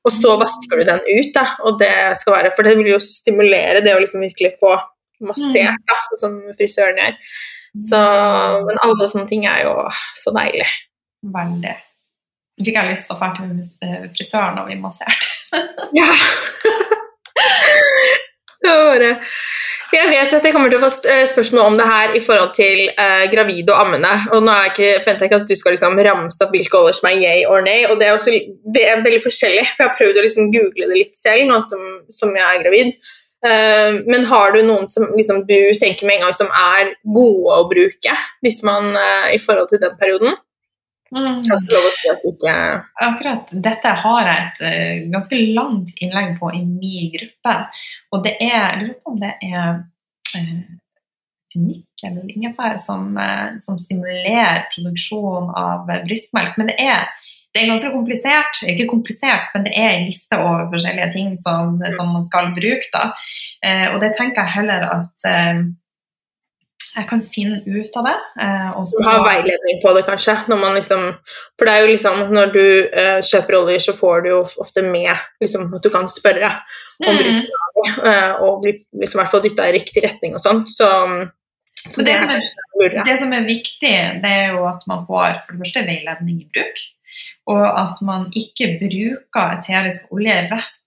Og 0.04 0.12
så 0.12 0.34
vasker 0.36 0.80
du 0.80 0.86
den 0.86 1.00
ut, 1.00 1.30
da, 1.34 1.46
og 1.64 1.80
det 1.80 1.94
skal 2.20 2.36
være, 2.36 2.52
for 2.54 2.68
det 2.68 2.76
vil 2.78 2.92
jo 2.92 3.00
stimulere 3.02 3.80
det 3.82 3.96
å 3.96 4.02
liksom 4.02 4.22
virkelig 4.22 4.52
få 4.60 4.76
massert, 5.24 5.80
da, 5.88 5.98
sånn 6.10 6.20
som 6.20 6.36
frisøren 6.58 7.00
gjør. 7.00 7.18
Så, 7.88 8.00
men 8.68 8.78
alle 8.86 9.08
sånne 9.10 9.26
ting 9.32 9.48
er 9.50 9.64
jo 9.64 9.74
så 10.20 10.30
deilig. 10.36 10.68
Veldig. 11.34 11.74
Fikk 12.60 12.76
jeg 12.78 12.90
lyst 12.92 13.08
til 13.08 13.16
å 13.16 13.20
dra 13.20 13.30
til 13.34 13.50
eh, 13.86 14.04
frisøren 14.14 14.60
og 14.62 14.70
bli 14.70 14.80
massert. 14.82 15.30
Ja. 15.94 16.08
Det 18.64 19.10
jeg 19.94 20.08
vet 20.10 20.32
at 20.34 20.46
jeg 20.46 20.54
kommer 20.54 20.72
til 20.72 20.80
å 20.80 20.82
få 20.82 21.10
eh, 21.10 21.22
spørsmål 21.28 21.68
om 21.68 21.76
det 21.78 21.86
her 21.86 22.14
i 22.18 22.22
forhold 22.24 22.54
til 22.56 22.80
eh, 22.90 23.24
gravide 23.30 23.70
og 23.74 23.82
ammende. 23.84 24.12
Og 24.34 24.42
nå 24.42 24.50
er 24.50 24.64
jeg 24.64 24.72
ikke, 24.72 25.02
forventer 25.04 25.24
jeg 25.24 25.30
ikke 25.30 25.40
at 25.42 25.50
du 25.50 25.58
skal 25.60 25.76
liksom 25.76 26.00
ramse 26.08 26.46
opp 26.46 26.54
hvilke 26.54 26.80
oljer 26.80 26.96
som 26.98 27.10
er 27.10 27.18
yay 27.20 27.44
or 27.50 27.62
nay. 27.66 27.84
Og 27.90 28.00
det 28.00 28.08
er 28.08 28.16
også 28.16 28.32
ve 28.74 28.86
veldig 29.04 29.20
forskjellig, 29.22 29.66
for 29.74 29.84
jeg 29.84 29.90
har 29.90 29.98
prøvd 30.00 30.18
å 30.18 30.24
liksom 30.24 30.48
google 30.54 30.88
det 30.90 30.98
litt 30.98 31.20
selv 31.20 31.46
nå 31.50 31.60
som, 31.68 31.84
som 32.10 32.34
jeg 32.34 32.46
er 32.48 32.64
gravid. 32.64 32.94
Eh, 33.44 34.00
men 34.08 34.26
har 34.32 34.56
du 34.56 34.62
noen 34.64 34.88
som 34.90 35.06
liksom, 35.12 35.44
du 35.46 35.58
tenker 35.80 36.08
med 36.08 36.18
en 36.18 36.26
gang 36.26 36.36
som 36.36 36.48
er 36.48 36.94
gode 37.04 37.60
å 37.60 37.68
bruke 37.70 38.18
hvis 38.44 38.62
man, 38.66 38.94
eh, 38.96 39.34
i 39.36 39.42
forhold 39.42 39.70
til 39.70 39.82
den 39.84 39.94
perioden? 40.00 40.38
Jeg 41.14 41.60
skal 41.60 41.76
lov 41.76 41.88
å 41.88 41.92
si 41.94 42.08
at 42.10 42.24
ikke 42.26 42.54
Akkurat 43.06 43.52
dette 43.64 43.90
har 44.02 44.30
jeg 44.30 44.44
et 44.44 44.62
uh, 44.64 44.94
ganske 45.14 45.40
langt 45.56 45.92
innlegg 46.02 46.32
på 46.40 46.50
i 46.56 46.62
min 46.66 47.12
gruppe. 47.14 47.58
Og 48.14 48.24
det 48.26 48.34
er 48.42 48.54
Jeg 48.54 48.80
lurer 48.80 48.96
på 48.98 49.14
om 49.14 49.20
det 49.22 49.34
er 49.42 49.68
uh, 50.38 50.64
eller 51.54 52.32
ingefær 52.34 52.80
som, 52.82 53.12
uh, 53.14 53.54
som 53.62 53.78
stimulerer 53.78 54.64
produksjon 54.74 55.52
av 55.54 55.86
brystmelk. 56.08 56.58
Men 56.58 56.72
det 56.72 56.74
er, 56.82 57.06
det 57.54 57.62
er 57.62 57.70
ganske 57.70 57.92
komplisert. 57.94 58.64
Ikke 58.66 58.88
komplisert, 58.90 59.54
men 59.54 59.68
det 59.68 59.76
er 59.78 59.92
en 59.92 60.08
liste 60.08 60.40
over 60.40 60.66
forskjellige 60.74 61.12
ting 61.14 61.30
som, 61.38 61.78
som 61.94 62.10
man 62.10 62.26
skal 62.26 62.50
bruke. 62.58 62.90
da. 62.92 63.06
Og 63.94 64.02
det 64.02 64.16
tenker 64.18 64.42
jeg 64.42 64.56
heller 64.58 64.88
at 64.98 65.30
jeg 66.96 67.06
kan 67.08 67.20
finne 67.22 67.60
ut 67.66 67.96
av 67.96 68.04
det. 68.04 68.14
eh, 68.44 68.70
og 68.76 68.84
Du 68.86 68.92
så- 68.96 69.04
har 69.10 69.24
veiledning 69.26 69.80
på 69.84 69.94
det, 69.96 70.04
kanskje. 70.06 70.34
Når 70.48 70.58
man 70.60 70.74
liksom, 70.74 71.16
for 71.58 71.64
det 71.64 71.72
er 71.74 71.80
jo 71.86 71.92
liksom, 71.92 72.32
når 72.32 72.52
du 72.52 72.88
eh, 72.92 73.20
kjøper 73.22 73.58
oljer, 73.62 73.78
så 73.80 73.92
får 73.98 74.22
du 74.24 74.28
jo 74.30 74.40
ofte 74.60 74.82
med 74.82 75.16
liksom, 75.42 75.72
at 75.74 75.82
du 75.82 75.90
kan 75.90 76.06
spørre 76.08 76.50
om 77.06 77.08
Mm. 77.10 77.16
bruken 77.18 77.50
av 77.64 77.70
det, 77.76 78.14
eh, 78.14 78.32
og 78.42 78.62
bli 78.62 78.72
liksom, 79.00 79.18
i 79.18 79.22
hvert 79.22 79.30
fall 79.30 79.42
dytta 79.42 79.68
i 79.68 79.72
riktig 79.78 80.04
retning 80.04 80.34
og 80.34 80.40
sånn. 80.40 80.64
Så, 80.68 80.86
så 81.90 82.04
det, 82.04 82.06
det 82.06 82.20
som 82.20 82.30
er- 82.30 83.04
Det 83.04 83.18
som 83.18 83.32
er 83.32 83.44
viktig, 83.44 84.22
det 84.22 84.30
er 84.30 84.52
jo 84.54 84.64
at 84.66 84.82
man 84.86 85.04
får 85.06 85.42
for 85.46 85.52
det 85.52 85.60
første 85.64 85.86
veiledning 85.86 86.40
i 86.42 86.48
bruk, 86.54 86.78
og 87.48 87.66
at 87.66 88.00
man 88.02 88.30
ikke 88.34 88.78
bruker 88.78 89.58
eterisk 89.58 90.06
olje 90.12 90.50
rett 90.50 90.80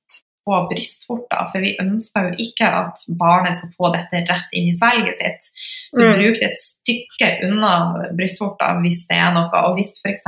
på 0.47 0.57
brystvorter, 0.69 1.49
for 1.51 1.63
vi 1.63 1.73
ønsker 1.83 2.29
jo 2.29 2.37
ikke 2.47 2.69
at 2.79 3.01
barnet 3.19 3.57
skal 3.57 3.73
få 3.75 3.89
dette 3.95 4.21
rett 4.29 4.55
inn 4.55 4.69
i 4.71 4.75
svelget 4.77 5.19
sitt. 5.19 5.49
Så 5.91 6.05
Mm. 6.05 6.13
bruk 6.21 6.39
det 6.39 6.47
et 6.47 6.61
stykke 6.63 7.29
unna 7.49 7.73
brystvorter 8.15 8.79
hvis 8.85 9.03
det 9.09 9.17
er 9.19 9.33
noe. 9.35 9.51
Og 9.67 9.75
hvis 9.75 9.91
du 9.95 9.99
f.eks. 10.05 10.23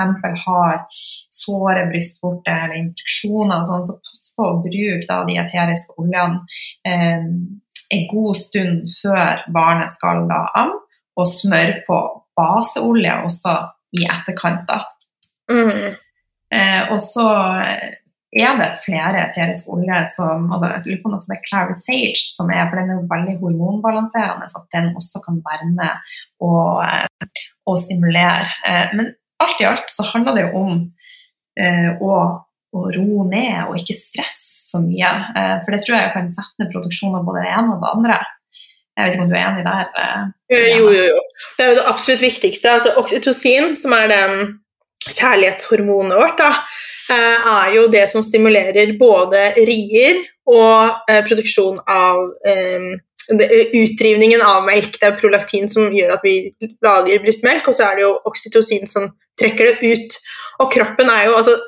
har 0.45 0.83
såre 1.31 1.87
brystvorter 1.91 2.65
eller 2.65 2.81
infeksjoner, 2.83 3.61
og 3.61 3.69
sånn, 3.71 3.87
så 3.87 3.95
pass 4.03 4.33
på 4.35 4.43
å 4.49 4.59
bruke 4.65 5.07
da, 5.07 5.23
de 5.27 5.39
eteriske 5.39 5.95
oljene 5.97 6.43
eh, 6.85 7.25
en 7.89 8.05
god 8.11 8.35
stund 8.37 8.91
før 9.01 9.43
barnet 9.55 9.91
skal 9.95 10.27
da 10.29 10.43
am, 10.55 10.75
og 11.17 11.27
smør 11.27 11.73
på 11.87 11.97
baseolje 12.37 13.15
også 13.25 13.55
i 13.97 14.05
etterkant. 14.05 14.67
da. 14.67 14.83
Mm. 15.49 15.95
Eh, 16.53 16.91
og 16.93 17.01
så 17.01 17.25
er 18.29 18.57
det 18.59 18.67
flere 18.83 19.23
oljer 19.73 20.09
som 20.13 20.51
og 20.53 20.61
da, 20.61 20.75
jeg 20.75 20.85
lurer 20.85 20.99
på 21.03 21.11
noe 21.13 21.23
som 21.23 21.33
er 21.33 21.41
Clary 21.47 21.77
Sage, 21.79 22.25
som 22.29 22.51
er, 22.53 22.67
for 22.69 22.77
den 22.77 22.91
er 22.93 23.07
veldig 23.09 23.37
hormonbalanserende, 23.41 24.49
så 24.51 24.61
at 24.61 24.75
den 24.75 24.91
også 24.99 25.21
kan 25.23 25.39
være 25.45 25.71
med 25.73 26.11
og, 26.45 26.83
og 27.65 27.79
stimulere. 27.81 28.45
Eh, 28.69 28.93
men 28.93 29.13
alt 29.41 29.63
i 29.63 29.67
alt 29.69 29.89
så 29.89 30.05
handler 30.11 30.37
det 30.37 30.45
jo 30.47 30.61
om 30.61 30.73
eh, 31.59 31.89
å, 31.97 32.19
å 32.75 32.85
roe 32.93 33.25
ned 33.31 33.63
og 33.67 33.79
ikke 33.79 33.97
stresse 33.97 34.69
så 34.69 34.81
mye. 34.83 35.09
Eh, 35.33 35.55
for 35.63 35.73
det 35.73 35.81
tror 35.85 35.97
jeg 35.97 36.13
kan 36.13 36.29
sette 36.33 36.61
ned 36.61 36.73
produksjonen 36.73 37.21
av 37.21 37.25
både 37.27 37.45
det 37.47 37.53
ene 37.55 37.73
og 37.73 37.81
det 37.81 37.93
andre. 37.95 38.19
Jeg 38.99 39.05
vet 39.07 39.15
ikke 39.15 39.25
om 39.25 39.31
du 39.31 39.37
er 39.37 39.47
enig 39.47 39.65
der? 39.65 39.89
Eh, 40.03 40.23
Jo, 40.51 40.89
jo, 40.91 41.03
jo. 41.13 41.19
Det 41.57 41.65
er 41.65 41.71
jo 41.71 41.79
det 41.79 41.87
absolutt 41.87 42.23
viktigste. 42.25 42.75
Altså, 42.75 42.93
oksytocin, 42.99 43.71
som 43.79 43.95
er 43.95 44.09
det 44.11 44.21
mm, 44.33 44.47
kjærlighetshormonet 45.07 46.19
vårt, 46.19 46.41
da, 46.41 46.49
er 47.17 47.75
jo 47.75 47.87
det 47.91 48.05
som 48.11 48.23
stimulerer 48.25 48.93
både 48.99 49.39
rier 49.67 50.21
og 50.49 51.09
eh, 51.09 51.23
produksjon 51.27 51.79
av 51.89 52.25
eh, 52.47 52.89
Utdrivningen 53.29 54.41
av 54.41 54.63
melk. 54.65 54.95
Det 54.97 55.05
er 55.05 55.17
prolaktin 55.19 55.67
som 55.69 55.91
gjør 55.93 56.15
at 56.15 56.23
vi 56.25 56.49
lager 56.81 57.19
brystmelk, 57.21 57.67
og 57.69 57.75
så 57.77 57.85
er 57.85 57.99
det 57.99 58.07
jo 58.07 58.15
oksytocin 58.25 58.89
som 58.89 59.05
trekker 59.37 59.69
det 59.69 59.91
ut. 59.91 60.15
Og 60.63 60.71
kroppen 60.73 61.11
er 61.13 61.27
jo 61.27 61.35
altså 61.37 61.59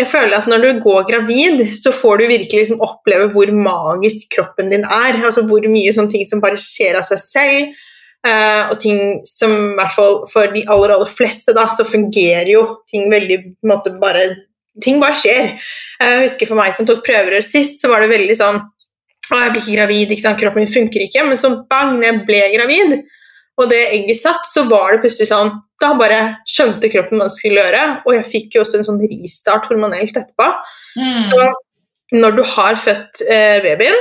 jeg 0.00 0.08
føler 0.08 0.38
at 0.38 0.46
Når 0.48 0.62
du 0.64 0.80
går 0.80 1.02
gravid, 1.10 1.64
så 1.76 1.92
får 1.92 2.20
du 2.22 2.28
virkelig 2.30 2.62
liksom 2.62 2.80
oppleve 2.80 3.26
hvor 3.34 3.50
magisk 3.52 4.30
kroppen 4.32 4.70
din 4.72 4.86
er. 4.86 5.18
altså 5.18 5.42
Hvor 5.48 5.66
mye 5.68 5.92
sånne 5.92 6.14
ting 6.14 6.24
som 6.28 6.40
bare 6.40 6.56
skjer 6.60 6.96
av 6.96 7.04
seg 7.10 7.20
selv. 7.20 7.74
eh, 8.26 8.70
og 8.70 8.78
ting 8.80 9.20
som 9.24 9.50
i 9.50 9.74
hvert 9.78 9.94
fall 9.96 10.16
for 10.28 10.46
de 10.52 10.62
aller 10.68 10.92
aller 10.92 11.08
fleste 11.08 11.54
da, 11.56 11.66
så 11.72 11.86
fungerer 11.88 12.50
jo 12.52 12.62
ting 12.90 13.10
veldig 13.12 13.38
på 13.44 13.64
en 13.64 13.72
måte 13.72 13.94
bare 14.00 14.24
Ting 14.82 15.00
bare 15.02 15.16
skjer. 15.18 15.54
Eh, 16.00 16.12
Jeg 16.16 16.28
husker 16.28 16.50
for 16.50 16.60
meg 16.60 16.74
som 16.76 16.86
tok 16.88 17.02
prøverør 17.06 17.42
sist, 17.44 17.80
så 17.82 17.90
var 17.90 18.04
det 18.04 18.12
veldig 18.12 18.36
sånn 18.38 18.60
Å, 19.30 19.38
jeg 19.44 19.50
blir 19.54 19.62
ikke 19.62 19.74
gravid, 19.76 20.10
ikke 20.10 20.24
sant? 20.24 20.38
kroppen 20.40 20.64
min 20.64 20.70
funker 20.72 21.04
ikke. 21.04 21.22
Men 21.26 21.38
så 21.38 21.52
bang, 21.70 22.00
jeg 22.02 22.22
ble 22.26 22.40
gravid, 22.56 22.96
og 23.60 23.68
det 23.70 23.80
egget 23.94 24.18
satt, 24.18 24.46
så 24.48 24.64
var 24.70 24.94
det 24.96 25.02
plutselig 25.04 25.28
sånn 25.30 25.52
Da 25.82 25.92
bare 25.98 26.20
skjønte 26.50 26.90
kroppen 26.90 27.20
hva 27.20 27.28
den 27.28 27.34
skulle 27.36 27.62
gjøre, 27.62 27.82
og 28.06 28.14
jeg 28.16 28.26
fikk 28.32 28.56
jo 28.56 28.64
også 28.64 28.80
en 28.80 28.86
sånn 28.88 29.02
ristart 29.04 29.68
hormonelt 29.70 30.16
etterpå. 30.18 30.48
Mm. 30.98 31.20
Så 31.28 31.46
når 32.12 32.36
du 32.36 32.42
har 32.56 32.76
født 32.76 33.22
eh, 33.30 33.60
babyen, 33.64 33.96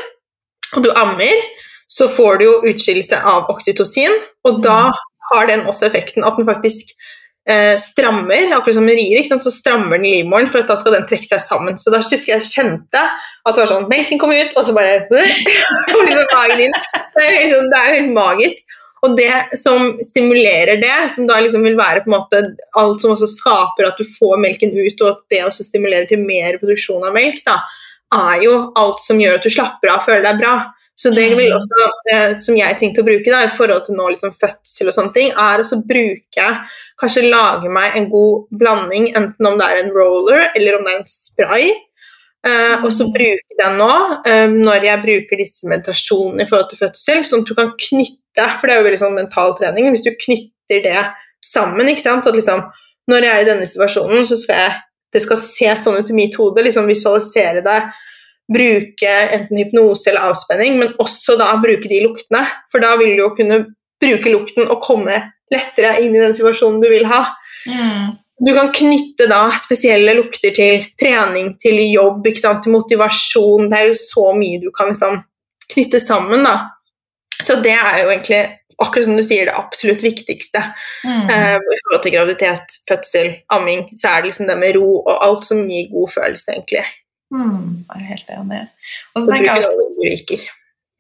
og 0.76 0.84
du 0.84 0.90
ammer, 0.98 1.46
så 1.90 2.10
får 2.12 2.40
du 2.42 2.44
jo 2.46 2.56
utskillelse 2.70 3.22
av 3.26 3.48
oksytocin, 3.54 4.18
og 4.50 4.60
da 4.66 4.90
har 5.32 5.48
den 5.50 5.64
også 5.70 5.88
effekten 5.88 6.26
at 6.26 6.36
den 6.38 6.50
faktisk 6.50 6.92
eh, 7.50 7.76
strammer, 7.82 8.54
akkurat 8.56 8.78
som 8.78 8.88
en 8.90 9.00
rir, 9.00 9.20
så 9.26 9.52
strammer 9.54 9.98
den 9.98 10.08
livmoren, 10.08 10.50
for 10.52 10.66
da 10.68 10.78
skal 10.80 10.96
den 10.98 11.08
trekke 11.10 11.28
seg 11.28 11.44
sammen. 11.44 11.80
Så 11.82 11.94
da 11.94 12.02
husker 12.04 12.36
jeg 12.36 12.48
kjente 12.48 13.02
at 13.02 13.56
det 13.56 13.64
var 13.64 13.72
sånn, 13.72 13.88
melken 13.92 14.22
kom 14.22 14.34
ut, 14.36 14.54
og 14.56 14.66
så 14.66 14.76
bare 14.78 15.06
kom 15.90 16.06
liksom 16.06 16.28
magen 16.34 16.66
inn. 16.68 16.76
Det 17.18 17.26
er, 17.26 17.56
er 17.56 17.96
helt 17.98 18.14
magisk. 18.16 18.66
Og 19.00 19.14
det 19.16 19.32
som 19.56 19.94
stimulerer 20.04 20.80
det, 20.82 20.96
som 21.14 21.28
da 21.28 21.38
liksom 21.40 21.64
vil 21.64 21.78
være 21.80 22.04
på 22.04 22.12
en 22.12 22.18
måte 22.18 22.42
alt 22.80 23.00
som 23.00 23.14
også 23.14 23.30
skaper 23.32 23.88
at 23.88 24.00
du 24.00 24.04
får 24.04 24.42
melken 24.44 24.74
ut, 24.76 25.06
og 25.06 25.14
at 25.14 25.22
det 25.32 25.46
også 25.46 25.64
stimulerer 25.70 26.10
til 26.10 26.20
mer 26.20 26.60
produksjon 26.60 27.06
av 27.08 27.16
melk, 27.16 27.40
da, 27.48 27.62
er 28.16 28.44
jo 28.44 28.58
alt 28.80 29.00
som 29.04 29.22
gjør 29.22 29.38
at 29.38 29.46
du 29.46 29.54
slapper 29.54 29.94
av 29.94 30.02
og 30.02 30.10
føler 30.10 30.28
deg 30.28 30.42
bra. 30.42 30.54
Så 31.00 31.14
det 31.16 31.30
vil 31.40 31.54
også, 31.56 31.84
eh, 32.12 32.32
som 32.44 32.58
jeg 32.60 32.76
tenkte 32.80 33.04
å 33.04 33.08
bruke 33.08 33.32
da, 33.32 33.46
i 33.46 33.52
forhold 33.56 33.86
til 33.86 33.96
nå 33.96 34.10
liksom 34.12 34.34
fødsel 34.36 34.90
og 34.92 34.96
sånne 34.98 35.16
ting, 35.16 35.30
er 35.32 35.64
å 35.64 35.84
bruke 35.88 36.48
Kanskje 37.00 37.30
lage 37.30 37.70
meg 37.72 37.94
en 37.96 38.10
god 38.12 38.50
blanding, 38.60 39.06
enten 39.16 39.48
om 39.48 39.56
det 39.56 39.68
er 39.70 39.78
en 39.80 39.94
roller 39.96 40.50
eller 40.50 40.76
om 40.76 40.84
det 40.84 40.92
er 40.92 40.98
en 41.00 41.06
spray. 41.08 41.70
Eh, 42.50 42.84
og 42.84 42.92
så 42.92 43.08
bruke 43.12 43.56
den 43.60 43.78
nå 43.80 43.94
eh, 44.28 44.52
når 44.52 44.90
jeg 44.90 45.04
bruker 45.06 45.40
disse 45.40 45.68
meditasjonene 45.72 46.44
i 46.44 46.50
forhold 46.50 46.68
til 46.74 46.82
fødsel, 46.82 47.24
sånn 47.28 47.46
at 47.46 47.52
du 47.52 47.56
kan 47.56 47.72
knytte 47.76 48.50
For 48.60 48.68
det 48.68 48.76
er 48.76 48.82
jo 48.82 48.88
veldig 48.90 49.00
sånn 49.02 49.16
mental 49.16 49.56
trening. 49.56 49.88
Hvis 49.92 50.04
du 50.04 50.12
knytter 50.12 50.84
det 50.84 51.00
sammen 51.44 51.88
ikke 51.92 52.04
sant? 52.04 52.28
At 52.28 52.36
liksom, 52.36 52.68
Når 53.08 53.26
jeg 53.26 53.32
er 53.32 53.46
i 53.46 53.50
denne 53.54 53.72
situasjonen, 53.72 54.28
så 54.28 54.38
skal 54.40 54.64
jeg 54.66 54.78
det 55.10 55.24
skal 55.24 55.40
se 55.42 55.70
sånn 55.82 56.04
ut 56.04 56.12
i 56.12 56.18
mitt 56.18 56.36
hode. 56.38 56.62
liksom 56.62 56.86
Visualisere 56.90 57.64
det, 57.66 57.80
bruke 58.50 59.12
enten 59.36 59.60
hypnose 59.62 60.10
eller 60.10 60.32
avspenning, 60.32 60.80
men 60.82 60.96
også 61.02 61.38
da 61.40 61.52
bruke 61.62 61.90
de 61.90 62.02
luktene. 62.06 62.46
For 62.72 62.84
da 62.84 62.96
vil 63.00 63.16
du 63.16 63.24
jo 63.24 63.34
kunne 63.38 63.60
bruke 64.02 64.32
lukten 64.34 64.70
og 64.70 64.82
komme 64.84 65.18
lettere 65.54 66.00
inn 66.04 66.16
i 66.16 66.24
den 66.24 66.36
situasjonen 66.38 66.82
du 66.82 66.90
vil 66.92 67.08
ha. 67.10 67.24
Mm. 67.68 68.18
Du 68.40 68.54
kan 68.56 68.72
knytte 68.72 69.28
da 69.28 69.42
spesielle 69.60 70.14
lukter 70.16 70.54
til 70.56 70.86
trening, 71.00 71.58
til 71.60 71.82
jobb, 71.92 72.24
til 72.32 72.72
motivasjon. 72.72 73.68
Det 73.72 73.80
er 73.80 73.90
jo 73.90 73.98
så 74.00 74.30
mye 74.38 74.62
du 74.64 74.70
kan 74.76 74.94
liksom 74.94 75.20
knytte 75.74 76.00
sammen. 76.00 76.46
da. 76.48 76.56
Så 77.44 77.60
det 77.64 77.76
er 77.76 78.04
jo 78.04 78.14
egentlig, 78.14 78.40
akkurat 78.80 79.06
som 79.10 79.20
du 79.20 79.24
sier, 79.28 79.50
det 79.50 79.58
absolutt 79.60 80.04
viktigste. 80.04 80.64
Mm. 81.04 81.28
Eh, 81.28 81.58
I 81.60 81.82
forhold 81.84 82.04
til 82.06 82.16
graviditet, 82.16 82.80
fødsel, 82.90 83.34
amming, 83.52 83.90
så 84.00 84.14
er 84.14 84.22
det 84.22 84.32
liksom 84.32 84.48
det 84.48 84.58
med 84.60 84.80
ro 84.80 84.90
og 85.02 85.14
alt 85.26 85.46
som 85.48 85.68
gir 85.68 85.92
god 85.92 86.16
følelse, 86.16 86.56
egentlig. 86.56 86.86
Mm. 87.34 87.86
Jeg 87.86 88.02
er 88.02 88.08
helt 88.10 88.32
enig. 88.36 88.62
Og 89.14 89.22
så 89.22 89.26
Så 89.26 89.32
tenker 89.34 89.56
jeg 89.56 89.66
at. 89.66 90.48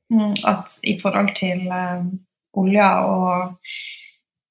Mm, 0.09 0.35
at 0.51 0.79
i 0.83 0.99
forhold 1.01 1.35
til 1.37 1.67
uh, 1.69 2.05
olja 2.57 2.89
og 3.05 3.57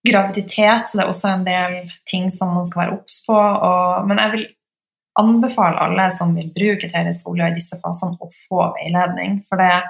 graviditet, 0.09 0.87
så 0.87 0.99
det 0.99 1.05
er 1.05 1.11
også 1.11 1.33
en 1.33 1.47
del 1.47 1.91
ting 2.11 2.31
som 2.33 2.55
man 2.55 2.66
skal 2.66 2.85
være 2.85 2.95
obs 2.99 3.18
på. 3.26 3.35
Og, 3.39 4.07
men 4.09 4.22
jeg 4.22 4.33
vil 4.37 4.47
anbefale 5.18 5.83
alle 5.83 6.11
som 6.14 6.35
vil 6.37 6.53
bruke 6.55 6.87
eterisk 6.87 7.29
olje 7.29 7.51
i 7.51 7.59
disse 7.59 7.79
fasene, 7.83 8.18
å 8.20 8.31
få 8.47 8.68
veiledning. 8.79 9.41
For 9.49 9.61
det, 9.61 9.83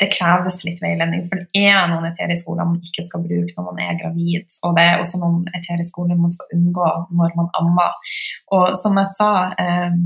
det 0.00 0.08
kreves 0.14 0.62
litt 0.66 0.80
veiledning. 0.82 1.26
For 1.28 1.42
det 1.42 1.66
er 1.68 1.90
noen 1.92 2.08
eteriske 2.08 2.50
oljer 2.52 2.70
man 2.70 2.80
ikke 2.80 3.04
skal 3.06 3.24
bruke 3.26 3.56
når 3.56 3.68
man 3.68 3.82
er 3.84 4.00
gravid. 4.00 4.56
Og 4.64 4.74
det 4.78 4.86
er 4.88 5.04
også 5.04 5.20
noen 5.20 5.44
eteriske 5.60 6.02
oljer 6.02 6.20
man 6.24 6.34
skal 6.34 6.56
unngå 6.56 6.88
når 7.20 7.36
man 7.38 7.52
ammer. 7.60 8.16
Og 8.56 8.72
som 8.80 8.96
jeg 9.00 9.12
sa, 9.18 9.32
eh, 9.60 10.00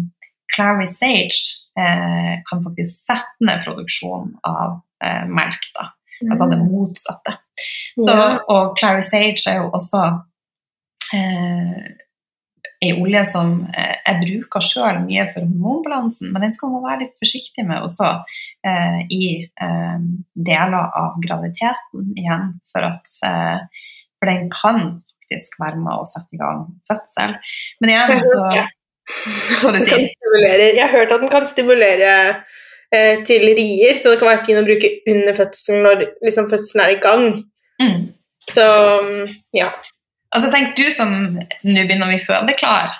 Clary 0.56 0.88
Sage 0.90 1.42
eh, 1.78 2.38
kan 2.48 2.64
faktisk 2.64 3.04
sette 3.04 3.44
ned 3.44 3.62
produksjonen 3.66 4.34
av 4.48 4.80
eh, 5.04 5.26
melk. 5.28 5.68
da. 5.76 5.90
Altså 6.30 6.48
det 6.48 6.62
motsatte. 6.62 7.36
Så, 8.00 8.14
og 8.48 8.76
Clary 8.78 9.04
Sage 9.04 9.44
er 9.50 9.60
jo 9.60 9.70
også 9.76 10.02
eh, 11.16 11.84
ei 12.84 12.92
olje 12.92 13.22
som 13.28 13.52
eh, 13.72 13.96
jeg 14.04 14.20
bruker 14.22 14.64
sjøl 14.64 15.00
mye 15.04 15.26
for 15.32 15.44
hormonbalansen, 15.44 16.32
men 16.32 16.44
den 16.44 16.54
skal 16.54 16.72
man 16.74 16.84
være 16.84 17.04
litt 17.04 17.16
forsiktig 17.20 17.64
med 17.68 17.84
også 17.84 18.10
eh, 18.68 19.00
i 19.12 19.26
eh, 19.44 20.06
deler 20.48 20.96
av 21.02 21.20
graviditeten 21.24 22.12
igjen, 22.16 22.56
for 22.72 22.88
at 22.90 23.16
eh, 23.28 23.84
for 24.16 24.32
den 24.32 24.50
kan 24.52 24.82
faktisk 25.26 25.58
være 25.60 25.80
med 25.82 25.92
å 25.92 26.08
sette 26.08 26.36
i 26.36 26.40
gang 26.40 26.66
fødsel. 26.88 27.36
Men 27.82 27.92
igjen 27.92 28.28
så 28.28 28.44
Hva 29.60 29.72
du 29.72 29.80
kan 29.86 30.04
sier 30.06 30.56
jeg 30.74 30.82
har 30.82 30.92
hørt 30.92 31.12
at 31.14 31.20
den 31.22 31.30
kan 31.32 31.46
stimulere 31.46 32.12
eh, 32.94 33.22
til 33.26 33.44
rier, 33.58 33.94
så 33.98 34.12
det 34.12 34.18
kan 34.20 34.32
være 34.32 34.44
fint 34.48 34.58
å 34.60 34.66
bruke 34.66 34.90
under 35.12 35.36
fødselen 35.38 35.84
når 35.86 36.02
liksom, 36.26 36.48
fødselen 36.50 36.84
er 36.86 36.94
i 36.96 37.00
gang. 37.02 37.26
mm. 37.82 38.00
Så 38.54 38.62
ja. 39.56 39.72
Altså 40.34 40.50
tenk 40.52 40.74
du 40.78 40.84
som 40.94 41.10
nå 41.34 41.82
begynner 41.86 42.10
vi 42.12 42.18
fødeklar, 42.22 42.92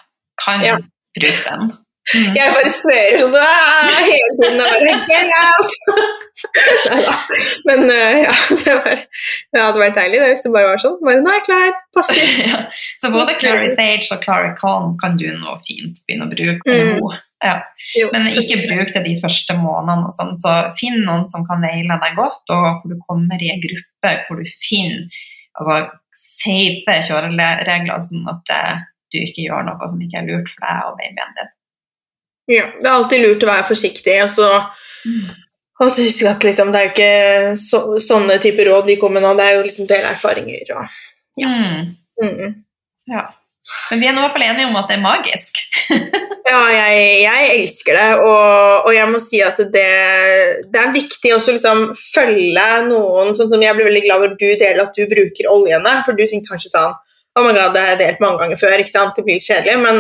kan 0.43 0.63
Ja. 0.65 0.79
bruke 1.19 1.43
den. 1.51 1.69
Mm. 2.15 2.35
Jeg 2.39 2.53
bare 2.55 2.71
sverer 2.71 3.19
sånn 3.19 3.35
«Ah!» 3.35 3.91
hele 4.07 4.35
tiden 4.41 4.61
og 4.63 4.69
bare 4.71 4.97
Get 5.11 5.31
out! 5.43 5.71
Men 7.69 7.85
uh, 7.91 8.17
ja, 8.23 8.35
det, 8.65 8.75
var, 8.75 9.05
det 9.53 9.63
hadde 9.63 9.83
vært 9.83 9.99
deilig 9.99 10.21
det, 10.21 10.33
hvis 10.33 10.45
det 10.45 10.53
bare 10.55 10.71
var 10.73 10.83
sånn. 10.83 10.99
Bare, 11.05 11.23
nå 11.25 11.33
er 11.33 11.39
jeg 11.39 11.47
klar. 11.49 11.79
Passer. 11.97 12.21
ja. 12.51 12.65
Så 13.01 13.13
både 13.15 13.37
Clary 13.41 13.71
Sage 13.73 14.11
og 14.15 14.25
Clary 14.25 14.53
Calm 14.59 14.97
kan 15.01 15.17
du 15.21 15.29
nå 15.33 15.57
fint 15.69 16.03
begynne 16.05 16.29
å 16.29 16.33
bruke. 16.33 16.77
Mm. 16.77 17.23
Ja. 17.45 17.57
Men 18.15 18.31
ikke 18.33 18.63
bruk 18.65 18.93
det 18.95 19.05
de 19.05 19.15
første 19.21 19.57
månedene. 19.61 20.13
Sånn. 20.17 20.35
Så 20.41 20.55
finn 20.79 21.03
noen 21.05 21.27
som 21.31 21.45
kan 21.49 21.65
veile 21.65 21.99
deg 22.03 22.19
godt, 22.19 22.45
og 22.53 22.67
hvor 22.83 22.93
du 22.93 22.99
kommer 23.09 23.43
i 23.43 23.53
en 23.53 23.63
gruppe 23.63 24.15
hvor 24.27 24.41
du 24.41 24.49
finner 24.63 25.25
altså, 25.57 25.81
safe 26.17 27.01
kjøreregler, 27.09 27.93
sånn 28.05 28.29
at 28.33 28.55
eh, 28.55 28.87
du 29.13 29.21
ikke 29.23 29.47
gjør 29.47 29.67
noe 29.69 29.91
som 29.91 30.01
ikke 30.03 30.23
er 30.23 30.29
lurt 30.31 30.51
for 30.53 30.65
deg 30.65 30.89
og 30.89 31.01
babyen 31.01 31.37
din. 31.39 31.53
Ja, 32.47 32.67
det 32.79 32.87
er 32.87 32.95
alltid 32.95 33.25
lurt 33.25 33.45
å 33.45 33.51
være 33.51 33.67
forsiktig. 33.69 34.17
Og 34.23 34.31
så, 34.31 34.49
og 35.77 35.91
så 35.93 36.07
husk 36.07 36.23
at 36.31 36.45
liksom, 36.47 36.71
det 36.73 36.81
er 36.81 36.87
jo 36.87 36.93
ikke 36.95 37.57
så, 37.61 37.81
sånne 38.01 38.39
typer 38.43 38.71
råd 38.71 38.89
vi 38.89 38.99
kommer 39.01 39.21
med 39.21 39.29
nå, 39.29 39.35
det 39.39 39.49
er 39.49 39.59
jo 39.59 39.67
liksom 39.67 39.89
del 39.91 40.07
erfaringer 40.13 40.77
og 40.77 41.01
Ja. 41.37 41.51
Mm. 41.51 41.91
mm. 42.23 42.55
Ja. 43.13 43.27
Men 43.91 44.01
vi 44.01 44.07
er 44.09 44.15
nå 44.15 44.23
i 44.23 44.25
hvert 44.25 44.35
fall 44.37 44.47
enige 44.47 44.71
om 44.71 44.79
at 44.79 44.89
det 44.89 44.97
er 44.97 45.05
magisk. 45.05 45.63
Ja, 46.47 46.61
jeg, 46.71 46.99
jeg 47.25 47.47
elsker 47.57 47.97
det, 47.99 48.11
og, 48.23 48.85
og 48.87 48.93
jeg 48.95 49.07
må 49.11 49.19
si 49.19 49.41
at 49.43 49.57
det, 49.59 49.89
det 50.71 50.79
er 50.79 50.93
viktig 50.95 51.33
også 51.35 51.57
liksom 51.57 51.81
følge 51.99 52.67
noen 52.87 53.33
sånn 53.35 53.51
som 53.51 53.65
Jeg 53.65 53.75
blir 53.75 53.89
veldig 53.89 54.03
glad 54.05 54.23
når 54.23 54.37
du 54.39 54.45
deler 54.53 54.85
at 54.85 54.95
du 54.95 55.11
bruker 55.11 55.49
oljene, 55.51 55.97
for 56.07 56.15
du 56.15 56.23
tenkte 56.23 56.53
kanskje 56.53 56.71
sånn 56.71 56.95
Oh 57.35 57.43
my 57.43 57.51
god, 57.51 57.75
det 57.75 57.83
har 57.83 57.91
jeg 57.97 58.01
delt 58.05 58.23
mange 58.23 58.39
ganger 58.45 58.61
før, 58.63 58.77
ikke 58.79 58.95
sant? 58.95 59.19
det 59.19 59.27
blir 59.27 59.43
kjedelig, 59.43 59.75
men 59.83 59.99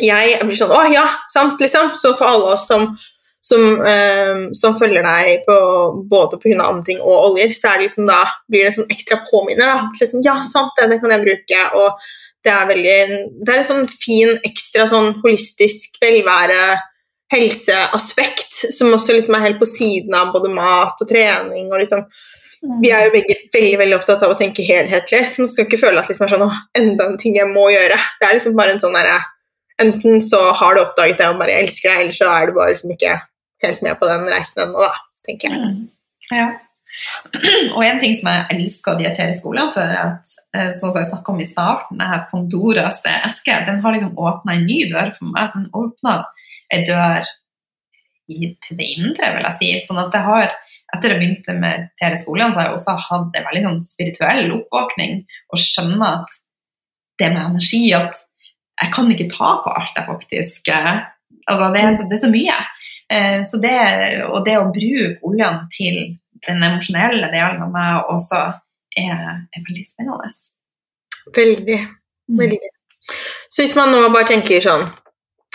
jeg 0.00 0.40
blir 0.48 0.58
sånn 0.58 0.72
Å 0.74 0.80
ja, 0.90 1.04
sant, 1.30 1.60
liksom. 1.60 1.92
Så 2.00 2.14
for 2.16 2.26
alle 2.26 2.56
oss 2.56 2.64
som, 2.70 2.88
som, 3.44 3.82
eh, 3.84 4.48
som 4.56 4.76
følger 4.78 5.04
deg 5.04 5.44
på, 5.44 5.56
både 6.08 6.40
pga. 6.40 6.68
ting 6.86 7.00
og 7.02 7.30
oljer, 7.30 7.52
så 7.52 7.74
det 7.74 7.88
liksom 7.88 8.08
da 8.08 8.22
blir 8.48 8.64
det 8.64 8.74
sånn 8.78 8.92
ekstra 8.92 9.20
påminner. 9.30 9.66
da, 9.68 9.90
liksom, 10.00 10.22
Ja, 10.24 10.40
sant, 10.42 10.72
det, 10.78 10.88
det 10.90 11.00
kan 11.00 11.12
jeg 11.12 11.26
bruke. 11.26 11.60
og 11.74 11.98
det 12.44 12.52
er 12.52 12.66
veldig 12.68 12.98
Det 13.44 13.52
er 13.52 13.58
en 13.58 13.70
sånn 13.70 13.88
fin, 13.88 14.36
ekstra 14.44 14.86
sånn 14.88 15.20
holistisk 15.22 15.96
velvære 16.00 16.80
helseaspekt 17.32 18.74
som 18.76 18.92
også 18.94 19.16
liksom 19.16 19.34
er 19.34 19.46
helt 19.48 19.58
på 19.58 19.66
siden 19.66 20.14
av 20.14 20.32
både 20.32 20.52
mat 20.52 21.00
og 21.00 21.08
trening 21.08 21.72
og 21.72 21.80
liksom 21.80 22.04
Vi 22.80 22.90
er 22.96 23.06
jo 23.06 23.12
begge 23.12 23.36
veldig 23.52 23.78
veldig 23.78 23.96
opptatt 23.98 24.22
av 24.24 24.30
å 24.32 24.38
tenke 24.38 24.64
helhetlig, 24.64 25.26
så 25.28 25.42
man 25.42 25.50
skal 25.52 25.66
ikke 25.66 25.82
føle 25.82 26.00
at 26.00 26.08
liksom 26.08 26.24
er 26.24 26.32
sånn, 26.32 26.52
enda 26.80 27.10
en 27.10 27.18
ting 27.20 27.36
jeg 27.36 27.50
må 27.50 27.66
gjøre. 27.68 27.98
Det 28.20 28.24
er 28.24 28.38
liksom 28.38 28.54
bare 28.56 28.72
en 28.72 28.80
sånn 28.80 28.96
derre 28.96 29.20
Enten 29.82 30.20
så 30.22 30.38
har 30.54 30.76
du 30.76 30.80
oppdaget 30.84 31.18
det 31.18 31.26
og 31.28 31.40
bare 31.40 31.56
elsker 31.58 31.90
deg, 31.90 32.04
eller 32.04 32.14
så 32.14 32.28
er 32.30 32.46
du 32.46 32.52
bare 32.54 32.70
liksom 32.70 32.92
ikke 32.94 33.16
helt 33.64 33.82
med 33.84 33.98
på 34.00 34.08
den 34.10 34.28
reisen 34.30 34.66
ennå, 34.66 34.84
da, 34.84 34.92
tenker 35.26 35.52
jeg. 35.52 35.72
Mm. 35.72 35.82
Ja. 36.34 36.48
Og 37.74 37.80
en 37.82 38.00
ting 38.02 38.14
som 38.18 38.30
jeg 38.30 38.44
elsker 38.54 38.98
de 39.00 39.08
i 39.10 39.36
skolen, 39.36 39.72
for, 39.74 39.94
at 39.98 40.34
eh, 40.54 40.70
sånn 40.76 40.92
som 40.92 41.00
jeg 41.00 41.10
snakket 41.10 41.32
om 41.32 41.40
i 41.42 41.48
starten, 41.48 42.00
det 42.00 42.10
her 42.10 42.26
Pandoras 42.30 43.00
eske, 43.10 43.56
den 43.66 43.80
har 43.84 43.96
liksom 43.96 44.14
åpna 44.14 44.58
en 44.58 44.68
ny 44.68 44.84
dør 44.92 45.14
for 45.16 45.32
meg. 45.32 45.48
Så 45.50 45.62
den 45.62 45.72
åpna 45.74 46.20
en 46.74 46.86
dør 46.88 47.32
til 48.24 48.78
det 48.78 48.86
indre, 48.96 49.32
vil 49.34 49.48
jeg 49.48 49.58
si. 49.58 49.72
Sånn 49.88 50.00
at 50.00 50.14
jeg 50.14 50.24
har, 50.26 50.54
etter 50.94 51.12
jeg 51.12 51.20
begynte 51.20 51.56
med 51.58 51.88
eteriske 51.90 52.24
skolen, 52.24 52.54
så 52.54 52.62
har 52.62 52.70
jeg 52.70 52.78
også 52.78 52.94
hatt 53.08 53.40
en 53.40 53.48
veldig 53.50 53.64
sånn 53.66 53.82
spirituell 53.84 54.54
oppvåkning 54.60 55.18
og 55.52 55.60
skjønner 55.60 56.22
at 56.22 56.38
det 57.20 57.28
med 57.30 57.42
energi 57.44 57.84
at 57.94 58.22
jeg 58.82 58.90
kan 58.94 59.10
ikke 59.12 59.30
ta 59.30 59.50
på 59.62 59.74
alt 59.74 59.98
jeg 59.98 60.08
faktisk 60.08 60.72
eh, 60.74 60.94
Altså, 61.44 61.66
det 61.74 61.80
er, 61.82 61.90
så, 61.92 62.04
det 62.08 62.14
er 62.16 62.20
så 62.22 62.28
mye. 62.32 62.54
Eh, 63.12 63.40
så 63.50 63.60
det, 63.62 63.78
og 64.28 64.44
det 64.46 64.58
å 64.58 64.70
bruke 64.72 65.18
oljene 65.26 65.66
til 65.72 65.98
den 66.44 66.64
emosjonelle 66.64 67.30
delen 67.32 67.62
av 67.64 67.72
meg 67.72 68.10
også 68.12 68.40
er, 68.96 69.44
er 69.54 69.64
veldig 69.68 69.86
spennende. 69.86 70.32
Veldig. 71.36 71.80
Mm. 72.30 72.38
Veldig. 72.42 72.74
Så 73.48 73.64
hvis 73.64 73.74
man 73.76 73.92
nå 73.92 74.06
bare 74.08 74.28
tenker 74.28 74.64
sånn 74.64 74.86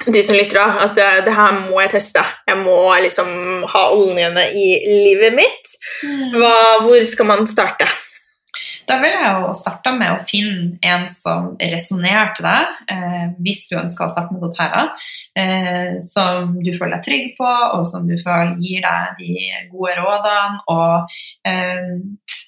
du 0.07 0.21
som 0.23 0.37
lytter, 0.37 0.61
at 0.63 0.93
det, 0.95 1.07
det 1.25 1.33
her 1.35 1.57
må 1.65 1.81
jeg 1.81 1.91
teste. 1.97 2.21
Jeg 2.47 2.61
må 2.61 2.77
liksom 3.03 3.65
ha 3.67 3.81
oljene 3.91 4.45
i 4.55 4.67
livet 4.87 5.35
mitt. 5.35 5.73
Mm. 6.07 6.37
Hva, 6.39 6.53
hvor 6.85 7.03
skal 7.03 7.27
man 7.27 7.43
starte? 7.49 7.87
Da 8.89 8.95
vil 9.03 9.13
jeg 9.13 9.33
jo 9.43 9.49
starte 9.53 9.91
med 9.93 10.15
å 10.15 10.23
finne 10.25 10.79
en 10.89 11.03
som 11.13 11.51
resonnerer 11.61 12.31
til 12.33 12.47
deg, 12.47 12.77
eh, 12.95 13.27
hvis 13.45 13.67
du 13.69 13.75
ønsker 13.77 14.07
å 14.07 14.09
starte 14.09 14.33
med 14.33 14.41
doTERRA, 14.41 14.87
eh, 15.37 15.99
som 16.01 16.55
du 16.57 16.71
føler 16.73 16.95
deg 16.95 17.05
trygg 17.05 17.27
på, 17.37 17.51
og 17.75 17.85
som 17.85 18.07
du 18.09 18.15
føler 18.17 18.57
gir 18.57 18.81
deg 18.87 19.21
de 19.21 19.35
gode 19.75 19.93
rådene. 19.99 20.63
Og 20.73 21.21
eh, 21.45 21.93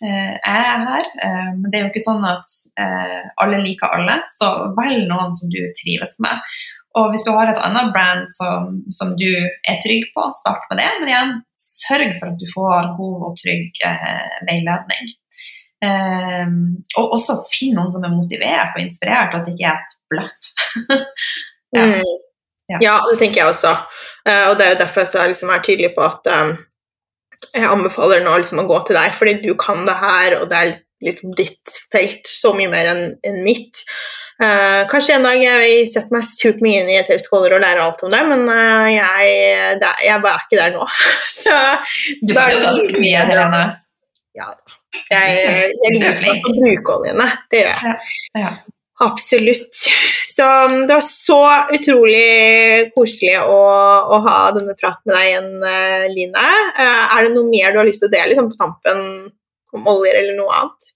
eh 0.02 0.34
jeg 0.34 0.66
er 0.66 0.84
her, 0.88 1.12
eh, 1.28 1.54
men 1.60 1.70
det 1.70 1.78
er 1.78 1.86
jo 1.86 1.94
ikke 1.94 2.08
sånn 2.10 2.26
at 2.26 2.58
eh, 2.88 3.22
alle 3.46 3.62
liker 3.62 3.94
alle, 4.00 4.18
så 4.34 4.74
velg 4.82 5.06
noen 5.14 5.38
som 5.38 5.54
du 5.54 5.62
trives 5.78 6.18
med. 6.26 6.42
Og 6.98 7.14
hvis 7.14 7.24
du 7.24 7.32
har 7.38 7.54
et 7.54 7.64
annet 7.70 7.94
brand 7.94 8.26
som, 8.34 8.82
som 8.90 9.14
du 9.16 9.30
er 9.30 9.78
trygg 9.86 10.10
på, 10.18 10.26
start 10.42 10.66
med 10.74 10.82
det. 10.82 10.90
Men 11.00 11.14
igjen, 11.14 11.40
sørg 11.54 12.18
for 12.18 12.34
at 12.34 12.42
du 12.42 12.50
får 12.50 12.94
god 12.98 13.30
og 13.30 13.38
trygg 13.46 13.78
veiledning. 14.50 15.14
Um, 15.82 16.58
og 17.00 17.16
også 17.18 17.40
finn 17.50 17.74
noen 17.74 17.90
som 17.90 18.04
er 18.06 18.14
motivert 18.14 18.76
og 18.76 18.84
inspirert, 18.84 19.34
at 19.34 19.48
det 19.48 19.56
ikke 19.56 19.72
er 19.72 19.80
et 19.80 19.96
blaff. 20.14 20.52
ja. 21.78 21.86
Mm. 21.86 22.12
Ja. 22.72 22.78
ja. 22.86 22.98
det 23.10 23.18
tenker 23.20 23.42
jeg 23.42 23.54
også. 23.56 23.74
Uh, 24.28 24.52
og 24.52 24.60
det 24.60 24.68
er 24.68 24.76
jo 24.76 24.82
derfor 24.84 25.08
jeg 25.08 25.34
liksom 25.34 25.50
er 25.50 25.66
tydelig 25.66 25.92
på 25.96 26.06
at 26.06 26.30
um, 26.36 26.54
jeg 27.50 27.68
anbefaler 27.68 28.22
nå 28.24 28.38
liksom 28.38 28.62
å 28.62 28.70
gå 28.70 28.80
til 28.88 29.00
deg, 29.00 29.14
fordi 29.18 29.36
du 29.42 29.52
kan 29.60 29.82
det 29.88 29.98
her, 29.98 30.38
og 30.40 30.50
det 30.52 30.62
er 30.62 30.74
liksom 31.02 31.34
ditt 31.38 31.78
felt 31.92 32.30
så 32.30 32.54
mye 32.54 32.70
mer 32.70 32.92
enn 32.92 33.06
en 33.28 33.42
mitt. 33.46 33.82
Uh, 34.42 34.88
kanskje 34.90 35.18
en 35.18 35.26
dag 35.26 35.42
jeg 35.42 35.62
vil 35.62 35.90
sette 35.90 36.14
meg 36.14 36.26
supermye 36.26 36.82
inn 36.82 36.94
i 36.94 36.98
eteriske 37.02 37.38
og 37.38 37.50
lære 37.52 37.82
alt 37.82 38.06
om 38.06 38.14
det, 38.14 38.22
men 38.30 38.46
uh, 38.50 38.88
jeg, 38.90 39.36
det, 39.82 39.92
jeg 40.06 40.18
er 40.18 40.46
ikke 40.46 40.62
der 40.62 40.76
nå. 40.78 40.88
så 41.42 41.58
Du 42.22 42.34
kan 42.38 42.54
jo 42.54 42.66
ganske 42.70 43.02
mye, 43.02 43.26
Helene. 43.34 43.64
Ja. 44.38 44.54
Jeg, 45.12 45.72
jeg 45.84 45.98
liker 45.98 46.52
å 46.52 46.56
bruke 46.60 47.00
oljene. 47.00 47.28
Det 47.52 47.64
gjør 47.64 47.74
jeg. 47.74 47.98
Ja, 48.36 48.46
ja. 48.46 48.54
Absolutt. 49.02 49.74
Så 50.36 50.46
det 50.88 50.94
var 50.94 51.02
så 51.02 51.40
utrolig 51.74 52.92
koselig 52.94 53.40
å, 53.42 53.62
å 54.14 54.20
ha 54.28 54.36
denne 54.54 54.76
praten 54.78 55.10
med 55.10 55.16
deg 55.16 55.30
igjen, 55.32 55.50
uh, 55.66 56.06
Line. 56.14 56.44
Uh, 56.78 57.16
er 57.18 57.26
det 57.26 57.34
noe 57.34 57.50
mer 57.50 57.74
du 57.74 57.82
har 57.82 57.90
lyst 57.90 58.04
til 58.04 58.12
å 58.12 58.14
dele 58.14 58.30
liksom, 58.30 58.52
på 58.52 58.60
tampen 58.62 59.02
om 59.74 59.90
oljer 59.90 60.20
eller 60.22 60.38
noe 60.38 60.54
annet? 60.60 60.92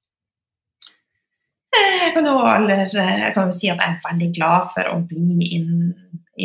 Eh, 1.75 1.95
jeg 2.05 2.13
kan 2.15 2.29
jo, 2.29 2.35
aller, 2.45 2.85
jeg 2.85 3.33
kan 3.35 3.49
jo 3.49 3.55
si 3.57 3.71
at 3.73 3.81
jeg 3.81 3.95
er 3.95 4.05
veldig 4.05 4.29
glad 4.37 4.69
for 4.75 4.91
å 4.91 4.99
bli 5.09 5.49
inn, 5.57 5.89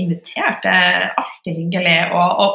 invitert. 0.01 0.63
Det 0.65 0.73
er 0.73 1.11
alltid 1.13 1.61
hyggelig 1.61 1.99
å, 2.17 2.25
å, 2.25 2.49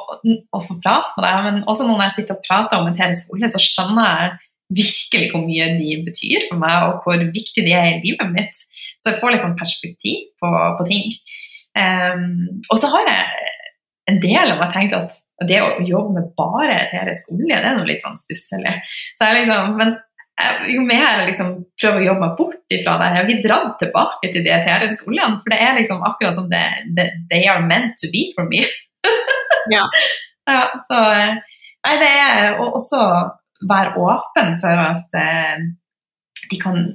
å, 0.50 0.64
få 0.66 0.80
prate 0.82 1.14
med 1.16 1.28
deg. 1.28 1.46
Men 1.46 1.62
også 1.70 1.88
når 1.88 2.08
jeg 2.08 2.16
sitter 2.18 2.40
og 2.40 2.46
prater 2.48 2.82
om 2.82 2.90
eterisk 2.90 3.32
olje, 3.36 3.54
så 3.54 3.62
skjønner 3.62 4.10
jeg 4.10 4.36
virkelig 4.74 5.30
hvor 5.32 5.44
mye 5.46 5.68
de 5.80 5.98
betyr 6.06 6.48
for 6.50 6.62
meg, 6.62 6.88
og 6.88 7.06
hvor 7.06 7.22
viktig 7.22 7.66
de 7.66 7.76
er 7.76 7.92
i 7.92 8.00
livet 8.04 8.32
mitt. 8.34 8.64
Så 9.02 9.12
jeg 9.12 9.20
får 9.22 9.36
litt 9.36 9.46
sånn 9.46 9.60
perspektiv 9.60 10.32
på, 10.42 10.50
på 10.80 10.88
ting. 10.90 11.14
Um, 11.76 12.64
og 12.72 12.80
så 12.80 12.90
har 12.94 13.10
jeg 13.12 13.54
en 14.10 14.20
del 14.24 14.54
av 14.54 14.60
meg 14.62 14.74
tenkt 14.74 14.96
at 14.96 15.22
det 15.50 15.60
å 15.62 15.84
jobbe 15.84 16.16
med 16.16 16.34
bare 16.38 16.78
eterisk 16.86 17.32
olje, 17.34 17.58
det 17.58 17.68
er 17.68 17.78
noe 17.78 17.88
litt 17.90 18.06
sånn 18.06 18.20
stusslig. 18.20 18.74
Så 19.18 19.28
jeg 19.28 19.44
liksom, 19.44 19.74
men 19.80 19.96
jo 20.70 20.84
mer 20.84 21.04
jeg 21.04 21.30
liksom 21.30 21.52
prøver 21.80 22.02
å 22.02 22.08
jobbe 22.10 22.24
meg 22.26 22.38
bort 22.40 22.76
ifra 22.76 22.98
det, 23.00 23.10
jeg 23.16 23.28
blir 23.30 23.42
dratt 23.46 23.78
tilbake 23.80 24.32
til 24.34 24.46
de 24.46 24.54
eteriske 24.56 25.08
oljene. 25.10 25.40
For 25.42 25.54
det 25.54 25.60
er 25.64 25.78
liksom 25.80 26.06
akkurat 26.08 26.38
som 26.38 26.50
det, 26.52 26.64
det, 26.98 27.10
they 27.32 27.48
are 27.52 27.64
meant 27.64 27.96
to 28.02 28.12
be 28.14 28.28
for 28.36 28.48
me. 28.50 28.66
ja. 29.76 29.86
ja. 30.50 30.64
Så 30.88 31.02
Nei, 31.86 32.00
det 32.02 32.08
er 32.10 32.56
også 32.66 33.00
være 33.70 33.96
åpen 34.02 34.56
for 34.62 34.84
at 34.86 35.18
eh, 35.20 35.66
de 36.52 36.60
kan 36.62 36.86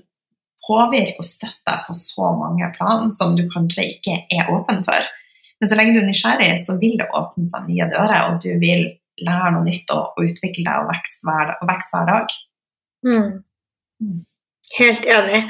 påvirke 0.66 1.18
og 1.18 1.27
støtte 1.27 1.66
deg 1.66 1.87
på 1.87 1.97
så 1.97 2.31
mange 2.37 2.68
plan 2.77 3.11
som 3.16 3.35
du 3.39 3.47
kanskje 3.51 3.89
ikke 3.95 4.21
er 4.31 4.51
åpen 4.53 4.85
for. 4.87 5.09
Men 5.61 5.71
så 5.71 5.77
lenge 5.77 5.97
du 5.97 6.01
er 6.03 6.09
nysgjerrig, 6.09 6.51
så 6.62 6.77
vil 6.81 6.97
det 7.01 7.11
åpne 7.16 7.51
seg 7.53 7.66
nye 7.68 7.89
dører, 7.91 8.31
og 8.31 8.41
du 8.45 8.51
vil 8.62 8.87
lære 9.21 9.53
noe 9.55 9.66
nytt 9.66 9.91
og, 9.93 10.14
og 10.16 10.31
utvikle 10.31 10.64
deg 10.64 10.81
og 10.81 10.89
vokse 10.89 11.21
hver, 11.27 11.55
hver, 11.61 12.09
dag. 12.09 12.35
Mm. 13.05 13.31
mm. 14.01 14.18
Helt 14.79 15.07
enig. 15.11 15.41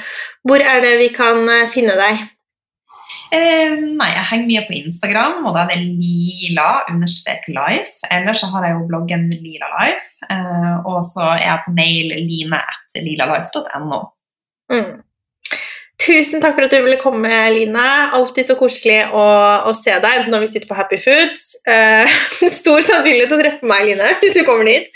Hvor 0.48 0.62
er 0.64 0.80
det 0.80 0.94
vi 1.02 1.10
kan 1.12 1.44
eh, 1.52 1.68
finne 1.70 1.94
deg? 1.98 2.24
Eh, 3.30 3.70
nei, 3.94 4.10
jeg 4.16 4.26
henger 4.30 4.48
mye 4.48 4.64
på 4.66 4.74
Instagram, 4.80 5.44
og 5.46 5.54
da 5.54 5.60
er 5.64 5.68
det 5.74 5.82
lila-life. 6.02 7.92
Ellers 8.10 8.40
så 8.42 8.46
har 8.54 8.66
jeg 8.66 8.74
jo 8.78 8.88
bloggen 8.88 9.28
Lila 9.30 9.68
Life, 9.76 10.06
eh, 10.26 10.76
og 10.82 11.00
så 11.06 11.24
er 11.36 11.44
jeg 11.44 11.62
på 11.66 11.70
mail 11.76 12.06
line.lilalife.no. 12.16 14.00
Mm. 14.72 14.92
Tusen 16.00 16.40
takk 16.40 16.54
for 16.56 16.64
at 16.64 16.72
du 16.72 16.80
ville 16.80 16.96
komme, 17.00 17.30
Line. 17.52 17.86
Alltid 18.16 18.48
så 18.48 18.56
koselig 18.56 19.02
å, 19.12 19.24
å 19.68 19.72
se 19.76 19.92
deg 20.00 20.30
når 20.32 20.46
vi 20.46 20.48
sitter 20.54 20.70
på 20.70 20.78
Happy 20.78 20.96
Foods. 21.02 21.50
Eh, 21.68 22.08
stor 22.60 22.80
sannsynlighet 22.86 23.34
å 23.36 23.40
treffe 23.40 23.68
meg, 23.68 23.84
Line, 23.90 24.14
hvis 24.22 24.38
du 24.38 24.42
kommer 24.48 24.64
dit. 24.70 24.88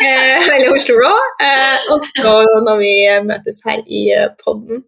Eh, 0.00 0.48
eller 0.48 0.72
Oslo 0.72 0.96
Raw. 0.96 1.18
Eh, 1.44 1.90
og 1.92 2.00
så 2.14 2.32
når 2.64 2.80
vi 2.80 2.94
møtes 3.28 3.60
her 3.68 3.84
i 3.84 4.08
eh, 4.16 4.30
podden. 4.40 4.86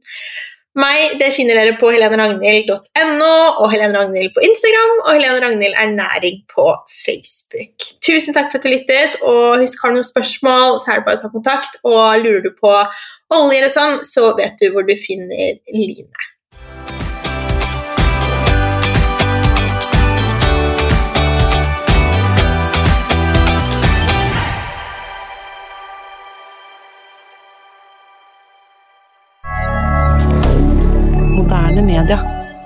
Meg 0.78 1.16
det 1.18 1.32
finner 1.34 1.56
dere 1.58 1.72
på 1.80 1.88
heleneragnhild.no 1.90 3.30
og 3.58 3.72
Helene 3.72 3.98
Ragnhild 3.98 4.30
på 4.36 4.44
Instagram 4.46 4.92
og 5.00 5.08
Helene 5.16 5.40
Ragnhild 5.42 5.74
Ernæring 5.74 6.44
på 6.52 6.66
Facebook. 6.94 7.88
Tusen 8.06 8.36
takk 8.36 8.52
for 8.52 8.60
at 8.60 8.68
du 8.68 8.70
lyttet, 8.70 9.18
og 9.26 9.58
husk 9.64 9.82
har 9.82 9.90
du 9.90 9.98
noen 9.98 10.06
spørsmål, 10.06 10.78
så 10.78 10.92
er 10.92 11.00
det 11.00 11.08
bare 11.08 11.18
å 11.18 11.24
ta 11.24 11.32
kontakt. 11.32 11.80
Og 11.82 12.22
lurer 12.22 12.44
du 12.46 12.52
på 12.54 12.70
olje 12.70 13.58
eller 13.58 13.74
sånn, 13.74 13.98
så 14.06 14.30
vet 14.38 14.62
du 14.62 14.68
hvor 14.70 14.86
du 14.86 14.94
finner 14.94 15.58
Line. 15.74 16.30
Moderne 31.50 31.82
media. 31.82 32.59